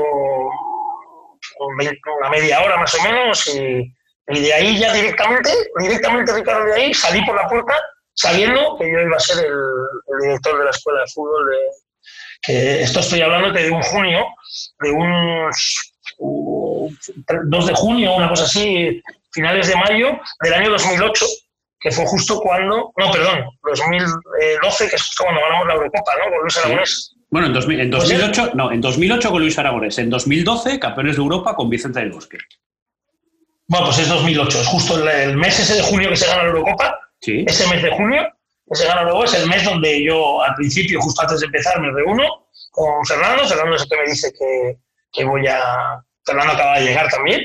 una 1.65 2.29
media 2.29 2.61
hora 2.61 2.77
más 2.77 2.93
o 2.95 3.03
menos 3.03 3.47
y 3.55 3.93
y 4.33 4.39
de 4.39 4.53
ahí 4.53 4.79
ya 4.79 4.93
directamente, 4.93 5.51
directamente 5.79 6.33
Ricardo, 6.33 6.65
de 6.65 6.73
ahí 6.73 6.93
salí 6.93 7.23
por 7.25 7.35
la 7.35 7.47
puerta 7.47 7.73
sabiendo 8.13 8.77
que 8.77 8.91
yo 8.91 8.99
iba 8.99 9.17
a 9.17 9.19
ser 9.19 9.45
el, 9.45 9.51
el 9.51 10.19
director 10.21 10.57
de 10.57 10.65
la 10.65 10.71
escuela 10.71 11.01
de 11.01 11.07
fútbol. 11.07 11.49
De, 11.49 11.57
que 12.43 12.81
esto 12.81 13.01
estoy 13.01 13.21
hablando 13.21 13.51
de 13.51 13.69
un 13.69 13.81
junio, 13.83 14.25
de 14.79 14.91
un 14.91 15.49
uh, 16.17 16.89
2 17.45 17.67
de 17.67 17.73
junio, 17.75 18.15
una 18.15 18.29
cosa 18.29 18.45
así, 18.45 19.01
finales 19.31 19.67
de 19.67 19.75
mayo 19.75 20.19
del 20.41 20.53
año 20.53 20.71
2008, 20.71 21.25
que 21.79 21.91
fue 21.91 22.05
justo 22.07 22.39
cuando, 22.39 22.91
no, 22.97 23.11
perdón, 23.11 23.45
2012, 23.63 24.89
que 24.89 24.95
es 24.95 25.01
justo 25.03 25.23
cuando 25.23 25.41
ganamos 25.41 25.67
la 25.67 25.73
Eurocopa, 25.75 26.13
¿no? 26.17 26.31
Con 26.31 26.41
Luis 26.41 26.57
Aragonés. 26.57 27.15
Bueno, 27.31 27.47
en, 27.47 27.53
2000, 27.53 27.79
en 27.79 27.89
2008, 27.89 28.41
pues 28.41 28.55
no, 28.55 28.71
en 28.71 28.81
2008 28.81 29.31
con 29.31 29.41
Luis 29.41 29.57
Aragonés, 29.57 29.97
en 29.97 30.09
2012 30.09 30.79
campeones 30.79 31.15
de 31.15 31.21
Europa 31.21 31.55
con 31.55 31.69
Vicente 31.69 32.01
del 32.01 32.11
Bosque. 32.11 32.37
Bueno, 33.67 33.85
pues 33.85 33.99
es 33.99 34.09
2008, 34.09 34.59
es 34.59 34.67
justo 34.67 35.01
el, 35.01 35.07
el, 35.07 35.37
mes 35.37 35.57
ese 35.57 35.75
de 35.75 35.81
junio 35.81 36.09
que 36.09 36.17
se 36.17 36.27
gana 36.27 36.43
la 36.43 36.49
Eurocopa. 36.49 36.99
Sí. 37.21 37.45
Ese 37.47 37.67
mes 37.69 37.81
de 37.81 37.91
junio 37.91 38.27
que 38.67 38.75
se 38.75 38.85
gana 38.85 39.03
luego 39.03 39.23
es 39.23 39.33
el 39.33 39.47
mes 39.47 39.63
donde 39.63 40.03
yo, 40.03 40.41
al 40.41 40.55
principio, 40.55 40.99
justo 40.99 41.21
antes 41.21 41.39
de 41.39 41.45
empezar, 41.45 41.79
me 41.79 41.91
reúno 41.91 42.47
con 42.71 43.05
Fernando. 43.05 43.47
Fernando 43.47 43.75
es 43.77 43.83
el 43.83 43.89
que 43.89 43.97
me 43.97 44.09
dice 44.09 44.33
que, 44.37 44.77
que 45.11 45.23
voy 45.23 45.47
a. 45.47 46.03
Fernando 46.25 46.53
acaba 46.53 46.79
de 46.79 46.85
llegar 46.85 47.09
también, 47.09 47.41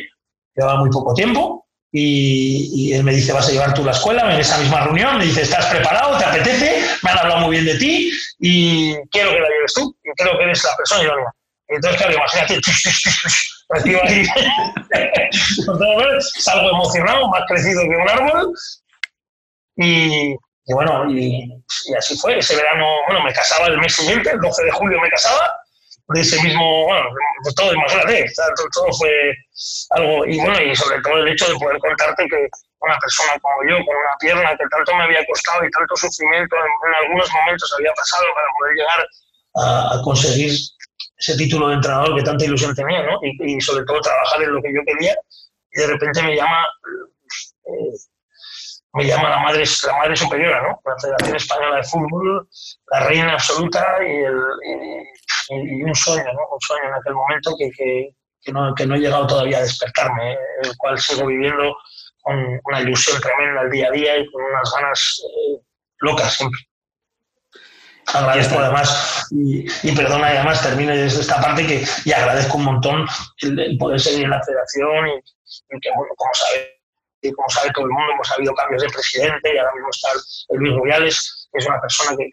llevaba 0.55 0.81
muy 0.81 0.90
poco 0.90 1.14
tiempo. 1.14 1.65
Y, 1.92 2.70
y, 2.75 2.92
él 2.94 3.05
me 3.05 3.14
dice, 3.14 3.33
vas 3.33 3.49
a 3.49 3.53
llevar 3.53 3.72
tú 3.72 3.85
la 3.85 3.92
escuela, 3.92 4.35
en 4.35 4.40
esa 4.40 4.59
misma 4.59 4.83
reunión, 4.83 5.18
me 5.18 5.25
dice, 5.25 5.42
¿estás 5.42 5.66
preparado? 5.66 6.18
¿Te 6.18 6.25
apetece? 6.25 6.83
Me 7.03 7.11
han 7.11 7.18
hablado 7.18 7.42
muy 7.42 7.53
bien 7.53 7.64
de 7.64 7.79
ti 7.79 8.11
y 8.38 8.94
quiero 9.11 9.31
que 9.31 9.40
la 9.40 9.49
lleves 9.49 9.75
tú. 9.75 9.96
Y 10.05 10.11
creo 10.22 10.37
que 10.37 10.44
eres 10.44 10.62
la 10.64 10.77
persona 10.77 11.05
idónea. 11.05 11.33
Entonces, 11.68 12.01
claro, 12.01 12.14
imagínate, 12.14 12.55
ahí, 14.03 14.27
salgo 16.38 16.70
emocionado, 16.70 17.29
más 17.29 17.42
crecido 17.49 17.83
que 17.83 17.96
un 17.96 18.09
árbol. 18.09 18.55
Y, 19.77 20.33
y 20.33 20.72
bueno, 20.72 21.11
y, 21.11 21.53
y, 21.87 21.94
así 21.96 22.16
fue. 22.18 22.38
Ese 22.38 22.57
verano, 22.57 22.87
bueno, 23.07 23.22
me 23.25 23.33
casaba 23.33 23.66
el 23.66 23.79
mes 23.79 23.94
siguiente, 23.94 24.31
el 24.31 24.40
12 24.40 24.64
de 24.64 24.70
julio 24.70 25.01
me 25.01 25.11
casaba. 25.11 25.53
De 26.09 26.21
ese 26.21 26.40
mismo, 26.40 26.85
bueno, 26.85 27.03
de 27.45 27.53
todo, 27.55 27.75
imagínate, 27.75 28.27
todo, 28.37 28.69
todo 28.73 28.92
fue 28.97 29.11
algo. 29.90 30.25
Y 30.25 30.38
bueno, 30.38 30.62
y 30.62 30.77
sobre 30.77 31.01
todo 31.03 31.19
el 31.19 31.29
hecho 31.29 31.49
de 31.49 31.59
poder 31.59 31.79
contarte 31.79 32.29
que 32.29 32.49
una 32.79 32.97
persona 32.99 33.38
como 33.40 33.69
yo, 33.69 33.77
con 33.85 33.97
una 33.97 34.16
pierna 34.21 34.57
que 34.57 34.64
tanto 34.71 34.95
me 34.95 35.05
había 35.05 35.27
costado 35.27 35.64
y 35.64 35.71
tanto 35.71 35.97
sufrimiento 35.97 36.55
en, 36.55 36.95
algunos 36.95 37.29
momentos 37.33 37.75
había 37.77 37.92
pasado 37.95 38.25
para 38.35 38.47
poder 38.59 38.77
llegar 38.77 39.09
a, 39.57 39.99
a 39.99 40.03
conseguir 40.03 40.53
ese 41.19 41.37
título 41.37 41.69
de 41.69 41.75
entrenador 41.75 42.16
que 42.16 42.23
tanta 42.23 42.45
ilusión 42.45 42.75
tenía, 42.75 43.03
¿no? 43.03 43.19
Y, 43.23 43.57
y, 43.57 43.61
sobre 43.61 43.85
todo 43.85 44.01
trabajar 44.01 44.42
en 44.42 44.53
lo 44.53 44.62
que 44.62 44.73
yo 44.75 44.81
quería. 44.85 45.14
Y 45.73 45.81
de 45.81 45.87
repente 45.87 46.23
me 46.23 46.37
llama, 46.37 46.64
eh, 47.64 47.97
me 48.96 49.04
llama 49.04 49.28
la 49.28 49.38
madre, 49.38 49.64
la 49.87 49.96
madre 49.98 50.16
superiora, 50.16 50.62
¿no? 50.62 50.81
La 50.85 50.98
Federación 50.98 51.37
Española 51.37 51.77
de 51.77 51.83
Fútbol, 51.85 52.48
la 52.92 53.00
reina 53.00 53.33
absoluta 53.35 53.98
y, 54.00 54.25
el, 54.25 54.40
y, 55.50 55.79
y 55.79 55.83
un 55.83 55.94
sueño, 55.94 56.25
¿no? 56.25 56.40
Un 56.50 56.60
sueño 56.60 56.88
en 56.88 56.94
aquel 56.94 57.14
momento 57.14 57.54
que, 57.58 57.71
que, 57.73 58.08
que, 58.40 58.52
no, 58.52 58.75
que 58.75 58.87
no 58.87 58.94
he 58.94 59.00
llegado 59.00 59.27
todavía 59.27 59.58
a 59.58 59.62
despertarme, 59.62 60.33
¿eh? 60.33 60.38
el 60.62 60.77
cual 60.79 60.98
sigo 60.98 61.27
viviendo 61.27 61.77
con 62.23 62.37
una 62.64 62.81
ilusión 62.81 63.21
tremenda 63.21 63.60
al 63.60 63.71
día 63.71 63.88
a 63.88 63.90
día 63.90 64.16
y 64.16 64.31
con 64.31 64.42
unas 64.42 64.73
ganas 64.75 65.23
eh, 65.25 65.60
locas 65.98 66.35
siempre 66.35 66.60
agradezco 68.14 68.58
además 68.60 69.27
y, 69.33 69.66
y, 69.83 69.94
perdona 69.94 70.33
y 70.33 70.37
además 70.37 70.62
termine 70.62 70.96
desde 70.96 71.23
esta 71.23 71.40
parte 71.40 71.66
que 71.66 71.85
y 72.04 72.12
agradezco 72.12 72.56
un 72.56 72.64
montón 72.64 73.06
el, 73.42 73.58
el 73.58 73.79
poder 73.79 74.00
seguir 74.00 74.25
en 74.25 74.31
la 74.31 74.42
federación 74.44 75.08
y, 75.08 75.77
y, 75.77 75.81
que 75.81 75.90
bueno 75.96 76.12
como 76.16 76.31
sabe 76.35 76.75
y 77.23 77.33
como 77.33 77.48
sabe 77.48 77.71
todo 77.75 77.87
el 77.87 77.92
mundo 77.92 78.12
hemos 78.12 78.31
habido 78.33 78.54
cambios 78.54 78.83
de 78.83 78.88
presidente 78.88 79.54
y 79.54 79.58
ahora 79.58 79.73
mismo 79.75 79.88
está 79.90 80.08
Luis 80.50 80.75
Rubiales 80.75 81.46
es 81.58 81.67
una 81.67 81.81
persona 81.81 82.17
que, 82.17 82.31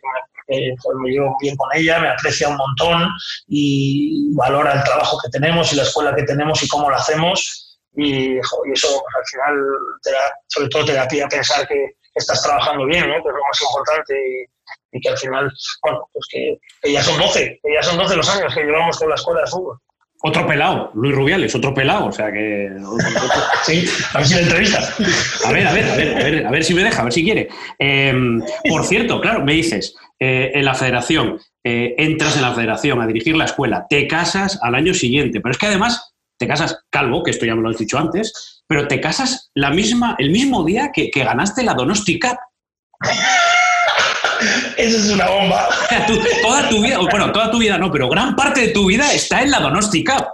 me, 0.47 1.09
llevo 1.09 1.37
bien 1.39 1.55
con 1.55 1.69
ella, 1.73 1.99
me 1.99 2.09
aprecia 2.09 2.49
un 2.49 2.57
montón 2.57 3.07
y 3.47 4.33
valora 4.35 4.73
el 4.73 4.83
trabajo 4.83 5.17
que 5.23 5.29
tenemos 5.29 5.71
y 5.71 5.75
la 5.75 5.83
escuela 5.83 6.15
que 6.15 6.23
tenemos 6.23 6.61
y 6.61 6.67
cómo 6.67 6.89
lo 6.89 6.95
hacemos. 6.95 7.79
Y, 7.95 8.37
eso 8.37 8.57
pues, 8.63 8.83
al 8.83 9.25
final, 9.31 9.65
te 10.01 10.11
da, 10.11 10.33
sobre 10.47 10.69
todo 10.69 10.85
te 10.85 10.93
da 10.93 11.07
pie 11.07 11.23
a 11.23 11.27
pensar 11.27 11.67
que 11.67 11.95
estás 12.15 12.41
trabajando 12.41 12.85
bien, 12.85 13.07
¿no? 13.07 13.15
que 13.15 13.29
es 13.29 13.35
lo 13.35 13.47
más 13.47 13.61
importante 13.61 14.47
y, 14.91 15.01
que 15.01 15.09
al 15.09 15.17
final, 15.17 15.51
bueno, 15.81 16.09
pues 16.13 16.25
que, 16.29 16.91
ya 16.91 17.01
son 17.01 17.17
12, 17.17 17.59
que 17.63 17.73
ya 17.73 17.81
son 17.81 17.97
12 17.97 18.15
los 18.15 18.29
años 18.29 18.53
que 18.53 18.63
llevamos 18.63 18.97
con 18.97 19.09
la 19.09 19.15
escuela 19.15 19.41
de 19.41 19.47
fútbol. 19.47 19.79
Otro 20.25 20.47
pelado, 20.47 20.89
Luis 20.95 21.13
Rubiales, 21.13 21.53
otro 21.53 21.73
pelado, 21.73 22.05
o 22.05 22.11
sea 22.13 22.31
que... 22.31 22.71
sí, 23.65 23.85
a 24.13 24.19
ver 24.19 24.27
si 24.27 24.35
le 24.35 24.41
entrevista. 24.43 24.79
A 25.43 25.51
ver, 25.51 25.67
a 25.67 25.73
ver, 25.73 25.83
a 25.83 25.95
ver, 25.95 26.15
a 26.15 26.23
ver, 26.23 26.45
a 26.47 26.49
ver 26.49 26.63
si 26.63 26.73
me 26.73 26.81
deja, 26.81 27.01
a 27.01 27.03
ver 27.03 27.11
si 27.11 27.25
quiere. 27.25 27.49
Em, 27.77 28.41
por 28.69 28.85
cierto, 28.85 29.19
claro, 29.19 29.43
me 29.43 29.51
dices, 29.51 29.93
eh, 30.17 30.51
en 30.55 30.63
la 30.63 30.75
federación, 30.75 31.41
eh, 31.61 31.95
entras 31.97 32.37
en 32.37 32.43
la 32.43 32.53
federación 32.53 33.01
a 33.01 33.07
dirigir 33.07 33.35
la 33.35 33.43
escuela, 33.43 33.85
te 33.89 34.07
casas 34.07 34.57
al 34.61 34.75
año 34.75 34.93
siguiente, 34.93 35.41
pero 35.41 35.51
es 35.51 35.57
que 35.57 35.67
además 35.67 36.13
te 36.39 36.47
casas 36.47 36.85
calvo, 36.89 37.21
que 37.21 37.31
esto 37.31 37.45
ya 37.45 37.55
me 37.55 37.61
lo 37.61 37.69
has 37.69 37.77
dicho 37.77 37.97
antes, 37.97 38.63
pero 38.65 38.87
te 38.87 39.01
casas 39.01 39.51
la 39.53 39.71
misma, 39.71 40.15
el 40.19 40.29
mismo 40.31 40.63
día 40.63 40.91
que, 40.93 41.11
que 41.11 41.25
ganaste 41.25 41.63
la 41.63 41.73
Donosti 41.73 42.17
Cup. 42.17 42.37
Eso 44.77 44.97
es 44.97 45.09
una 45.09 45.27
bomba. 45.27 45.69
toda 46.41 46.69
tu 46.69 46.81
vida, 46.81 46.97
bueno, 46.97 47.31
toda 47.31 47.51
tu 47.51 47.59
vida 47.59 47.77
no, 47.77 47.91
pero 47.91 48.09
gran 48.09 48.35
parte 48.35 48.61
de 48.61 48.67
tu 48.69 48.87
vida 48.87 49.11
está 49.13 49.41
en 49.41 49.51
la 49.51 49.59
Donostica. 49.59 50.33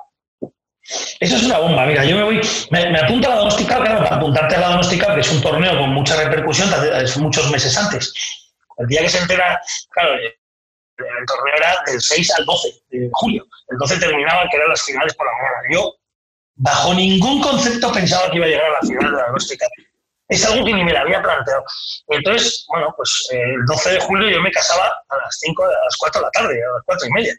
Eso 1.19 1.35
es 1.35 1.43
una 1.43 1.59
bomba. 1.59 1.85
Mira, 1.85 2.03
yo 2.03 2.15
me 2.15 2.23
voy, 2.23 2.41
me, 2.71 2.99
apunto 2.99 3.27
a 3.27 3.31
la 3.31 3.37
Donostica, 3.37 3.79
claro, 3.79 4.03
para 4.03 4.15
apuntarte 4.15 4.55
a 4.55 4.59
la 4.59 4.69
Donostica, 4.69 5.13
que 5.13 5.21
es 5.21 5.31
un 5.31 5.41
torneo 5.41 5.77
con 5.77 5.89
mucha 5.91 6.15
repercusión, 6.15 6.69
es 6.95 7.17
muchos 7.17 7.49
meses 7.51 7.77
antes. 7.77 8.13
El 8.77 8.87
día 8.87 9.01
que 9.01 9.09
se 9.09 9.19
entera, 9.19 9.61
claro, 9.91 10.13
el 10.13 11.25
torneo 11.25 11.55
era 11.57 11.75
del 11.85 12.01
6 12.01 12.31
al 12.39 12.45
12 12.45 12.69
de 12.89 13.09
julio. 13.13 13.45
El 13.69 13.77
12 13.77 13.99
terminaba, 13.99 14.47
que 14.49 14.57
eran 14.57 14.69
las 14.69 14.81
finales 14.81 15.13
por 15.15 15.27
la 15.27 15.33
mañana. 15.33 15.57
Yo, 15.71 15.95
bajo 16.55 16.93
ningún 16.93 17.41
concepto, 17.41 17.91
pensaba 17.91 18.29
que 18.31 18.37
iba 18.37 18.45
a 18.45 18.49
llegar 18.49 18.65
a 18.65 18.73
la 18.73 18.79
final 18.81 19.11
de 19.11 19.17
la 19.17 19.27
Donostica 19.27 19.67
es 20.29 20.45
algo 20.45 20.63
que 20.63 20.73
ni 20.73 20.83
me 20.83 20.93
lo 20.93 20.99
había 20.99 21.21
planteado. 21.21 21.63
entonces, 22.07 22.65
bueno, 22.69 22.93
pues 22.95 23.27
eh, 23.31 23.41
el 23.41 23.65
12 23.65 23.93
de 23.93 23.99
julio 23.99 24.29
yo 24.29 24.41
me 24.41 24.51
casaba 24.51 24.85
a 25.09 25.17
las 25.17 25.37
5, 25.39 25.63
a 25.63 25.67
las 25.67 25.97
4 25.97 26.21
de 26.21 26.25
la 26.25 26.31
tarde, 26.31 26.63
a 26.63 26.73
las 26.73 26.83
4 26.85 27.07
y 27.07 27.11
media. 27.11 27.35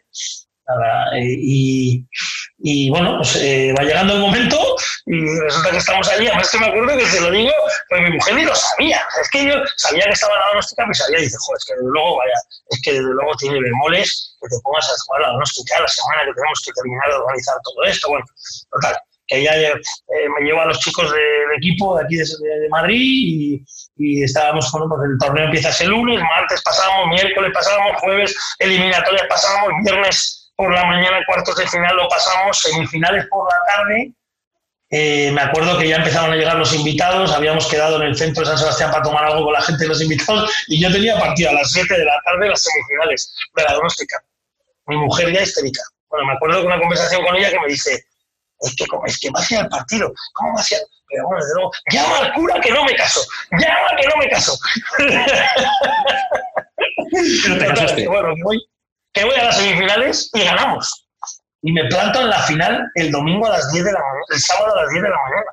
y, 2.59 2.89
bueno, 2.89 3.17
pues 3.17 3.37
eh, 3.37 3.73
va 3.77 3.83
llegando 3.83 4.13
el 4.13 4.19
momento 4.19 4.57
y 5.05 5.39
resulta 5.39 5.71
que 5.71 5.77
estamos 5.77 6.07
allí. 6.09 6.27
Además, 6.27 6.51
que 6.51 6.59
me 6.59 6.67
acuerdo 6.67 6.97
que 6.97 7.05
te 7.05 7.21
lo 7.21 7.31
digo, 7.31 7.51
pues 7.89 8.01
mi 8.01 8.11
mujer 8.11 8.35
ni 8.35 8.43
lo 8.43 8.55
sabía. 8.55 9.01
Es 9.21 9.29
que 9.29 9.45
yo 9.45 9.53
sabía 9.77 10.03
que 10.03 10.11
estaba 10.11 10.35
la 10.35 10.45
diagnóstica 10.47 10.85
y 10.89 10.93
sabía, 10.93 11.19
y 11.19 11.23
dice, 11.23 11.37
joder, 11.39 11.57
es 11.57 11.65
que 11.65 11.73
desde 11.75 11.91
luego, 11.91 12.17
vaya, 12.17 12.35
es 12.69 12.81
que 12.83 12.91
desde 12.91 13.13
luego 13.13 13.31
tiene 13.39 13.61
bemoles 13.61 14.35
que 14.41 14.49
te 14.49 14.59
pongas 14.63 14.85
a 14.85 14.93
jugar 15.05 15.21
la 15.21 15.27
diagnóstica 15.29 15.79
la 15.79 15.87
semana 15.87 16.25
que 16.25 16.33
tenemos 16.33 16.61
que 16.65 16.71
terminar 16.73 17.07
de 17.07 17.15
organizar 17.15 17.55
todo 17.63 17.83
esto. 17.83 18.09
Bueno, 18.09 18.25
total 18.69 18.95
que 19.31 19.43
ya 19.43 19.53
eh, 19.55 19.73
me 20.37 20.45
llevo 20.45 20.59
a 20.59 20.65
los 20.65 20.79
chicos 20.79 21.09
del 21.09 21.57
equipo 21.57 21.97
de 21.97 22.03
aquí 22.03 22.17
de, 22.17 22.69
Madrid 22.69 23.61
y, 23.95 24.23
estábamos, 24.23 24.69
bueno, 24.73 24.87
pues 24.89 25.09
el 25.09 25.17
torneo 25.17 25.45
empieza 25.45 25.83
el 25.83 25.89
lunes, 25.89 26.19
martes 26.19 26.61
pasamos, 26.63 27.07
miércoles 27.07 27.51
pasamos, 27.53 28.01
jueves 28.01 28.35
eliminatorias 28.59 29.25
pasamos, 29.29 29.69
viernes 29.83 30.51
por 30.57 30.73
la 30.73 30.83
mañana 30.83 31.19
cuartos 31.25 31.55
de 31.55 31.67
final 31.67 31.95
lo 31.95 32.09
pasamos, 32.09 32.59
semifinales 32.59 33.25
por 33.29 33.47
la 33.49 33.57
tarde. 33.73 34.11
Eh, 34.89 35.31
me 35.31 35.41
acuerdo 35.41 35.77
que 35.77 35.87
ya 35.87 35.95
empezaban 35.95 36.33
a 36.33 36.35
llegar 36.35 36.57
los 36.57 36.73
invitados, 36.73 37.31
habíamos 37.31 37.67
quedado 37.67 38.01
en 38.01 38.09
el 38.09 38.17
centro 38.17 38.41
de 38.41 38.49
San 38.49 38.57
Sebastián 38.57 38.91
para 38.91 39.03
tomar 39.03 39.23
algo 39.23 39.45
con 39.45 39.53
la 39.53 39.61
gente 39.61 39.83
de 39.83 39.87
los 39.87 40.01
invitados 40.01 40.51
y 40.67 40.81
yo 40.81 40.91
tenía 40.91 41.17
partido 41.17 41.51
a 41.51 41.53
las 41.53 41.71
7 41.71 41.97
de 41.97 42.03
la 42.03 42.19
tarde 42.25 42.49
las 42.49 42.61
semifinales 42.61 43.33
de 43.55 43.63
la 43.63 43.73
doméstica. 43.75 44.21
Mi 44.87 44.97
mujer 44.97 45.31
ya 45.31 45.43
histérica. 45.43 45.81
Bueno, 46.09 46.25
me 46.25 46.33
acuerdo 46.33 46.59
de 46.59 46.67
una 46.67 46.79
conversación 46.79 47.23
con 47.23 47.37
ella 47.37 47.49
que 47.49 47.59
me 47.61 47.67
dice, 47.67 48.03
es 48.61 48.75
que, 48.75 48.85
es 49.05 49.19
que 49.19 49.29
va 49.29 49.39
hacia 49.39 49.61
el 49.61 49.69
partido, 49.69 50.11
¿cómo 50.33 50.53
va 50.55 50.61
hacia...? 50.61 50.77
Pero 51.11 51.27
bueno, 51.27 51.43
desde 51.43 51.55
luego, 51.55 51.71
llama 51.91 52.17
al 52.19 52.33
cura 52.33 52.61
que 52.61 52.71
no 52.71 52.85
me 52.85 52.95
caso, 52.95 53.19
llama 53.51 53.89
que 53.99 54.07
no 54.07 54.15
me 54.15 54.29
caso. 54.29 54.57
Pero 57.43 57.57
te 57.57 57.67
casaste. 57.67 58.07
Bueno, 58.07 58.33
que 58.33 58.43
voy, 58.43 58.65
que 59.13 59.25
voy 59.25 59.35
a 59.35 59.43
las 59.45 59.57
semifinales 59.57 60.29
y 60.33 60.43
ganamos. 60.43 61.07
Y 61.63 61.73
me 61.73 61.83
planto 61.85 62.21
en 62.21 62.29
la 62.29 62.39
final 62.43 62.89
el 62.95 63.11
domingo 63.11 63.45
a 63.45 63.51
las 63.51 63.71
10 63.71 63.83
de 63.85 63.91
la 63.91 63.99
mañana, 63.99 64.21
el 64.29 64.39
sábado 64.39 64.73
a 64.73 64.83
las 64.83 64.89
10 64.91 65.03
de 65.03 65.09
la 65.09 65.17
mañana. 65.17 65.51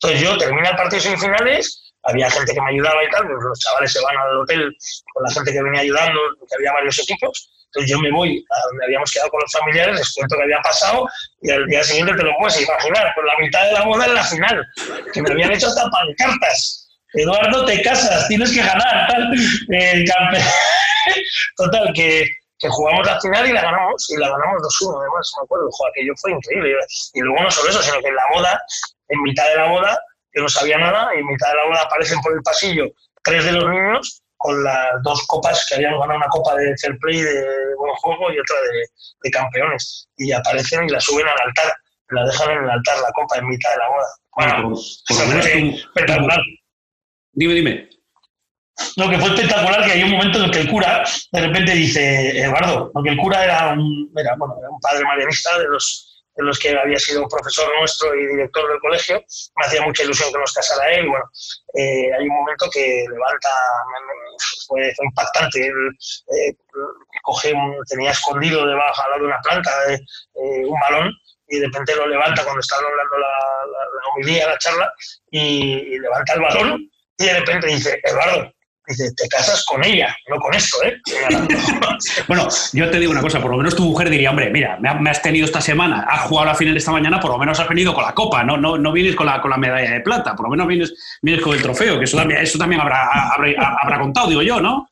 Entonces 0.00 0.20
yo 0.20 0.38
termino 0.38 0.68
el 0.68 0.76
partido 0.76 1.02
de 1.02 1.08
semifinales, 1.08 1.92
había 2.02 2.30
gente 2.30 2.54
que 2.54 2.60
me 2.60 2.70
ayudaba 2.70 3.04
y 3.04 3.10
tal, 3.10 3.26
pues 3.26 3.36
los 3.42 3.58
chavales 3.58 3.92
se 3.92 4.00
van 4.00 4.16
al 4.16 4.38
hotel 4.38 4.76
con 5.12 5.24
la 5.24 5.30
gente 5.30 5.52
que 5.52 5.62
venía 5.62 5.80
ayudando, 5.82 6.20
que 6.48 6.54
había 6.56 6.72
varios 6.72 6.98
equipos, 6.98 7.55
entonces 7.66 7.90
yo 7.90 7.98
me 7.98 8.10
voy 8.10 8.44
a 8.50 8.66
donde 8.68 8.84
habíamos 8.84 9.12
quedado 9.12 9.30
con 9.30 9.40
los 9.40 9.52
familiares, 9.52 9.96
les 9.96 10.14
cuento 10.14 10.36
que 10.36 10.42
había 10.42 10.60
pasado 10.60 11.08
y 11.42 11.50
al 11.50 11.66
día 11.66 11.82
siguiente 11.84 12.14
te 12.14 12.22
lo 12.22 12.32
puedes 12.38 12.60
imaginar, 12.60 13.12
con 13.14 13.26
la 13.26 13.38
mitad 13.38 13.64
de 13.66 13.72
la 13.72 13.84
boda 13.84 14.06
en 14.06 14.14
la 14.14 14.24
final, 14.24 14.66
que 15.12 15.22
me 15.22 15.30
habían 15.32 15.52
hecho 15.52 15.66
hasta 15.66 15.90
pancartas. 15.90 16.88
Eduardo, 17.12 17.64
te 17.64 17.82
casas, 17.82 18.28
tienes 18.28 18.52
que 18.52 18.62
ganar, 18.62 19.08
tal. 19.08 19.30
Total, 21.56 21.92
que, 21.94 22.26
que, 22.58 22.68
jugamos 22.68 23.06
la 23.06 23.20
final 23.20 23.46
y 23.46 23.52
la 23.52 23.62
ganamos, 23.62 24.10
y 24.10 24.16
la 24.18 24.28
ganamos 24.28 24.60
2-1, 24.82 25.00
además, 25.00 25.32
me 25.38 25.44
acuerdo, 25.44 25.70
aquello 25.90 26.12
fue 26.20 26.32
increíble. 26.32 26.74
Y 27.14 27.20
luego 27.20 27.42
no 27.42 27.50
solo 27.50 27.70
eso, 27.70 27.82
sino 27.82 28.00
que 28.00 28.08
en 28.08 28.16
la 28.16 28.24
boda, 28.34 28.60
en 29.08 29.22
mitad 29.22 29.48
de 29.48 29.56
la 29.56 29.68
boda, 29.68 29.98
yo 30.34 30.42
no 30.42 30.48
sabía 30.48 30.78
nada, 30.78 31.10
y 31.14 31.20
en 31.20 31.26
mitad 31.26 31.48
de 31.50 31.56
la 31.56 31.64
boda 31.64 31.82
aparecen 31.82 32.20
por 32.20 32.32
el 32.34 32.42
pasillo 32.42 32.86
tres 33.22 33.44
de 33.44 33.52
los 33.52 33.68
niños 33.68 34.22
con 34.46 34.62
las 34.62 35.02
dos 35.02 35.26
copas 35.26 35.66
que 35.68 35.74
habíamos 35.74 35.98
ganado 35.98 36.18
una 36.18 36.28
copa 36.28 36.54
de 36.54 36.72
fair 36.80 36.96
play 37.00 37.20
de 37.20 37.74
buen 37.76 37.92
juego 37.96 38.30
y 38.30 38.38
otra 38.38 38.56
de, 39.22 39.30
campeones. 39.30 40.08
Y 40.16 40.30
aparecen 40.30 40.84
y 40.84 40.92
la 40.92 41.00
suben 41.00 41.26
al 41.26 41.48
altar 41.48 41.72
la 42.10 42.24
dejan 42.24 42.52
en 42.52 42.62
el 42.62 42.70
altar 42.70 42.96
la 43.00 43.10
copa 43.10 43.38
en 43.38 43.48
mitad 43.48 43.70
de 43.72 43.78
la 43.78 43.88
boda. 43.88 44.06
Bueno, 44.36 44.78
espectacular. 45.82 46.38
Dime 47.32 47.54
dime. 47.54 47.88
Lo 48.96 49.10
que 49.10 49.18
fue 49.18 49.34
espectacular 49.34 49.84
que 49.84 49.92
hay 49.92 50.02
un 50.04 50.12
momento 50.12 50.38
en 50.38 50.44
el 50.44 50.50
que 50.52 50.60
el 50.60 50.70
cura 50.70 51.02
de 51.32 51.40
repente 51.40 51.72
dice 51.72 52.38
Eduardo 52.38 52.92
porque 52.92 53.10
el 53.10 53.16
cura 53.16 53.42
era 53.42 53.72
un 53.72 54.12
era, 54.16 54.36
bueno, 54.36 54.54
era 54.60 54.70
un 54.70 54.78
padre 54.80 55.04
marianista 55.04 55.58
de 55.58 55.66
los 55.68 56.15
de 56.36 56.44
los 56.44 56.58
que 56.58 56.76
había 56.76 56.98
sido 56.98 57.26
profesor 57.28 57.68
nuestro 57.78 58.14
y 58.14 58.26
director 58.26 58.68
del 58.68 58.80
colegio. 58.80 59.24
Me 59.56 59.66
hacía 59.66 59.82
mucha 59.82 60.02
ilusión 60.02 60.32
que 60.32 60.38
nos 60.38 60.52
casara 60.52 60.92
él. 60.92 61.08
Bueno, 61.08 61.24
eh, 61.74 62.12
hay 62.12 62.28
un 62.28 62.36
momento 62.36 62.68
que 62.70 63.04
levanta, 63.10 63.48
fue, 64.68 64.92
impactante. 65.02 65.66
Él 65.66 65.90
eh, 66.36 66.54
coge 67.22 67.52
tenía 67.88 68.10
escondido 68.10 68.66
debajo 68.66 69.02
al 69.02 69.10
lado 69.10 69.22
de 69.22 69.28
una 69.28 69.40
planta 69.40 69.70
eh, 69.94 70.64
un 70.66 70.78
balón 70.80 71.12
y 71.48 71.58
de 71.58 71.66
repente 71.66 71.94
lo 71.94 72.06
levanta 72.06 72.42
cuando 72.42 72.60
está 72.60 72.76
hablando 72.76 73.18
la, 73.18 74.46
la, 74.46 74.46
la 74.48 74.58
charla, 74.58 74.92
y, 75.30 75.98
levanta 75.98 76.34
el 76.34 76.40
balón 76.40 76.90
y 77.18 77.24
de 77.24 77.38
repente 77.38 77.68
dice, 77.68 78.00
Eduardo, 78.02 78.52
Dice, 78.86 79.12
te 79.16 79.28
casas 79.28 79.64
con 79.64 79.84
ella, 79.84 80.16
no 80.28 80.36
con 80.36 80.54
esto, 80.54 80.78
¿eh? 80.84 80.96
bueno, 82.28 82.46
yo 82.72 82.88
te 82.88 83.00
digo 83.00 83.10
una 83.10 83.20
cosa, 83.20 83.40
por 83.40 83.50
lo 83.50 83.56
menos 83.56 83.74
tu 83.74 83.82
mujer 83.82 84.08
diría, 84.08 84.30
hombre, 84.30 84.48
mira, 84.50 84.78
me 84.78 85.10
has 85.10 85.20
tenido 85.20 85.44
esta 85.44 85.60
semana, 85.60 86.06
has 86.08 86.22
jugado 86.22 86.46
la 86.46 86.54
final 86.54 86.76
esta 86.76 86.92
mañana, 86.92 87.18
por 87.18 87.32
lo 87.32 87.38
menos 87.38 87.58
has 87.58 87.68
venido 87.68 87.92
con 87.92 88.04
la 88.04 88.14
copa, 88.14 88.44
no, 88.44 88.56
no, 88.56 88.78
no 88.78 88.92
vienes 88.92 89.16
con 89.16 89.26
la, 89.26 89.40
con 89.40 89.50
la 89.50 89.56
medalla 89.56 89.90
de 89.90 90.00
plata, 90.00 90.36
por 90.36 90.46
lo 90.46 90.50
menos 90.50 90.68
vienes, 90.68 91.18
vienes 91.20 91.42
con 91.42 91.54
el 91.54 91.62
trofeo, 91.62 91.98
que 91.98 92.04
eso 92.04 92.16
también, 92.16 92.40
eso 92.42 92.58
también 92.58 92.80
habrá, 92.80 93.08
habrá, 93.82 93.98
contado, 93.98 94.28
digo 94.28 94.42
yo, 94.42 94.60
¿no? 94.60 94.88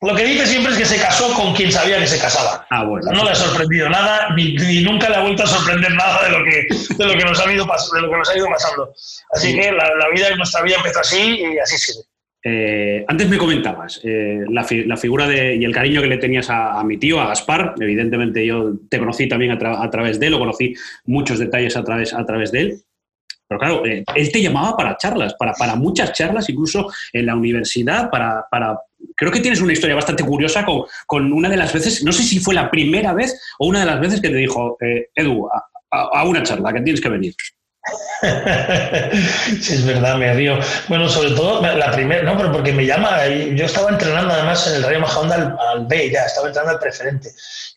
Lo 0.00 0.16
que 0.16 0.24
dice 0.24 0.46
siempre 0.46 0.72
es 0.72 0.78
que 0.78 0.86
se 0.86 1.00
casó 1.00 1.32
con 1.34 1.54
quien 1.54 1.70
sabía 1.70 1.96
que 1.98 2.08
se 2.08 2.18
casaba. 2.18 2.66
Ah, 2.70 2.82
bueno. 2.82 3.12
No 3.12 3.22
le 3.22 3.30
ha 3.30 3.34
sorprendido 3.36 3.88
nada, 3.88 4.30
ni, 4.34 4.82
nunca 4.82 5.08
le 5.08 5.16
ha 5.16 5.20
vuelto 5.20 5.44
a 5.44 5.46
sorprender 5.46 5.92
nada 5.94 6.24
de 6.24 6.30
lo 6.30 6.44
que, 6.44 6.66
de 6.96 7.06
lo 7.06 7.12
que, 7.12 7.24
nos, 7.24 7.38
ha 7.38 7.52
ido, 7.52 7.64
de 7.66 8.00
lo 8.00 8.10
que 8.10 8.16
nos 8.16 8.28
ha 8.28 8.36
ido 8.36 8.48
pasando. 8.48 8.92
Así 9.30 9.54
que 9.54 9.70
la, 9.70 9.94
la 9.94 10.08
vida, 10.12 10.34
nuestra 10.34 10.62
vida 10.62 10.78
empezó 10.78 10.98
así 10.98 11.42
y 11.42 11.58
así 11.60 11.78
sigue. 11.78 12.00
Eh, 12.44 13.04
antes 13.06 13.28
me 13.28 13.38
comentabas 13.38 14.00
eh, 14.02 14.44
la, 14.48 14.64
figura 14.96 15.28
de, 15.28 15.54
y 15.54 15.64
el 15.64 15.72
cariño 15.72 16.00
que 16.00 16.08
le 16.08 16.18
tenías 16.18 16.50
a, 16.50 16.82
mi 16.82 16.98
tío, 16.98 17.20
a 17.20 17.28
Gaspar. 17.28 17.74
Evidentemente 17.78 18.44
yo 18.44 18.72
te 18.88 18.98
conocí 18.98 19.28
también 19.28 19.52
a, 19.52 19.90
través 19.90 20.18
de 20.18 20.26
él, 20.26 20.34
o 20.34 20.38
conocí 20.38 20.74
muchos 21.04 21.38
detalles 21.38 21.76
a 21.76 21.84
través, 21.84 22.12
a 22.12 22.24
través 22.26 22.50
de 22.50 22.60
él. 22.60 22.82
Pero 23.46 23.60
claro, 23.60 23.86
eh, 23.86 24.02
él 24.16 24.32
te 24.32 24.42
llamaba 24.42 24.76
para 24.76 24.96
charlas, 24.96 25.34
para, 25.34 25.52
para, 25.52 25.76
muchas 25.76 26.12
charlas, 26.12 26.48
incluso 26.48 26.90
en 27.12 27.26
la 27.26 27.36
universidad, 27.36 28.10
para, 28.10 28.46
para... 28.50 28.78
Creo 29.14 29.30
que 29.30 29.40
tienes 29.40 29.60
una 29.60 29.74
historia 29.74 29.94
bastante 29.94 30.24
curiosa 30.24 30.64
con, 30.64 30.84
con, 31.06 31.32
una 31.32 31.48
de 31.48 31.56
las 31.56 31.72
veces, 31.72 32.02
no 32.02 32.12
sé 32.12 32.22
si 32.22 32.40
fue 32.40 32.54
la 32.54 32.70
primera 32.70 33.12
vez 33.12 33.40
o 33.58 33.66
una 33.66 33.80
de 33.80 33.86
las 33.86 34.00
veces 34.00 34.20
que 34.20 34.30
te 34.30 34.36
dijo, 34.36 34.78
Edu, 35.14 35.48
a 35.90 36.24
una 36.24 36.42
charla, 36.42 36.72
que 36.72 36.80
tienes 36.80 37.00
que 37.00 37.10
venir. 37.10 37.34
Sí, 39.60 39.74
es 39.74 39.86
verdad, 39.86 40.16
me 40.16 40.32
río. 40.34 40.58
Bueno, 40.88 41.08
sobre 41.08 41.30
todo 41.30 41.60
la 41.60 41.90
primera, 41.90 42.22
no, 42.22 42.36
pero 42.36 42.52
porque 42.52 42.72
me 42.72 42.86
llama, 42.86 43.26
yo 43.26 43.64
estaba 43.64 43.90
entrenando 43.90 44.34
además 44.34 44.66
en 44.68 44.76
el 44.76 44.82
Rayo 44.84 45.00
Majadahonda 45.00 45.56
al, 45.58 45.86
B, 45.86 46.10
ya, 46.10 46.24
estaba 46.24 46.48
entrenando 46.48 46.76
al 46.76 46.80
preferente. 46.80 47.30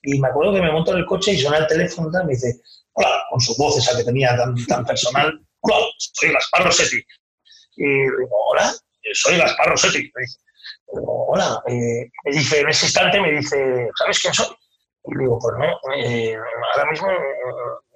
Y 0.04 0.20
me 0.20 0.28
acuerdo 0.28 0.54
que 0.54 0.62
me 0.62 0.72
monto 0.72 0.92
en 0.92 1.00
el 1.00 1.06
coche 1.06 1.34
y 1.34 1.40
suena 1.40 1.58
el 1.58 1.68
teléfono 1.68 2.10
y 2.22 2.26
me 2.26 2.34
dice, 2.34 2.62
hola, 2.94 3.26
con 3.30 3.42
su 3.42 3.56
voz 3.58 3.78
esa 3.78 3.98
que 3.98 4.04
tenía 4.04 4.36
tan, 4.68 4.86
personal, 4.86 5.40
hola, 5.62 5.86
soy 5.98 6.32
Gaspar 6.32 6.66
Rossetti. 6.66 7.04
Y 7.78 7.86
digo, 7.86 8.38
hola, 8.52 8.74
soy 9.14 9.38
Gaspar 9.38 9.70
Rossetti. 9.70 10.12
Hola, 10.88 11.62
eh, 11.68 12.10
me 12.24 12.32
dice, 12.32 12.60
en 12.60 12.70
ese 12.70 12.86
instante 12.86 13.20
me 13.20 13.32
dice, 13.32 13.90
¿sabes 13.98 14.20
quién 14.20 14.34
soy? 14.34 14.56
Y 15.08 15.20
digo, 15.20 15.38
pues 15.40 15.56
no, 15.60 15.94
eh, 15.96 16.36
ahora 16.74 16.90
mismo 16.90 17.08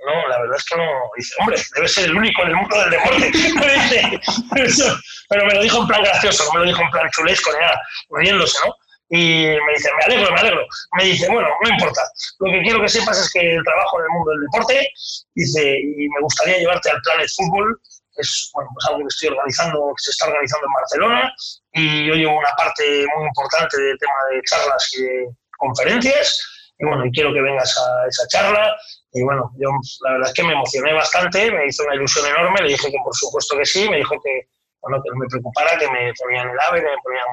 no, 0.05 0.27
la 0.27 0.39
verdad 0.39 0.57
es 0.57 0.65
que 0.65 0.77
no. 0.77 0.85
Dice, 1.15 1.35
hombre, 1.39 1.57
debe 1.75 1.87
ser 1.87 2.05
el 2.05 2.15
único 2.15 2.41
en 2.43 2.49
el 2.49 2.55
mundo 2.55 2.79
del 2.79 2.89
deporte. 2.91 3.31
pero 5.29 5.45
me 5.45 5.53
lo 5.53 5.61
dijo 5.61 5.79
en 5.79 5.87
plan 5.87 6.03
gracioso, 6.03 6.45
no 6.45 6.53
me 6.53 6.59
lo 6.59 6.65
dijo 6.65 6.81
en 6.81 6.89
plan 6.89 7.09
chulesco, 7.11 7.51
ni 7.53 7.59
nada, 7.59 7.81
riéndose, 8.09 8.57
¿no? 8.65 8.75
Y 9.11 9.47
me 9.65 9.73
dice, 9.73 9.89
me 9.97 10.03
alegro, 10.05 10.31
me 10.31 10.39
alegro. 10.39 10.67
Me 10.97 11.03
dice, 11.05 11.27
bueno, 11.29 11.49
no 11.63 11.69
importa. 11.69 12.01
Lo 12.39 12.51
que 12.51 12.61
quiero 12.61 12.81
que 12.81 12.89
sepas 12.89 13.19
es 13.19 13.31
que 13.31 13.55
el 13.55 13.63
trabajo 13.63 13.99
en 13.99 14.05
el 14.05 14.09
mundo 14.11 14.31
del 14.31 14.41
deporte, 14.41 14.89
dice, 15.33 15.79
y 15.79 16.07
me 16.09 16.21
gustaría 16.21 16.59
llevarte 16.59 16.91
al 16.91 17.01
Planet 17.01 17.29
Fútbol, 17.35 17.81
es 18.17 18.51
bueno, 18.53 18.69
pues 18.73 18.85
algo 18.87 18.99
que 18.99 19.07
estoy 19.07 19.29
organizando, 19.29 19.93
que 19.97 20.03
se 20.03 20.11
está 20.11 20.27
organizando 20.27 20.67
en 20.67 20.73
Barcelona, 20.73 21.33
y 21.73 22.07
yo 22.07 22.13
llevo 22.13 22.37
una 22.37 22.51
parte 22.55 23.05
muy 23.15 23.27
importante 23.27 23.81
del 23.81 23.97
tema 23.97 24.13
de 24.31 24.41
charlas 24.43 24.93
y 24.93 25.01
de 25.01 25.25
conferencias, 25.57 26.58
y 26.79 26.85
bueno, 26.85 27.05
y 27.05 27.11
quiero 27.11 27.33
que 27.33 27.41
vengas 27.41 27.77
a 27.77 28.07
esa 28.07 28.27
charla. 28.27 28.75
Y 29.11 29.23
bueno, 29.23 29.51
yo 29.57 29.69
la 30.05 30.13
verdad 30.13 30.29
es 30.29 30.33
que 30.33 30.43
me 30.43 30.53
emocioné 30.53 30.93
bastante, 30.93 31.51
me 31.51 31.67
hizo 31.67 31.83
una 31.83 31.95
ilusión 31.95 32.25
enorme, 32.25 32.61
le 32.61 32.69
dije 32.69 32.89
que 32.89 32.97
por 33.03 33.15
supuesto 33.15 33.57
que 33.57 33.65
sí, 33.65 33.89
me 33.89 33.97
dijo 33.97 34.15
que, 34.23 34.47
bueno, 34.81 35.01
que 35.03 35.09
no 35.09 35.17
me 35.17 35.27
preocupara, 35.27 35.77
que 35.77 35.89
me 35.89 36.13
ponían 36.13 36.49
el 36.49 36.59
AVE, 36.59 36.79
que 36.79 36.87
me 36.87 37.01
ponían 37.03 37.25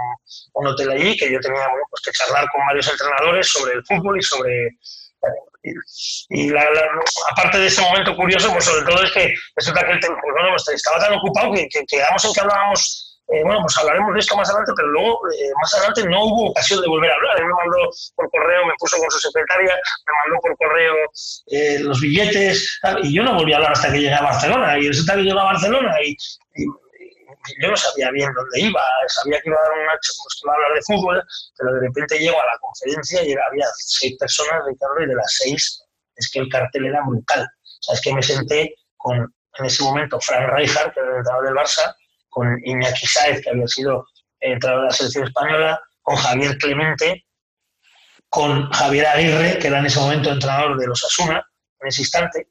un, 0.54 0.66
hotel 0.66 0.90
allí, 0.90 1.16
que 1.16 1.30
yo 1.30 1.38
tenía 1.40 1.64
pues 1.90 2.02
que 2.02 2.10
charlar 2.10 2.48
con 2.50 2.66
varios 2.66 2.90
entrenadores 2.90 3.48
sobre 3.48 3.74
el 3.74 3.84
fútbol 3.86 4.18
y 4.18 4.22
sobre... 4.22 4.70
Y, 6.28 6.50
la, 6.50 6.64
aparte 7.32 7.58
de 7.58 7.66
ese 7.66 7.82
momento 7.82 8.14
curioso, 8.14 8.52
pues 8.52 8.64
sobre 8.64 8.86
todo 8.86 9.02
es 9.02 9.10
que 9.10 9.34
resulta 9.56 9.80
que 9.80 9.98
pues, 9.98 10.12
bueno, 10.32 10.56
estaba 10.56 11.00
tan 11.00 11.14
ocupado 11.14 11.52
que 11.52 11.84
quedamos 11.88 12.24
en 12.24 12.32
que 12.32 12.40
hablábamos 12.40 13.05
eh, 13.28 13.42
bueno, 13.42 13.60
pues 13.62 13.76
hablaremos 13.78 14.14
de 14.14 14.20
esto 14.20 14.36
más 14.36 14.48
adelante, 14.48 14.72
pero 14.76 14.88
luego, 14.88 15.18
eh, 15.32 15.50
más 15.60 15.74
adelante, 15.74 16.04
no 16.08 16.24
hubo 16.26 16.50
ocasión 16.50 16.80
de 16.80 16.86
volver 16.86 17.10
a 17.10 17.14
hablar. 17.14 17.38
Él 17.38 17.46
me 17.46 17.54
mandó 17.54 17.90
por 18.14 18.30
correo, 18.30 18.66
me 18.66 18.74
puso 18.78 18.96
con 18.98 19.10
su 19.10 19.18
secretaria, 19.18 19.74
me 19.74 20.12
mandó 20.24 20.40
por 20.42 20.56
correo 20.56 20.94
eh, 21.46 21.78
los 21.80 22.00
billetes, 22.00 22.78
y 23.02 23.14
yo 23.14 23.24
no 23.24 23.34
volví 23.34 23.52
a 23.52 23.56
hablar 23.56 23.72
hasta 23.72 23.90
que 23.90 23.98
llegué 23.98 24.14
a 24.14 24.22
Barcelona. 24.22 24.78
Y 24.78 24.86
resulta 24.88 25.14
que 25.14 25.22
llegué 25.22 25.40
a 25.40 25.44
Barcelona 25.44 25.92
y, 26.04 26.16
yo 27.62 27.68
no 27.68 27.76
sabía 27.76 28.10
bien 28.10 28.32
dónde 28.34 28.60
iba, 28.60 28.82
sabía 29.06 29.40
que 29.40 29.48
iba 29.48 29.58
a 29.58 29.62
dar 29.62 29.72
una, 29.72 29.92
pues, 29.92 30.40
que 30.40 30.46
iba 30.46 30.52
a 30.52 30.56
hablar 30.56 30.74
de 30.74 30.82
fútbol, 30.82 31.22
pero 31.56 31.72
de 31.74 31.80
repente 31.80 32.18
llego 32.18 32.40
a 32.40 32.46
la 32.46 32.58
conferencia 32.60 33.22
y 33.22 33.32
había 33.32 33.66
seis 33.78 34.16
personas, 34.18 34.62
Ricardo, 34.66 35.00
y 35.02 35.06
de 35.06 35.14
las 35.14 35.32
seis 35.38 35.82
es 36.16 36.30
que 36.30 36.40
el 36.40 36.48
cartel 36.48 36.86
era 36.86 37.02
brutal. 37.06 37.42
O 37.42 37.82
sea, 37.82 37.94
es 37.94 38.00
que 38.00 38.14
me 38.14 38.22
senté 38.22 38.74
con, 38.96 39.18
en 39.58 39.64
ese 39.64 39.82
momento, 39.84 40.20
Frank 40.20 40.50
Rijkaard, 40.54 40.92
que 40.92 41.00
era 41.00 41.10
el 41.10 41.16
entrenador 41.18 41.44
del 41.44 41.54
Barça, 41.54 41.94
con 42.36 42.60
Iñaki 42.62 43.06
Saez, 43.06 43.40
que 43.40 43.48
había 43.48 43.66
sido 43.66 44.06
entrenador 44.40 44.82
de 44.82 44.88
la 44.88 44.94
selección 44.94 45.24
española, 45.24 45.80
con 46.02 46.16
Javier 46.16 46.58
Clemente, 46.58 47.24
con 48.28 48.70
Javier 48.72 49.06
Aguirre, 49.06 49.58
que 49.58 49.68
era 49.68 49.78
en 49.78 49.86
ese 49.86 49.98
momento 49.98 50.30
entrenador 50.30 50.76
de 50.76 50.86
los 50.86 51.02
Asuna, 51.02 51.42
en 51.80 51.88
ese 51.88 52.02
instante. 52.02 52.46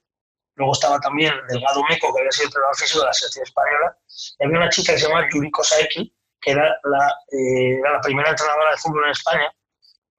Luego 0.55 0.73
estaba 0.73 0.99
también 0.99 1.35
Delgado 1.49 1.83
Meco, 1.87 2.11
que 2.11 2.19
había 2.19 2.31
sido 2.31 2.47
entrenador 2.47 2.75
físico 2.75 3.01
de 3.01 3.05
la 3.05 3.13
selección 3.13 3.43
española. 3.43 3.97
Y 4.39 4.45
había 4.45 4.57
una 4.57 4.69
chica 4.69 4.93
que 4.93 4.97
se 4.97 5.07
llamaba 5.07 5.27
Yuriko 5.31 5.63
Saeki, 5.63 6.15
que 6.41 6.51
era 6.51 6.63
la, 6.83 7.15
eh, 7.31 7.79
primera 8.01 8.31
entrenadora 8.31 8.71
de 8.71 8.77
fútbol 8.77 9.05
en 9.05 9.11
España, 9.11 9.53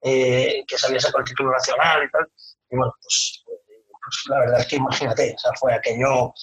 eh, 0.01 0.63
que 0.65 0.77
sabía 0.77 1.01
sacar 1.01 1.19
el 1.19 1.27
título 1.27 1.51
nacional 1.51 2.05
y 2.05 2.09
tal. 2.09 2.25
Y 2.69 2.77
bueno, 2.77 2.93
pues, 3.01 3.43
pues 3.45 4.23
la 4.29 4.39
verdad 4.39 4.61
es 4.61 4.67
que 4.67 4.77
imagínate, 4.77 5.33
o 5.35 5.39
sea, 5.39 5.51
fue 5.59 5.73
aquello 5.73 6.33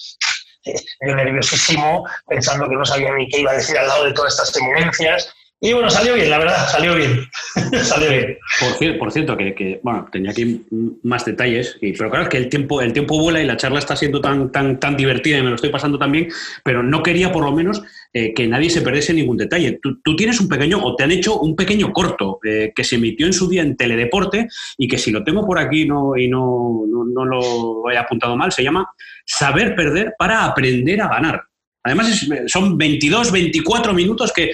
yo 0.65 1.15
nerviosísimo, 1.15 2.05
pensando 2.27 2.67
que 2.67 2.75
no 2.75 2.85
sabía 2.85 3.13
ni 3.13 3.27
qué 3.27 3.41
iba 3.41 3.51
a 3.51 3.55
decir 3.55 3.77
al 3.77 3.87
lado 3.87 4.05
de 4.05 4.13
todas 4.13 4.33
estas 4.33 4.55
eminencias. 4.57 5.34
Y 5.61 5.71
bueno, 5.71 5.89
salió 5.89 6.15
bien, 6.15 6.29
la 6.29 6.37
verdad, 6.37 6.67
salió 6.67 6.95
bien. 6.95 7.27
salió 7.83 8.09
bien. 8.09 8.37
Por, 8.59 8.97
por 8.99 9.11
cierto, 9.11 9.37
que, 9.37 9.79
bueno, 9.81 10.05
tenía 10.11 10.31
aquí 10.31 10.65
más 11.03 11.23
detalles, 11.23 11.77
y, 11.81 11.93
pero 11.93 12.09
claro, 12.09 12.25
es 12.25 12.29
que 12.29 12.37
el 12.37 12.49
tiempo, 12.49 12.81
el 12.81 12.91
tiempo 12.91 13.17
vuela 13.17 13.41
y 13.41 13.45
la 13.45 13.55
charla 13.55 13.79
está 13.79 13.95
siendo 13.95 14.19
tan, 14.19 14.51
tan, 14.51 14.79
tan 14.79 14.97
divertida 14.97 15.37
y 15.37 15.43
me 15.43 15.49
lo 15.49 15.55
estoy 15.55 15.69
pasando 15.69 15.97
tan 15.97 16.11
bien, 16.11 16.27
pero 16.63 16.83
no 16.83 17.01
quería 17.01 17.31
por 17.31 17.45
lo 17.45 17.53
menos 17.53 17.81
eh, 18.13 18.33
que 18.33 18.47
nadie 18.47 18.69
se 18.69 18.81
perdiese 18.81 19.13
ningún 19.13 19.37
detalle. 19.37 19.79
Tú, 19.81 20.15
tienes 20.17 20.41
un 20.41 20.49
pequeño, 20.49 20.83
o 20.83 20.95
te 20.95 21.05
han 21.05 21.11
hecho 21.11 21.39
un 21.39 21.55
pequeño 21.55 21.93
corto 21.93 22.39
eh, 22.43 22.73
que 22.75 22.83
se 22.83 22.97
emitió 22.97 23.25
en 23.25 23.33
su 23.33 23.47
día 23.47 23.61
en 23.61 23.77
Teledeporte 23.77 24.49
y 24.77 24.87
que 24.89 24.97
si 24.97 25.11
lo 25.11 25.23
tengo 25.23 25.45
por 25.45 25.57
aquí 25.57 25.85
no, 25.85 26.17
y 26.17 26.27
no, 26.27 26.83
no, 26.85 27.25
lo 27.25 27.89
he 27.89 27.97
apuntado 27.97 28.35
mal, 28.35 28.51
se 28.51 28.61
llama 28.61 28.91
Saber 29.25 29.73
perder 29.73 30.15
para 30.17 30.43
aprender 30.43 31.01
a 31.01 31.07
ganar. 31.07 31.43
Además, 31.81 32.27
son 32.47 32.77
22, 32.77 33.31
24 33.31 33.93
minutos 33.93 34.33
que, 34.33 34.51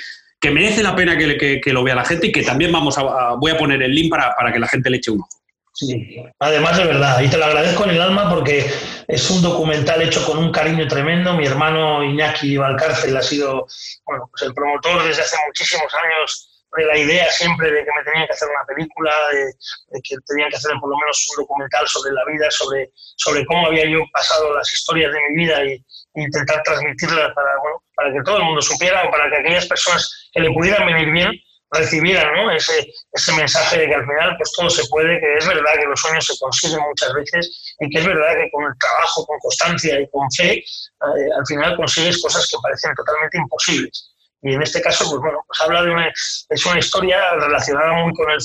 merece 0.49 0.81
la 0.81 0.95
pena 0.95 1.15
que, 1.15 1.61
lo 1.67 1.83
vea 1.83 1.93
la 1.93 2.05
gente 2.05 2.27
y 2.27 2.31
que 2.31 2.41
también 2.41 2.71
vamos 2.71 2.97
a, 2.97 3.35
voy 3.35 3.51
a 3.51 3.57
poner 3.57 3.83
el 3.83 3.93
link 3.93 4.09
para, 4.09 4.33
para 4.35 4.51
que 4.51 4.59
la 4.59 4.67
gente 4.67 4.89
le 4.89 4.97
eche 4.97 5.11
un 5.11 5.19
ojo. 5.19 5.41
Sí, 5.73 6.17
además 6.39 6.77
de 6.77 6.85
verdad, 6.85 7.21
y 7.21 7.29
te 7.29 7.37
lo 7.37 7.45
agradezco 7.45 7.85
en 7.85 7.91
el 7.91 8.01
alma 8.01 8.29
porque 8.29 8.69
es 9.07 9.29
un 9.29 9.41
documental 9.41 10.01
hecho 10.01 10.25
con 10.25 10.37
un 10.37 10.51
cariño 10.51 10.87
tremendo. 10.87 11.33
Mi 11.33 11.45
hermano 11.45 12.03
Iñaki 12.03 12.57
Valcárcel 12.57 13.15
ha 13.15 13.21
sido 13.21 13.67
bueno, 14.05 14.27
pues 14.31 14.43
el 14.43 14.53
promotor 14.53 15.03
desde 15.03 15.21
hace 15.21 15.37
muchísimos 15.47 15.93
años 15.93 16.51
de 16.77 16.85
la 16.85 16.97
idea 16.97 17.29
siempre 17.31 17.71
de 17.71 17.83
que 17.83 17.91
me 17.97 18.03
tenían 18.03 18.27
que 18.27 18.33
hacer 18.33 18.49
una 18.49 18.65
película, 18.65 19.13
de, 19.31 20.01
que 20.01 20.15
tenían 20.27 20.49
que 20.49 20.57
hacer 20.57 20.71
por 20.79 20.89
lo 20.89 20.97
menos 20.97 21.27
un 21.29 21.43
documental 21.43 21.87
sobre 21.87 22.13
la 22.13 22.25
vida, 22.25 22.49
sobre, 22.51 22.91
sobre 23.17 23.45
cómo 23.45 23.67
había 23.67 23.85
yo 23.85 23.99
pasado 24.13 24.55
las 24.55 24.71
historias 24.71 25.11
de 25.11 25.19
mi 25.29 25.43
vida 25.43 25.65
y, 25.65 25.83
intentar 26.13 26.61
transmitirlas 26.63 27.33
para, 27.33 27.57
bueno, 27.61 27.81
para 28.01 28.13
que 28.13 28.23
todo 28.23 28.37
el 28.37 28.43
mundo 28.43 28.61
supiera 28.61 29.03
o 29.03 29.11
para 29.11 29.29
que 29.29 29.37
aquellas 29.37 29.67
personas 29.67 30.29
que 30.33 30.41
le 30.41 30.51
pudieran 30.51 30.87
venir 30.87 31.11
bien 31.11 31.31
recibieran 31.71 32.49
ese, 32.51 32.91
ese 33.13 33.31
mensaje 33.33 33.79
de 33.79 33.87
que 33.87 33.95
al 33.95 34.05
final 34.05 34.35
pues 34.37 34.51
todo 34.57 34.69
se 34.69 34.83
puede, 34.89 35.19
que 35.19 35.37
es 35.37 35.47
verdad 35.47 35.79
que 35.79 35.85
los 35.85 35.99
sueños 36.01 36.25
se 36.25 36.37
consiguen 36.39 36.81
muchas 36.81 37.13
veces 37.13 37.75
y 37.79 37.89
que 37.89 37.99
es 37.99 38.05
verdad 38.05 38.33
que 38.33 38.49
con 38.51 38.65
el 38.65 38.73
trabajo, 38.77 39.25
con 39.25 39.39
constancia 39.39 39.99
y 40.01 40.09
con 40.09 40.29
fe, 40.31 40.57
eh, 40.57 40.63
al 41.37 41.45
final 41.47 41.77
consigues 41.77 42.21
cosas 42.21 42.47
que 42.49 42.57
parecen 42.61 42.93
totalmente 42.95 43.37
imposibles. 43.37 44.07
Y 44.43 44.55
en 44.55 44.63
este 44.63 44.81
caso, 44.81 45.05
pues 45.07 45.21
bueno, 45.21 45.37
pues 45.47 45.61
habla 45.61 45.83
de 45.83 45.91
una, 45.91 46.09
es 46.09 46.65
una 46.65 46.79
historia 46.79 47.21
relacionada 47.35 47.93
muy 47.93 48.11
con, 48.15 48.31
el, 48.31 48.39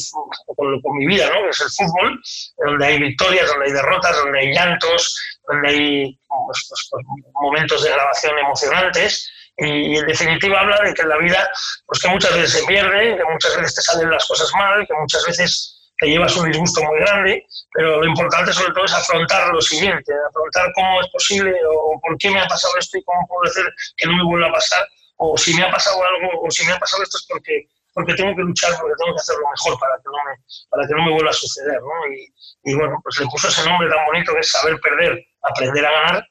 con, 0.55 0.81
con, 0.83 0.97
mi 0.99 1.07
vida, 1.07 1.31
¿no? 1.31 1.43
Que 1.43 1.49
es 1.49 1.61
el 1.63 1.71
fútbol, 1.71 2.21
donde 2.59 2.87
hay 2.87 2.99
victorias, 2.99 3.49
donde 3.49 3.65
hay 3.65 3.73
derrotas, 3.73 4.15
donde 4.19 4.39
hay 4.39 4.53
llantos, 4.53 5.17
donde 5.49 5.69
hay 5.69 6.21
pues, 6.29 6.67
pues, 6.69 6.89
pues 6.91 7.05
momentos 7.41 7.83
de 7.83 7.91
grabación 7.91 8.39
emocionantes 8.39 9.33
y 9.59 9.97
en 9.97 10.07
definitiva 10.07 10.61
habla 10.61 10.81
de 10.83 10.93
que 10.93 11.03
en 11.03 11.09
la 11.09 11.19
vida, 11.19 11.49
pues 11.87 12.01
que 12.01 12.09
muchas 12.09 12.35
veces 12.35 12.61
se 12.61 12.67
pierde, 12.67 13.17
que 13.17 13.25
muchas 13.25 13.57
veces 13.57 13.75
te 13.75 13.83
salen 13.83 14.11
las 14.11 14.27
cosas 14.27 14.51
mal, 14.55 14.87
que 14.87 14.95
muchas 14.95 15.25
veces 15.27 15.77
te 15.99 16.09
llevas 16.09 16.37
un 16.37 16.51
disgusto 16.51 16.83
muy 16.83 16.99
grande, 17.01 17.47
pero 17.73 18.01
lo 18.01 18.07
importante 18.07 18.53
sobre 18.53 18.73
todo 18.75 18.85
es 18.85 18.93
afrontar 18.93 19.49
lo 19.49 19.61
siguiente, 19.63 20.13
afrontar 20.29 20.71
cómo 20.75 21.01
es 21.01 21.09
posible 21.09 21.55
o 21.71 21.99
por 22.01 22.19
qué 22.19 22.31
me 22.31 22.41
ha 22.41 22.47
pasado 22.47 22.75
esto 22.79 22.99
y 22.99 23.05
cómo 23.05 23.27
puedo 23.27 23.51
hacer 23.51 23.65
que 23.97 24.07
no 24.07 24.17
me 24.17 24.25
vuelva 24.25 24.49
a 24.49 24.53
pasar, 24.53 24.87
o 25.17 25.39
si 25.39 25.55
me 25.55 25.63
ha 25.65 25.71
pasado 25.71 25.97
algo, 26.05 26.43
o 26.43 26.51
si 26.51 26.67
me 26.67 26.73
ha 26.73 26.79
pasado 26.79 27.03
esto 27.03 27.17
es 27.17 27.27
porque, 27.27 27.67
porque 27.95 28.15
tengo 28.15 28.37
que 28.37 28.43
luchar, 28.43 28.73
porque 28.79 28.95
tengo 28.99 29.15
que 29.17 29.21
hacer 29.21 29.37
lo 29.37 29.49
mejor 29.49 29.81
para 29.81 29.97
que 29.97 30.05
no 30.05 30.19
me, 30.29 30.37
para 30.69 30.87
que 30.87 30.95
no 30.95 31.05
me 31.07 31.13
vuelva 31.13 31.31
a 31.31 31.35
suceder. 31.35 31.81
¿no? 31.81 32.13
Y, 32.13 32.71
y 32.71 32.75
bueno, 32.75 33.01
pues 33.03 33.19
le 33.19 33.27
puso 33.27 33.49
ese 33.49 33.67
nombre 33.67 33.89
tan 33.89 34.05
bonito 34.05 34.35
que 34.35 34.41
es 34.41 34.51
saber 34.51 34.79
perder, 34.81 35.25
aprender 35.43 35.87
a 35.87 35.91
ganar, 35.91 36.29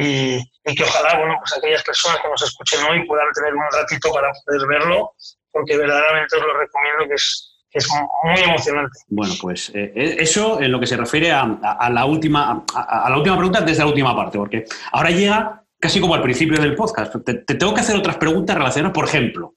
y, 0.00 0.38
que 0.76 0.84
ojalá, 0.84 1.18
bueno, 1.18 1.34
pues 1.40 1.58
aquellas 1.58 1.82
personas 1.82 2.20
que 2.22 2.28
nos 2.28 2.40
escuchen 2.40 2.78
hoy 2.84 3.04
puedan 3.04 3.26
tener 3.32 3.52
un 3.52 3.64
ratito 3.72 4.12
para 4.12 4.30
poder 4.44 4.68
verlo, 4.68 5.12
porque 5.50 5.76
verdaderamente 5.76 6.36
os 6.36 6.42
lo 6.42 6.56
recomiendo 6.56 7.08
que 7.08 7.14
es, 7.14 7.58
es 7.72 7.88
muy 8.22 8.40
emocionante. 8.40 8.96
Bueno, 9.08 9.34
pues 9.40 9.70
eh, 9.70 9.92
eh, 9.96 10.16
eso 10.20 10.62
en 10.62 10.70
lo 10.70 10.78
que 10.78 10.86
se 10.86 10.96
refiere 10.96 11.32
a, 11.32 11.90
la 11.90 12.04
última, 12.04 12.64
a, 12.72 13.10
la 13.10 13.16
última 13.16 13.36
pregunta 13.36 13.60
desde 13.60 13.80
la 13.80 13.88
última 13.88 14.14
parte, 14.14 14.38
porque 14.38 14.66
ahora 14.92 15.10
llega 15.10 15.64
casi 15.80 16.00
como 16.00 16.14
al 16.14 16.22
principio 16.22 16.60
del 16.60 16.76
podcast. 16.76 17.16
Te, 17.24 17.34
te 17.34 17.56
tengo 17.56 17.74
que 17.74 17.80
hacer 17.80 17.96
otras 17.96 18.18
preguntas 18.18 18.56
relacionadas, 18.56 18.94
por 18.94 19.06
ejemplo, 19.06 19.56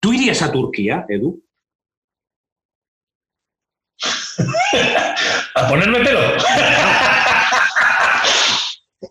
¿tú 0.00 0.14
irías 0.14 0.40
a 0.40 0.50
Turquía, 0.50 1.04
Edu? 1.06 1.44
¿A 5.54 5.68
ponerme 5.68 6.00
pelo? 6.00 6.20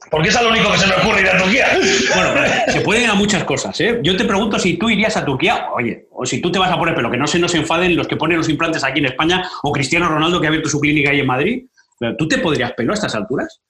Porque 0.10 0.30
es 0.30 0.42
lo 0.42 0.50
único 0.50 0.72
que 0.72 0.78
se 0.78 0.88
me 0.88 0.96
ocurre 0.96 1.22
ir 1.22 1.28
a 1.28 1.38
Turquía. 1.38 1.68
Bueno, 2.16 2.34
se 2.68 2.82
pueden 2.82 3.04
ir 3.04 3.10
a 3.10 3.14
muchas 3.14 3.44
cosas. 3.44 3.80
¿eh? 3.82 4.00
Yo 4.02 4.16
te 4.16 4.24
pregunto 4.24 4.58
si 4.58 4.78
tú 4.78 4.90
irías 4.90 5.18
a 5.18 5.26
Turquía, 5.26 5.68
oye, 5.74 6.08
o 6.12 6.26
si 6.26 6.42
tú 6.42 6.52
te 6.52 6.60
vas 6.60 6.72
a 6.72 6.78
poner 6.78 6.96
pelo, 6.96 7.12
que 7.12 7.18
no 7.18 7.28
se 7.28 7.40
nos 7.40 7.54
enfaden 7.56 7.96
los 7.96 8.08
que 8.08 8.16
ponen 8.16 8.38
los 8.38 8.48
implantes 8.48 8.84
aquí 8.84 9.00
en 9.00 9.08
España, 9.08 9.44
o 9.64 9.72
Cristiano 9.72 10.08
Ronaldo 10.08 10.40
que 10.40 10.48
ha 10.48 10.50
abierto 10.50 10.70
su 10.70 10.80
clínica 10.80 11.12
ahí 11.12 11.20
en 11.20 11.28
Madrid. 11.28 11.66
¿Tú 12.18 12.28
te 12.28 12.38
podrías 12.38 12.72
pelo 12.72 12.94
a 12.94 12.96
estas 12.96 13.14
alturas? 13.16 13.62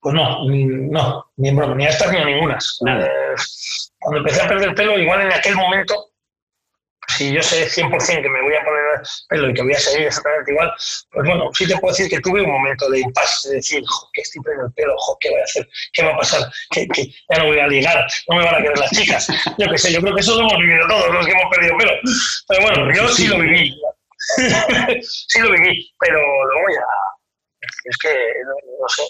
Pues 0.00 0.14
no, 0.14 0.46
no, 0.46 1.24
ni 1.36 1.48
en 1.48 1.56
broma, 1.56 1.74
ni 1.74 1.86
a 1.86 1.88
estas 1.88 2.12
ni 2.12 2.18
a 2.18 2.24
ninguna. 2.24 2.54
Eh, 2.56 3.34
cuando 3.98 4.18
empecé 4.18 4.42
a 4.42 4.48
perder 4.48 4.74
pelo, 4.74 4.98
igual 4.98 5.22
en 5.22 5.32
aquel 5.32 5.56
momento, 5.56 6.09
si 7.16 7.32
yo 7.32 7.42
sé 7.42 7.68
100% 7.68 8.22
que 8.22 8.28
me 8.28 8.42
voy 8.42 8.54
a 8.54 8.64
poner 8.64 8.84
pelo 9.28 9.50
y 9.50 9.54
que 9.54 9.62
voy 9.62 9.72
a 9.72 9.78
seguir 9.78 10.06
exactamente 10.06 10.52
igual, 10.52 10.72
pues 11.10 11.26
bueno, 11.26 11.50
sí 11.52 11.66
te 11.66 11.76
puedo 11.78 11.92
decir 11.92 12.10
que 12.10 12.20
tuve 12.20 12.42
un 12.42 12.50
momento 12.50 12.88
de 12.90 13.00
impasse, 13.00 13.48
de 13.48 13.54
decir, 13.56 13.82
que 14.12 14.22
estoy 14.22 14.42
poniendo 14.42 14.66
el 14.66 14.72
pelo, 14.74 14.94
¿qué 15.20 15.30
voy 15.30 15.40
a 15.40 15.44
hacer? 15.44 15.68
¿Qué 15.92 16.02
va 16.04 16.14
a 16.14 16.18
pasar? 16.18 16.42
Que, 16.70 16.86
ya 16.86 17.38
no 17.38 17.46
voy 17.46 17.58
a 17.58 17.66
ligar, 17.66 18.06
no 18.28 18.36
me 18.36 18.44
van 18.44 18.54
a 18.54 18.58
querer 18.58 18.78
las 18.78 18.90
chicas. 18.90 19.28
Yo 19.58 19.70
qué 19.70 19.78
sé, 19.78 19.92
yo 19.92 20.00
creo 20.00 20.14
que 20.14 20.20
eso 20.20 20.34
lo 20.34 20.40
hemos 20.40 20.58
vivido 20.58 20.86
todos 20.88 21.12
los 21.12 21.26
que 21.26 21.32
hemos 21.32 21.54
perdido 21.54 21.76
pelo. 21.78 21.92
Pero 22.48 22.62
bueno, 22.62 22.94
yo 22.94 23.08
sí 23.08 23.26
lo 23.26 23.38
viví. 23.38 23.74
sí 25.02 25.40
lo 25.40 25.50
viví, 25.50 25.92
pero 25.98 26.18
luego 26.18 26.68
ya 26.74 26.84
es 27.84 27.96
que 27.98 28.08
no, 28.46 28.88
sé, 28.88 29.02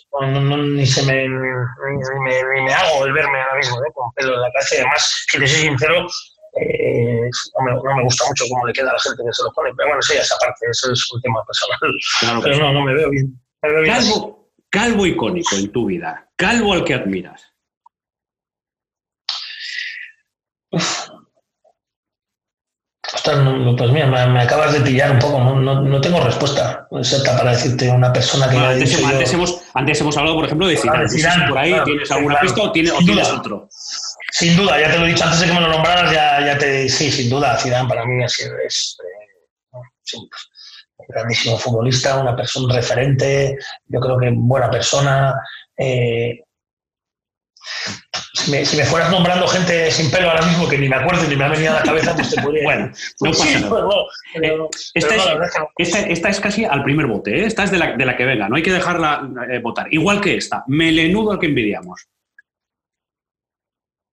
ni 0.74 0.86
se 0.86 1.02
me 1.04 1.28
ni, 1.28 2.62
me, 2.64 2.74
hago 2.74 3.06
el 3.06 3.12
verme 3.12 3.40
ahora 3.40 3.56
mismo 3.56 3.76
¿eh? 3.78 3.90
con 3.94 4.12
pelo 4.12 4.34
en 4.34 4.40
la 4.40 4.52
cabeza 4.52 4.74
y 4.74 4.78
además, 4.78 5.26
si 5.28 5.38
te 5.38 5.46
soy 5.46 5.60
sincero, 5.62 6.06
eh, 6.54 7.30
no, 7.58 7.64
me, 7.64 7.72
no, 7.72 7.96
me, 7.96 8.02
gusta 8.04 8.24
mucho 8.26 8.44
cómo 8.48 8.66
le 8.66 8.72
queda 8.72 8.90
a 8.90 8.94
la 8.94 9.00
gente 9.00 9.22
que 9.24 9.32
se 9.32 9.42
lo 9.42 9.52
pone, 9.52 9.70
pero 9.76 9.88
bueno, 9.88 10.02
sí, 10.02 10.14
esa 10.14 10.36
parte, 10.38 10.66
eso 10.70 10.92
es 10.92 11.12
un 11.12 11.20
tema 11.22 11.44
personal. 11.44 12.42
pero 12.42 12.56
no, 12.58 12.72
no 12.72 12.84
me 12.84 12.94
veo 12.94 13.10
bien. 13.10 13.40
calvo, 13.86 14.50
calvo 14.68 15.06
icónico 15.06 15.56
en 15.56 15.70
tu 15.70 15.86
vida, 15.86 16.28
calvo 16.36 16.72
al 16.72 16.84
que 16.84 16.94
admiras. 16.94 17.50
pues 23.76 23.90
mira, 23.92 24.06
me, 24.06 24.40
acabas 24.40 24.72
de 24.72 24.80
pillar 24.80 25.10
un 25.10 25.18
poco, 25.18 25.38
no, 25.40 25.82
no, 25.82 26.00
tengo 26.00 26.20
respuesta 26.20 26.86
exacta 26.92 27.36
para 27.36 27.52
decirte 27.52 27.90
una 27.90 28.12
persona 28.12 28.48
que... 28.48 28.56
antes, 28.56 29.32
hemos, 29.32 29.62
antes, 29.74 30.00
hemos, 30.00 30.16
hablado, 30.16 30.36
por 30.36 30.44
ejemplo, 30.46 30.66
de 30.66 30.76
Zidane. 30.76 31.48
por 31.48 31.58
ahí 31.58 31.74
tienes 31.84 32.10
alguna 32.10 32.40
pista 32.40 32.62
o, 32.62 32.72
tienes, 32.72 32.92
otro. 32.92 33.68
Sin 34.30 34.56
duda, 34.56 34.80
ya 34.80 34.90
te 34.90 34.98
lo 34.98 35.06
he 35.06 35.08
dicho 35.08 35.24
antes 35.24 35.40
de 35.40 35.46
que 35.46 35.52
me 35.52 35.60
lo 35.60 35.68
nombraras, 35.68 36.12
ya, 36.12 36.44
ya 36.44 36.58
te 36.58 36.88
sí, 36.88 37.10
sin 37.10 37.28
duda, 37.28 37.56
Zidane 37.56 37.88
para 37.88 38.04
mí 38.04 38.24
es, 38.24 38.38
es 38.66 38.96
eh, 39.02 39.76
un 40.16 40.28
grandísimo 41.08 41.58
futbolista, 41.58 42.18
una 42.18 42.36
persona 42.36 42.74
referente, 42.74 43.56
yo 43.86 44.00
creo 44.00 44.18
que 44.18 44.30
buena 44.32 44.70
persona. 44.70 45.34
Eh, 45.76 46.40
si 48.34 48.50
me, 48.50 48.64
si 48.64 48.76
me, 48.76 48.84
fueras 48.84 49.10
nombrando 49.10 49.46
gente 49.46 49.90
sin 49.90 50.10
pelo 50.10 50.30
ahora 50.30 50.46
mismo 50.46 50.68
que 50.68 50.78
ni 50.78 50.88
me 50.88 50.96
acuerdo 50.96 51.26
ni 51.28 51.36
me 51.36 51.44
ha 51.44 51.48
venido 51.48 51.72
a 51.72 51.76
la 51.76 51.82
cabeza, 51.82 52.14
pues 52.14 52.30
te 52.30 52.40
podría. 52.40 52.64
bueno, 52.64 52.92
no 53.20 53.30
pasa 53.30 53.60
nada. 53.60 54.70
esta, 55.76 56.28
es, 56.30 56.40
casi 56.40 56.64
al 56.64 56.82
primer 56.82 57.06
bote, 57.06 57.38
¿eh? 57.38 57.46
esta 57.46 57.64
es 57.64 57.70
de 57.70 57.78
la, 57.78 57.96
de 57.96 58.06
la 58.06 58.16
que 58.16 58.24
venga, 58.24 58.48
no 58.48 58.56
hay 58.56 58.62
que 58.62 58.72
dejarla 58.72 59.28
eh, 59.50 59.58
votar. 59.58 59.86
Igual 59.92 60.20
que 60.20 60.36
esta, 60.36 60.64
melenudo 60.66 61.32
al 61.32 61.38
que 61.38 61.46
envidiamos. 61.46 62.06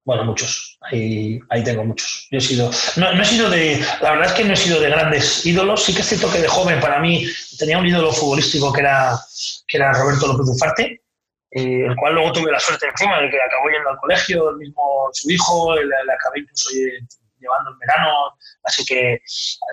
Bueno, 0.08 0.24
muchos. 0.24 0.80
Ahí, 0.90 1.38
ahí 1.50 1.62
tengo 1.66 1.84
muchos. 1.84 2.30
Yo 2.32 2.38
he 2.38 2.42
sido. 2.42 2.72
No, 2.96 3.14
no, 3.14 3.22
he 3.22 3.26
sido 3.26 3.50
de. 3.50 3.78
La 4.00 4.12
verdad 4.12 4.28
es 4.28 4.34
que 4.36 4.46
no 4.46 4.54
he 4.54 4.56
sido 4.56 4.80
de 4.80 4.90
grandes 4.90 5.46
ídolos. 5.46 5.84
Sí 5.84 5.94
que 5.94 6.00
es 6.00 6.08
cierto 6.08 6.32
que 6.32 6.40
de 6.40 6.48
joven, 6.48 6.80
para 6.80 7.02
mí, 7.02 7.28
tenía 7.60 7.78
un 7.78 7.86
ídolo 7.86 8.14
futbolístico 8.14 8.72
que 8.72 8.80
era, 8.80 9.20
que 9.68 9.76
era 9.76 9.92
Roberto 9.92 10.28
López 10.28 10.48
Ufarte, 10.48 11.02
eh, 11.52 11.86
el 11.86 11.96
cual 11.98 12.14
luego 12.14 12.32
tuve 12.32 12.54
la 12.54 12.60
suerte 12.62 12.88
encima 12.88 13.20
de 13.20 13.30
que 13.30 13.36
acabó 13.36 13.70
yendo 13.70 13.90
al 13.90 13.98
colegio, 13.98 14.50
el 14.52 14.56
mismo 14.56 15.10
su 15.12 15.30
hijo, 15.30 15.76
le, 15.76 15.84
acabé 16.14 16.40
incluso 16.40 16.70
llevando 17.38 17.72
en 17.72 17.80
verano. 17.80 18.34
Así 18.64 18.86
que, 18.86 19.20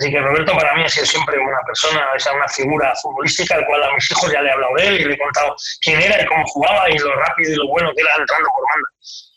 así 0.00 0.10
que 0.10 0.20
Roberto 0.20 0.52
para 0.52 0.74
mí 0.74 0.82
ha 0.82 0.88
sido 0.88 1.06
siempre 1.06 1.38
una 1.38 1.60
persona, 1.64 2.08
es 2.16 2.26
una 2.26 2.48
figura 2.48 2.92
futbolística, 2.96 3.54
al 3.54 3.66
cual 3.66 3.84
a 3.84 3.94
mis 3.94 4.10
hijos 4.10 4.32
ya 4.32 4.42
le 4.42 4.48
he 4.48 4.52
hablado 4.52 4.74
de 4.78 4.88
él 4.88 5.00
y 5.00 5.04
le 5.04 5.14
he 5.14 5.18
contado 5.18 5.54
quién 5.80 6.02
era 6.02 6.20
y 6.20 6.26
cómo 6.26 6.44
jugaba 6.48 6.90
y 6.90 6.98
lo 6.98 7.14
rápido 7.14 7.52
y 7.52 7.54
lo 7.54 7.68
bueno 7.68 7.92
que 7.94 8.00
era 8.02 8.10
entrando 8.18 8.48
por 8.50 8.64
banda. 8.74 8.88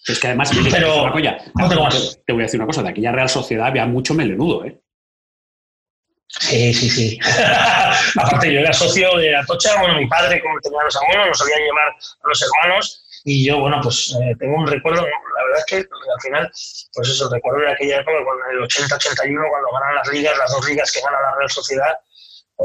Es 0.08 0.20
que 0.20 0.28
además, 0.28 0.51
pero, 0.72 1.12
te, 2.26 2.34
voy 2.34 2.41
a 2.41 2.45
decir 2.45 2.60
una 2.60 2.68
cosa, 2.68 2.82
de 2.82 2.89
aquella 2.89 3.12
Real 3.12 3.30
Sociedad 3.30 3.68
había 3.68 3.86
mucho 3.86 4.14
melenudo, 4.14 4.66
¿eh? 4.66 4.80
Sí, 6.28 6.74
sí, 6.74 6.89
sí. 6.89 7.20
Aparte, 8.20 8.53
yo 8.53 8.60
era 8.60 8.72
socio 8.74 9.18
de 9.18 9.36
Atocha, 9.36 9.80
bueno, 9.80 9.97
mi 9.97 10.08
padre, 10.08 10.41
como 10.41 10.60
tenía 10.62 10.84
los 10.84 10.95
abuelos, 10.95 11.28
nos 11.28 11.38
solían 11.38 11.60
llevar 11.60 11.88
a 11.89 12.28
los 12.28 12.41
hermanos 12.41 13.03
y 13.26 13.45
yo, 13.45 13.60
bueno, 13.60 13.80
pues 13.82 14.16
eh, 14.22 14.36
tengo 14.39 14.58
un 14.58 14.68
recuerdo, 14.68 15.01
la 15.01 15.43
verdad 15.43 15.60
es 15.60 15.66
que 15.66 15.76
al 15.78 16.22
final, 16.22 16.51
pues 16.93 17.10
eso, 17.10 17.30
recuerdo 17.30 17.60
de 17.60 17.72
aquella 17.72 17.97
época, 17.97 18.18
cuando 18.24 18.45
en 18.45 18.58
el 18.58 18.64
80-81, 18.64 19.49
cuando 19.49 19.72
ganan 19.74 19.95
las 19.95 20.08
ligas, 20.10 20.38
las 20.38 20.51
dos 20.51 20.70
ligas 20.70 20.91
que 20.91 21.01
gana 21.01 21.20
la 21.20 21.36
Real 21.36 21.49
Sociedad, 21.49 21.97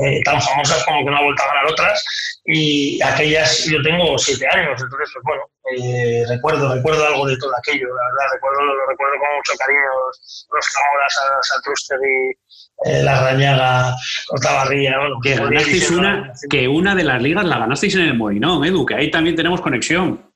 eh, 0.01 0.23
tan 0.25 0.41
famosas 0.41 0.85
como 0.85 1.05
que 1.05 1.11
no 1.11 1.17
ha 1.17 1.25
vuelto 1.25 1.43
a 1.43 1.47
ganar 1.47 1.67
otras, 1.67 2.05
y 2.45 3.03
aquellas, 3.03 3.65
yo 3.67 3.81
tengo 3.83 4.17
siete 4.19 4.47
años, 4.49 4.81
entonces, 4.81 5.11
pues 5.13 5.25
bueno, 5.25 5.43
eh, 5.79 6.25
recuerdo, 6.29 6.75
recuerdo 6.75 7.07
algo 7.07 7.27
de 7.27 7.37
todo 7.37 7.53
aquello, 7.59 7.87
la 7.89 8.05
verdad, 8.05 8.35
recuerdo, 8.35 8.63
lo 8.63 8.87
recuerdo 8.87 9.15
con 9.19 9.37
mucho 9.37 9.53
cariño, 9.59 9.81
los, 10.07 10.47
los 10.53 10.67
Zamoras, 10.73 11.15
Saltrustegui, 11.43 12.37
eh, 12.85 13.03
la 13.03 13.21
Rañaga, 13.21 13.97
Cortabarría, 14.27 14.99
bueno. 14.99 15.21
Que 15.23 15.37
ganasteis 15.37 15.91
una, 15.91 16.33
que 16.51 16.67
una 16.67 16.95
de 16.95 17.05
las 17.05 17.23
ligas 17.23 17.45
la 17.45 17.59
ganasteis 17.59 17.95
en 17.95 18.03
el 18.03 18.15
Moinón, 18.15 18.65
Edu, 18.65 18.85
que 18.85 18.95
ahí 18.95 19.11
también 19.11 19.37
tenemos 19.37 19.61
conexión. 19.61 20.33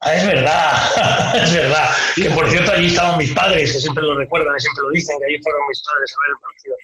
Ah, 0.00 0.14
es 0.14 0.26
verdad, 0.26 1.34
es 1.42 1.54
verdad. 1.54 1.90
Que 2.14 2.30
por 2.30 2.48
cierto 2.50 2.72
allí 2.72 2.86
estaban 2.86 3.18
mis 3.18 3.32
padres, 3.32 3.72
que 3.72 3.80
siempre 3.80 4.04
lo 4.04 4.16
recuerdan 4.16 4.54
y 4.56 4.60
siempre 4.60 4.82
lo 4.84 4.90
dicen, 4.90 5.16
que 5.18 5.24
allí 5.24 5.42
fueron 5.42 5.60
mis 5.68 5.82
padres 5.82 6.14
a 6.14 6.20
ver 6.20 6.30
el 6.30 6.40
partido. 6.40 6.76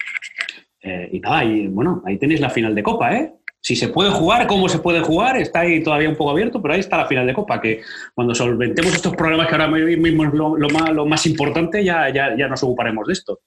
Eh, 0.87 1.09
y 1.13 1.21
nada, 1.21 1.43
y, 1.45 1.67
bueno, 1.67 2.03
ahí 2.05 2.19
tenéis 2.19 2.41
la 2.41 2.51
final 2.51 2.75
de 2.75 2.83
Copa, 2.83 3.17
¿eh? 3.17 3.33
Si 3.59 3.75
se 3.75 3.89
puede 3.89 4.11
jugar, 4.11 4.47
cómo 4.47 4.69
se 4.69 4.81
puede 4.81 5.01
jugar, 5.01 5.39
está 5.39 5.61
ahí 5.61 5.83
todavía 5.83 6.11
un 6.11 6.17
poco 6.17 6.33
abierto, 6.33 6.61
pero 6.61 6.75
ahí 6.75 6.81
está 6.81 6.99
la 6.99 7.07
final 7.07 7.27
de 7.27 7.33
Copa, 7.33 7.59
que 7.59 7.81
cuando 8.15 8.35
solventemos 8.35 8.95
estos 8.95 9.17
problemas 9.17 9.49
que 9.49 9.55
ahora 9.55 9.69
mismo 9.69 10.25
es 10.25 10.35
lo, 10.35 10.69
más, 10.69 10.91
lo 10.91 11.07
más, 11.07 11.25
importante, 11.25 11.83
ya, 11.83 12.11
ya, 12.11 12.37
ya 12.37 12.47
nos 12.47 12.63
ocuparemos 12.63 13.07
de 13.07 13.15
esto. 13.15 13.41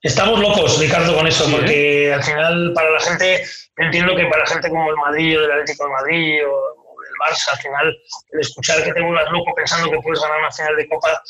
Estamos 0.00 0.38
locos, 0.38 0.78
Ricardo, 0.78 1.16
con 1.16 1.26
eso, 1.26 1.50
porque 1.50 2.12
al 2.14 2.22
final 2.22 2.72
para 2.72 2.90
la 2.90 3.00
gente, 3.00 3.42
entiendo 3.76 4.14
que 4.14 4.26
para 4.26 4.44
la 4.44 4.46
gente 4.46 4.68
como 4.68 4.88
el 4.90 4.96
Madrid 4.96 5.40
o 5.40 5.44
el 5.44 5.50
Atlético 5.50 5.86
de 5.86 5.90
Madrid 5.90 6.46
o, 6.46 6.78
el 7.02 7.34
Barça, 7.34 7.50
al 7.50 7.58
final, 7.58 7.98
el 8.30 8.40
escuchar 8.40 8.84
que 8.84 8.92
te 8.92 9.00
vuelvas 9.00 9.28
loco 9.32 9.52
pensando 9.56 9.90
que 9.90 9.98
puedes 9.98 10.20
ganar 10.20 10.38
una 10.38 10.52
final 10.52 10.76
de 10.76 10.88
Copa, 10.88 11.20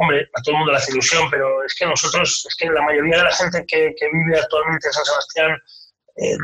hombre, 0.00 0.28
a 0.34 0.42
todo 0.42 0.54
el 0.54 0.58
mundo 0.58 0.72
le 0.72 0.78
hace 0.78 0.92
ilusión, 0.92 1.28
pero 1.30 1.62
es 1.62 1.74
que 1.74 1.84
nosotros, 1.84 2.46
es 2.48 2.56
que 2.56 2.70
la 2.70 2.80
mayoría 2.82 3.18
de 3.18 3.24
la 3.24 3.32
gente 3.32 3.64
que, 3.68 3.94
vive 4.12 4.38
actualmente 4.38 4.88
en 4.88 4.92
San 4.92 5.04
Sebastián 5.04 5.58
eh, 6.16 6.36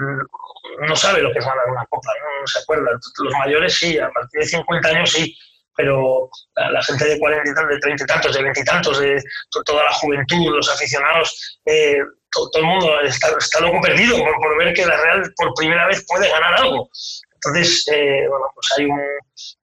no 0.87 0.95
sabe 0.95 1.23
lo 1.23 1.33
que 1.33 1.39
es 1.39 1.45
ganar 1.45 1.67
una 1.71 1.87
Copa, 1.87 2.13
¿no? 2.21 2.47
se 2.47 2.59
acuerda. 2.59 2.91
Los 2.93 3.33
mayores 3.39 3.79
sí, 3.79 3.99
a 3.99 4.11
partir 4.11 4.41
de 4.41 4.47
50 4.47 4.89
años 4.89 5.11
sí, 5.11 5.35
pero 5.75 6.29
la, 6.55 6.83
gente 6.83 7.07
de 7.07 7.19
40 7.19 7.51
y 7.51 7.55
tantos, 7.55 7.75
de 7.75 7.81
30 7.81 8.03
y 8.03 8.07
tantos, 8.07 8.35
de 8.35 8.43
20 8.43 8.61
y 8.61 8.65
tantos, 8.65 8.99
de 8.99 9.23
toda 9.65 9.85
la 9.85 9.93
juventud, 9.93 10.55
los 10.55 10.71
aficionados, 10.71 11.59
eh, 11.65 11.99
todo 12.31 12.51
el 12.57 12.65
mundo 12.65 13.01
está, 13.01 13.29
está 13.39 13.61
loco 13.61 13.81
perdido 13.81 14.19
por, 14.19 14.59
ver 14.59 14.75
que 14.75 14.85
la 14.85 14.97
Real 14.99 15.33
por 15.35 15.55
primera 15.55 15.87
vez 15.87 16.05
puede 16.07 16.29
ganar 16.29 16.61
algo. 16.61 16.91
Entonces, 17.35 17.87
eh, 17.89 18.27
bueno, 18.29 18.47
pues 18.55 18.67
hay, 18.77 18.85
un, 18.85 19.01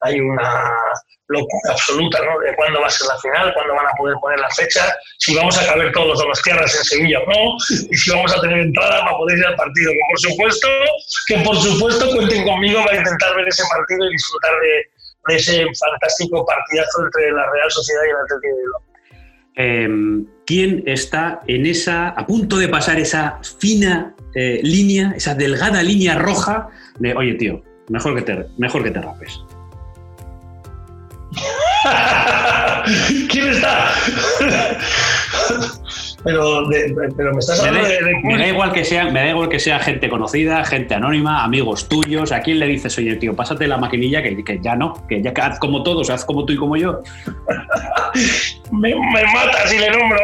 hay 0.02 0.20
una 0.20 0.72
locura 1.28 1.72
absoluta, 1.72 2.20
¿no? 2.20 2.40
De 2.40 2.56
cuándo 2.56 2.82
va 2.82 2.88
a 2.88 2.90
ser 2.90 3.08
la 3.08 3.18
final, 3.20 3.54
cuándo 3.54 3.74
van 3.76 3.88
a 3.88 3.92
poder 3.98 4.16
poner 4.22 4.40
la 4.40 4.50
fecha, 4.50 4.96
si 5.20 5.36
vamos 5.36 5.58
a 5.58 5.66
caber 5.66 5.92
todos 5.92 6.24
los 6.26 6.42
tierras 6.42 6.76
en 6.76 6.84
Sevilla 6.84 7.20
o 7.20 7.26
no, 7.26 7.58
y 7.90 7.96
si 7.96 8.12
vamos 8.12 8.36
a 8.36 8.42
tener 8.42 8.60
entrada 8.60 9.02
para 9.02 9.18
poder 9.18 9.38
ir 9.38 9.46
al 9.46 9.56
partido. 9.56 9.92
Que 9.92 10.00
por 10.10 10.20
supuesto, 10.20 10.68
que 11.28 11.38
por 11.40 11.56
supuesto 11.56 12.10
cuenten 12.16 12.44
conmigo 12.44 12.84
para 12.84 12.98
intentar 12.98 13.36
ver 13.36 13.48
ese 13.48 13.64
partido 13.70 14.10
y 14.10 14.12
disfrutar 14.12 14.52
de, 14.60 14.94
de 15.28 15.36
ese 15.36 15.66
fantástico 15.80 16.46
partidazo 16.46 17.06
entre 17.06 17.32
la 17.32 17.52
Real 17.52 17.72
Sociedad 17.72 18.02
y 18.06 18.10
el 18.10 18.16
Atlético 18.16 18.56
de 18.56 18.62
Bilbao. 18.62 18.82
Em, 19.56 20.26
¿Quién 20.46 20.84
está 20.88 21.42
en 21.48 21.66
esa, 21.66 22.10
a 22.10 22.26
punto 22.26 22.58
de 22.58 22.68
pasar 22.68 23.00
esa 23.00 23.40
fina 23.60 24.16
eh, 24.36 24.60
línea, 24.64 25.14
esa 25.16 25.36
delgada 25.36 25.84
línea 25.84 26.16
roja 26.16 26.70
de, 27.00 27.14
oye 27.14 27.36
tío, 27.36 27.64
mejor 27.88 28.16
que 28.16 28.22
te, 28.24 28.46
mejor 28.58 28.84
que 28.84 28.92
te 28.92 29.00
rapes? 29.00 29.40
¿Quién 33.30 33.50
está? 33.50 33.94
pero, 36.24 36.64
pero 37.18 37.34
me 37.34 37.40
estás 37.40 37.60
hablando 37.60 37.88
de, 37.88 38.00
me, 38.24 38.38
da 38.38 38.48
igual 38.48 38.72
que 38.72 38.86
sea, 38.86 39.06
me 39.06 39.20
da 39.20 39.30
igual 39.30 39.50
que 39.50 39.60
sea 39.60 39.80
gente 39.80 40.10
conocida, 40.10 40.64
gente 40.64 40.96
anónima, 40.96 41.44
amigos 41.44 41.90
tuyos. 41.90 42.32
¿A 42.32 42.42
quién 42.42 42.60
le 42.60 42.68
dices, 42.68 42.98
oye, 42.98 43.16
tío, 43.18 43.36
pásate 43.36 43.68
la 43.68 43.78
maquinilla 43.78 44.24
que, 44.24 44.44
que 44.44 44.60
ya 44.62 44.76
no, 44.76 44.94
que 45.08 45.22
ya 45.22 45.34
haz 45.42 45.60
como 45.60 45.84
todos, 45.84 46.10
haz 46.10 46.24
como 46.24 46.46
tú 46.46 46.54
y 46.54 46.58
como 46.58 46.78
yo? 46.78 47.02
me, 48.72 48.96
me 48.96 49.24
mata 49.34 49.68
si 49.68 49.78
le 49.78 49.90
nombro. 49.92 50.20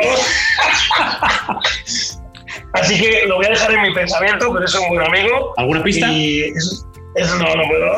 Así 2.73 3.01
que 3.01 3.25
lo 3.27 3.37
voy 3.37 3.47
a 3.47 3.49
dejar 3.49 3.71
en 3.71 3.81
mi 3.81 3.93
pensamiento, 3.93 4.53
pero 4.53 4.65
es 4.65 4.75
un 4.75 4.87
buen 4.89 5.05
amigo. 5.05 5.53
¿Alguna 5.57 5.83
pista? 5.83 6.07
Y 6.07 6.43
eso, 6.55 6.87
eso 7.15 7.35
no, 7.35 7.55
no 7.55 7.63
puedo. 7.67 7.95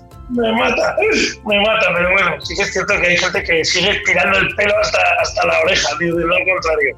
me 0.30 0.52
mata, 0.52 0.96
me 1.44 1.60
mata, 1.60 1.86
pero 1.94 2.10
bueno, 2.12 2.40
sí 2.40 2.54
que 2.56 2.62
es 2.62 2.72
cierto 2.72 2.94
que 3.00 3.06
hay 3.06 3.16
gente 3.16 3.42
que 3.44 3.64
sigue 3.64 4.00
tirando 4.04 4.38
el 4.38 4.54
pelo 4.56 4.74
hasta, 4.80 4.98
hasta 5.20 5.46
la 5.46 5.60
oreja, 5.60 5.88
tío, 5.98 6.14
de 6.14 6.24
lo 6.24 6.36
contrario. 6.52 6.96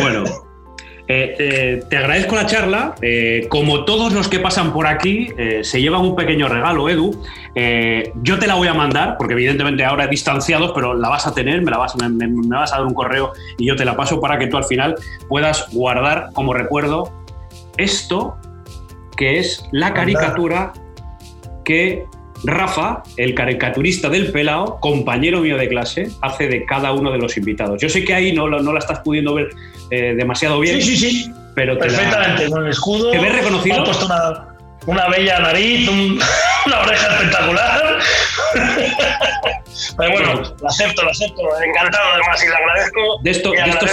Bueno, 0.00 0.24
Eh, 1.12 1.34
eh, 1.40 1.82
te 1.90 1.96
agradezco 1.96 2.36
la 2.36 2.46
charla. 2.46 2.94
Eh, 3.02 3.48
como 3.48 3.84
todos 3.84 4.12
los 4.12 4.28
que 4.28 4.38
pasan 4.38 4.72
por 4.72 4.86
aquí, 4.86 5.28
se 5.62 5.80
llevan 5.80 6.02
un 6.02 6.14
pequeño 6.14 6.48
regalo, 6.48 6.88
Edu. 6.88 7.20
yo 8.22 8.38
te 8.38 8.46
la 8.46 8.54
voy 8.54 8.68
a 8.68 8.74
mandar, 8.74 9.16
porque 9.18 9.34
evidentemente 9.34 9.84
ahora 9.84 10.06
distanciados, 10.06 10.70
pero 10.72 10.94
la 10.94 11.08
vas 11.08 11.26
a 11.26 11.34
tener, 11.34 11.62
me, 11.62 11.70
la 11.72 11.78
vas, 11.78 11.96
me, 11.96 12.28
vas 12.46 12.72
a 12.72 12.76
dar 12.76 12.86
un 12.86 12.94
correo 12.94 13.32
y 13.58 13.66
yo 13.66 13.74
te 13.74 13.84
la 13.84 13.96
paso 13.96 14.20
para 14.20 14.38
que 14.38 14.46
tú 14.46 14.56
al 14.56 14.64
final 14.64 14.94
puedas 15.28 15.66
guardar 15.72 16.28
como 16.32 16.54
recuerdo 16.54 17.12
esto, 17.76 18.36
que 19.16 19.40
es 19.40 19.64
la 19.72 19.92
caricatura 19.92 20.72
que 21.64 22.06
Rafa, 22.44 23.02
el 23.16 23.34
caricaturista 23.34 24.08
del 24.08 24.32
pelao, 24.32 24.80
compañero 24.80 25.40
mío 25.40 25.56
de 25.56 25.68
clase, 25.68 26.10
hace 26.22 26.48
de 26.48 26.64
cada 26.64 26.92
uno 26.92 27.12
de 27.12 27.18
los 27.18 27.36
invitados. 27.36 27.80
Yo 27.80 27.88
sé 27.88 28.04
que 28.04 28.14
ahí 28.14 28.32
no, 28.32 28.48
no 28.48 28.72
la 28.72 28.78
estás 28.78 29.00
pudiendo 29.00 29.34
ver 29.34 29.50
eh, 29.90 30.14
demasiado 30.16 30.60
bien. 30.60 30.80
Sí, 30.80 30.96
sí, 30.96 31.10
sí. 31.10 31.32
Pero 31.54 31.78
Perfectamente, 31.78 32.48
con 32.48 32.64
el 32.64 32.70
escudo. 32.70 33.10
¿Te 33.10 33.18
ves 33.18 33.32
reconocido? 33.32 33.84
puesto 33.84 34.08
una, 34.86 35.08
bella 35.08 35.40
nariz, 35.40 35.88
una 36.66 36.80
oreja 36.80 37.14
espectacular. 37.14 37.98
Pero 39.96 40.10
bueno, 40.12 40.42
lo 40.60 40.68
acepto, 40.68 41.02
lo 41.02 41.10
acepto. 41.10 41.42
Encantado 41.62 42.04
además 42.14 42.44
y 42.44 42.48
le 42.48 42.54
agradezco. 42.54 43.00
De 43.22 43.30
esto, 43.30 43.50
de 43.50 43.70
esto 43.70 43.86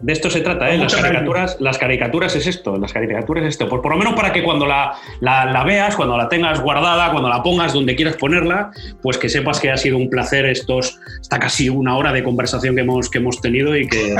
de 0.00 0.12
esto 0.12 0.30
se 0.30 0.42
trata, 0.42 0.70
¿eh? 0.70 0.78
Las 0.78 0.94
caricaturas, 0.94 1.56
las 1.60 1.76
caricaturas 1.76 2.36
es 2.36 2.46
esto, 2.46 2.76
las 2.78 2.92
caricaturas 2.92 3.44
es 3.44 3.50
esto. 3.50 3.68
Por, 3.68 3.82
por 3.82 3.92
lo 3.92 3.98
menos 3.98 4.14
para 4.14 4.32
que 4.32 4.44
cuando 4.44 4.64
la, 4.64 4.94
la, 5.20 5.64
veas, 5.64 5.96
cuando 5.96 6.16
la 6.16 6.28
tengas 6.28 6.60
guardada, 6.60 7.10
cuando 7.10 7.28
la 7.28 7.42
pongas 7.42 7.72
donde 7.72 7.96
quieras 7.96 8.16
ponerla, 8.16 8.70
pues 9.02 9.18
que 9.18 9.28
sepas 9.28 9.58
que 9.58 9.72
ha 9.72 9.76
sido 9.76 9.96
un 9.96 10.08
placer 10.08 10.46
estos, 10.46 11.00
está 11.20 11.40
casi 11.40 11.68
una 11.68 11.96
hora 11.96 12.12
de 12.12 12.22
conversación 12.22 12.76
que 12.76 12.82
hemos, 12.82 13.10
que 13.10 13.18
hemos 13.18 13.40
tenido 13.40 13.76
y 13.76 13.88
que, 13.88 14.14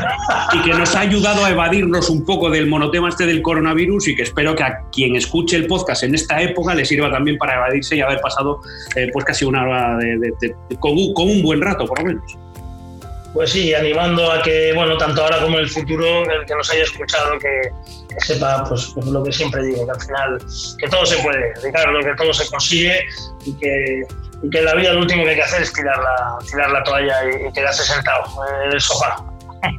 y 0.52 0.62
que 0.62 0.70
nos 0.70 0.96
ha 0.96 1.00
ayudado 1.00 1.44
a 1.44 1.50
evadirnos 1.50 2.10
un 2.10 2.24
poco 2.24 2.50
del 2.50 2.66
monotema 2.66 3.08
este 3.08 3.26
del 3.26 3.40
coronavirus 3.40 4.08
y 4.08 4.16
que 4.16 4.22
espero 4.22 4.56
que 4.56 4.64
a 4.64 4.80
quien 4.90 5.14
escuche 5.14 5.56
el 5.56 5.66
podcast 5.66 6.02
en 6.02 6.14
esta 6.14 6.42
época 6.42 6.74
le 6.74 6.84
sirva 6.84 7.10
también 7.10 7.38
para 7.38 7.54
evadirse 7.54 7.96
y 7.96 8.00
haber 8.00 8.20
pasado 8.20 8.60
eh, 8.96 9.10
pues 9.12 9.24
casi 9.24 9.44
una 9.44 9.62
hora 9.62 9.96
de, 9.96 10.34
con, 10.80 11.14
con 11.14 11.28
un 11.28 11.40
buen 11.40 11.60
rato, 11.60 11.86
por 11.86 12.00
lo 12.00 12.06
menos 12.06 12.38
pues 13.34 13.52
sí, 13.52 13.74
animando 13.74 14.30
a 14.30 14.42
que, 14.42 14.72
bueno, 14.74 14.96
tanto 14.96 15.22
ahora 15.22 15.40
como 15.40 15.58
en 15.58 15.64
el 15.64 15.70
futuro, 15.70 16.30
el 16.30 16.46
que 16.46 16.54
nos 16.54 16.70
haya 16.70 16.82
escuchado, 16.82 17.38
que, 17.38 17.70
sepa, 18.18 18.64
pues, 18.68 18.90
pues, 18.94 19.06
lo 19.06 19.22
que 19.22 19.32
siempre 19.32 19.62
digo, 19.64 19.84
que 19.84 19.92
al 19.92 20.00
final, 20.00 20.38
que 20.78 20.88
todo 20.88 21.06
se 21.06 21.18
puede, 21.18 21.52
Ricardo, 21.62 22.00
que 22.00 22.14
todo 22.16 22.32
se 22.32 22.48
consigue 22.48 23.04
y 23.44 23.52
que, 23.58 24.02
en 24.42 24.64
la 24.64 24.74
vida 24.74 24.92
lo 24.92 25.00
último 25.00 25.24
que 25.24 25.30
hay 25.30 25.36
que 25.36 25.42
hacer 25.42 25.62
es 25.62 25.72
tirar 25.72 25.98
la, 25.98 26.38
tirar 26.48 26.70
la 26.70 26.82
toalla 26.84 27.16
y, 27.24 27.52
quedarse 27.52 27.84
sentado 27.84 28.24
en 28.64 28.72
el 28.72 28.80
sofá, 28.80 29.22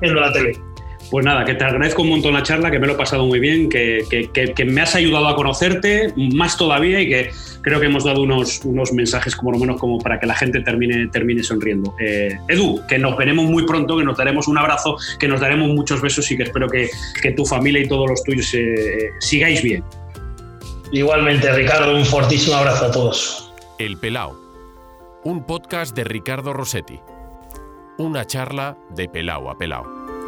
viendo 0.01 0.21
la 0.21 0.31
tele. 0.31 0.68
Pues 1.11 1.25
nada, 1.25 1.43
que 1.43 1.55
te 1.55 1.63
agradezco 1.63 2.03
un 2.03 2.09
montón 2.09 2.33
la 2.33 2.43
charla, 2.43 2.69
que 2.69 2.77
me 2.77 2.85
lo 2.85 2.93
he 2.93 2.95
pasado 2.95 3.25
muy 3.25 3.39
bien, 3.39 3.67
que, 3.67 4.05
que, 4.31 4.65
me 4.65 4.81
has 4.81 4.93
ayudado 4.95 5.27
a 5.27 5.35
conocerte 5.35 6.13
más 6.15 6.55
todavía 6.55 7.01
y 7.01 7.09
que 7.09 7.31
creo 7.61 7.79
que 7.79 7.87
hemos 7.87 8.03
dado 8.03 8.21
unos, 8.21 8.63
unos 8.63 8.93
mensajes 8.93 9.35
como 9.35 9.51
lo 9.51 9.57
menos 9.57 9.79
como 9.79 9.97
para 9.97 10.19
que 10.19 10.27
la 10.27 10.35
gente 10.35 10.61
termine, 10.61 11.07
termine 11.07 11.43
sonriendo. 11.43 11.95
Eh, 11.99 12.37
Edu, 12.47 12.81
que 12.87 12.99
nos 12.99 13.17
veremos 13.17 13.45
muy 13.45 13.65
pronto, 13.65 13.97
que 13.97 14.03
nos 14.03 14.17
daremos 14.17 14.47
un 14.47 14.59
abrazo, 14.59 14.97
que 15.19 15.27
nos 15.27 15.41
daremos 15.41 15.69
muchos 15.69 15.99
besos 16.01 16.29
y 16.31 16.37
que 16.37 16.43
espero 16.43 16.67
que, 16.69 16.89
tu 17.35 17.45
familia 17.45 17.81
y 17.81 17.87
todos 17.87 18.09
los 18.09 18.23
tuyos 18.23 18.53
eh, 18.53 19.09
sigáis 19.19 19.63
bien. 19.63 19.83
Igualmente, 20.91 21.51
Ricardo, 21.53 21.95
un 21.95 22.05
fortísimo 22.05 22.55
abrazo 22.55 22.85
a 22.85 22.91
todos. 22.91 23.53
El 23.77 23.97
Pelao, 23.97 24.35
un 25.23 25.45
podcast 25.45 25.95
de 25.95 26.03
Ricardo 26.03 26.53
Rossetti. 26.53 26.99
Una 27.97 28.25
charla 28.25 28.77
de 28.95 29.07
Pelao 29.07 29.49
a 29.49 29.57
Pelao. 29.57 30.18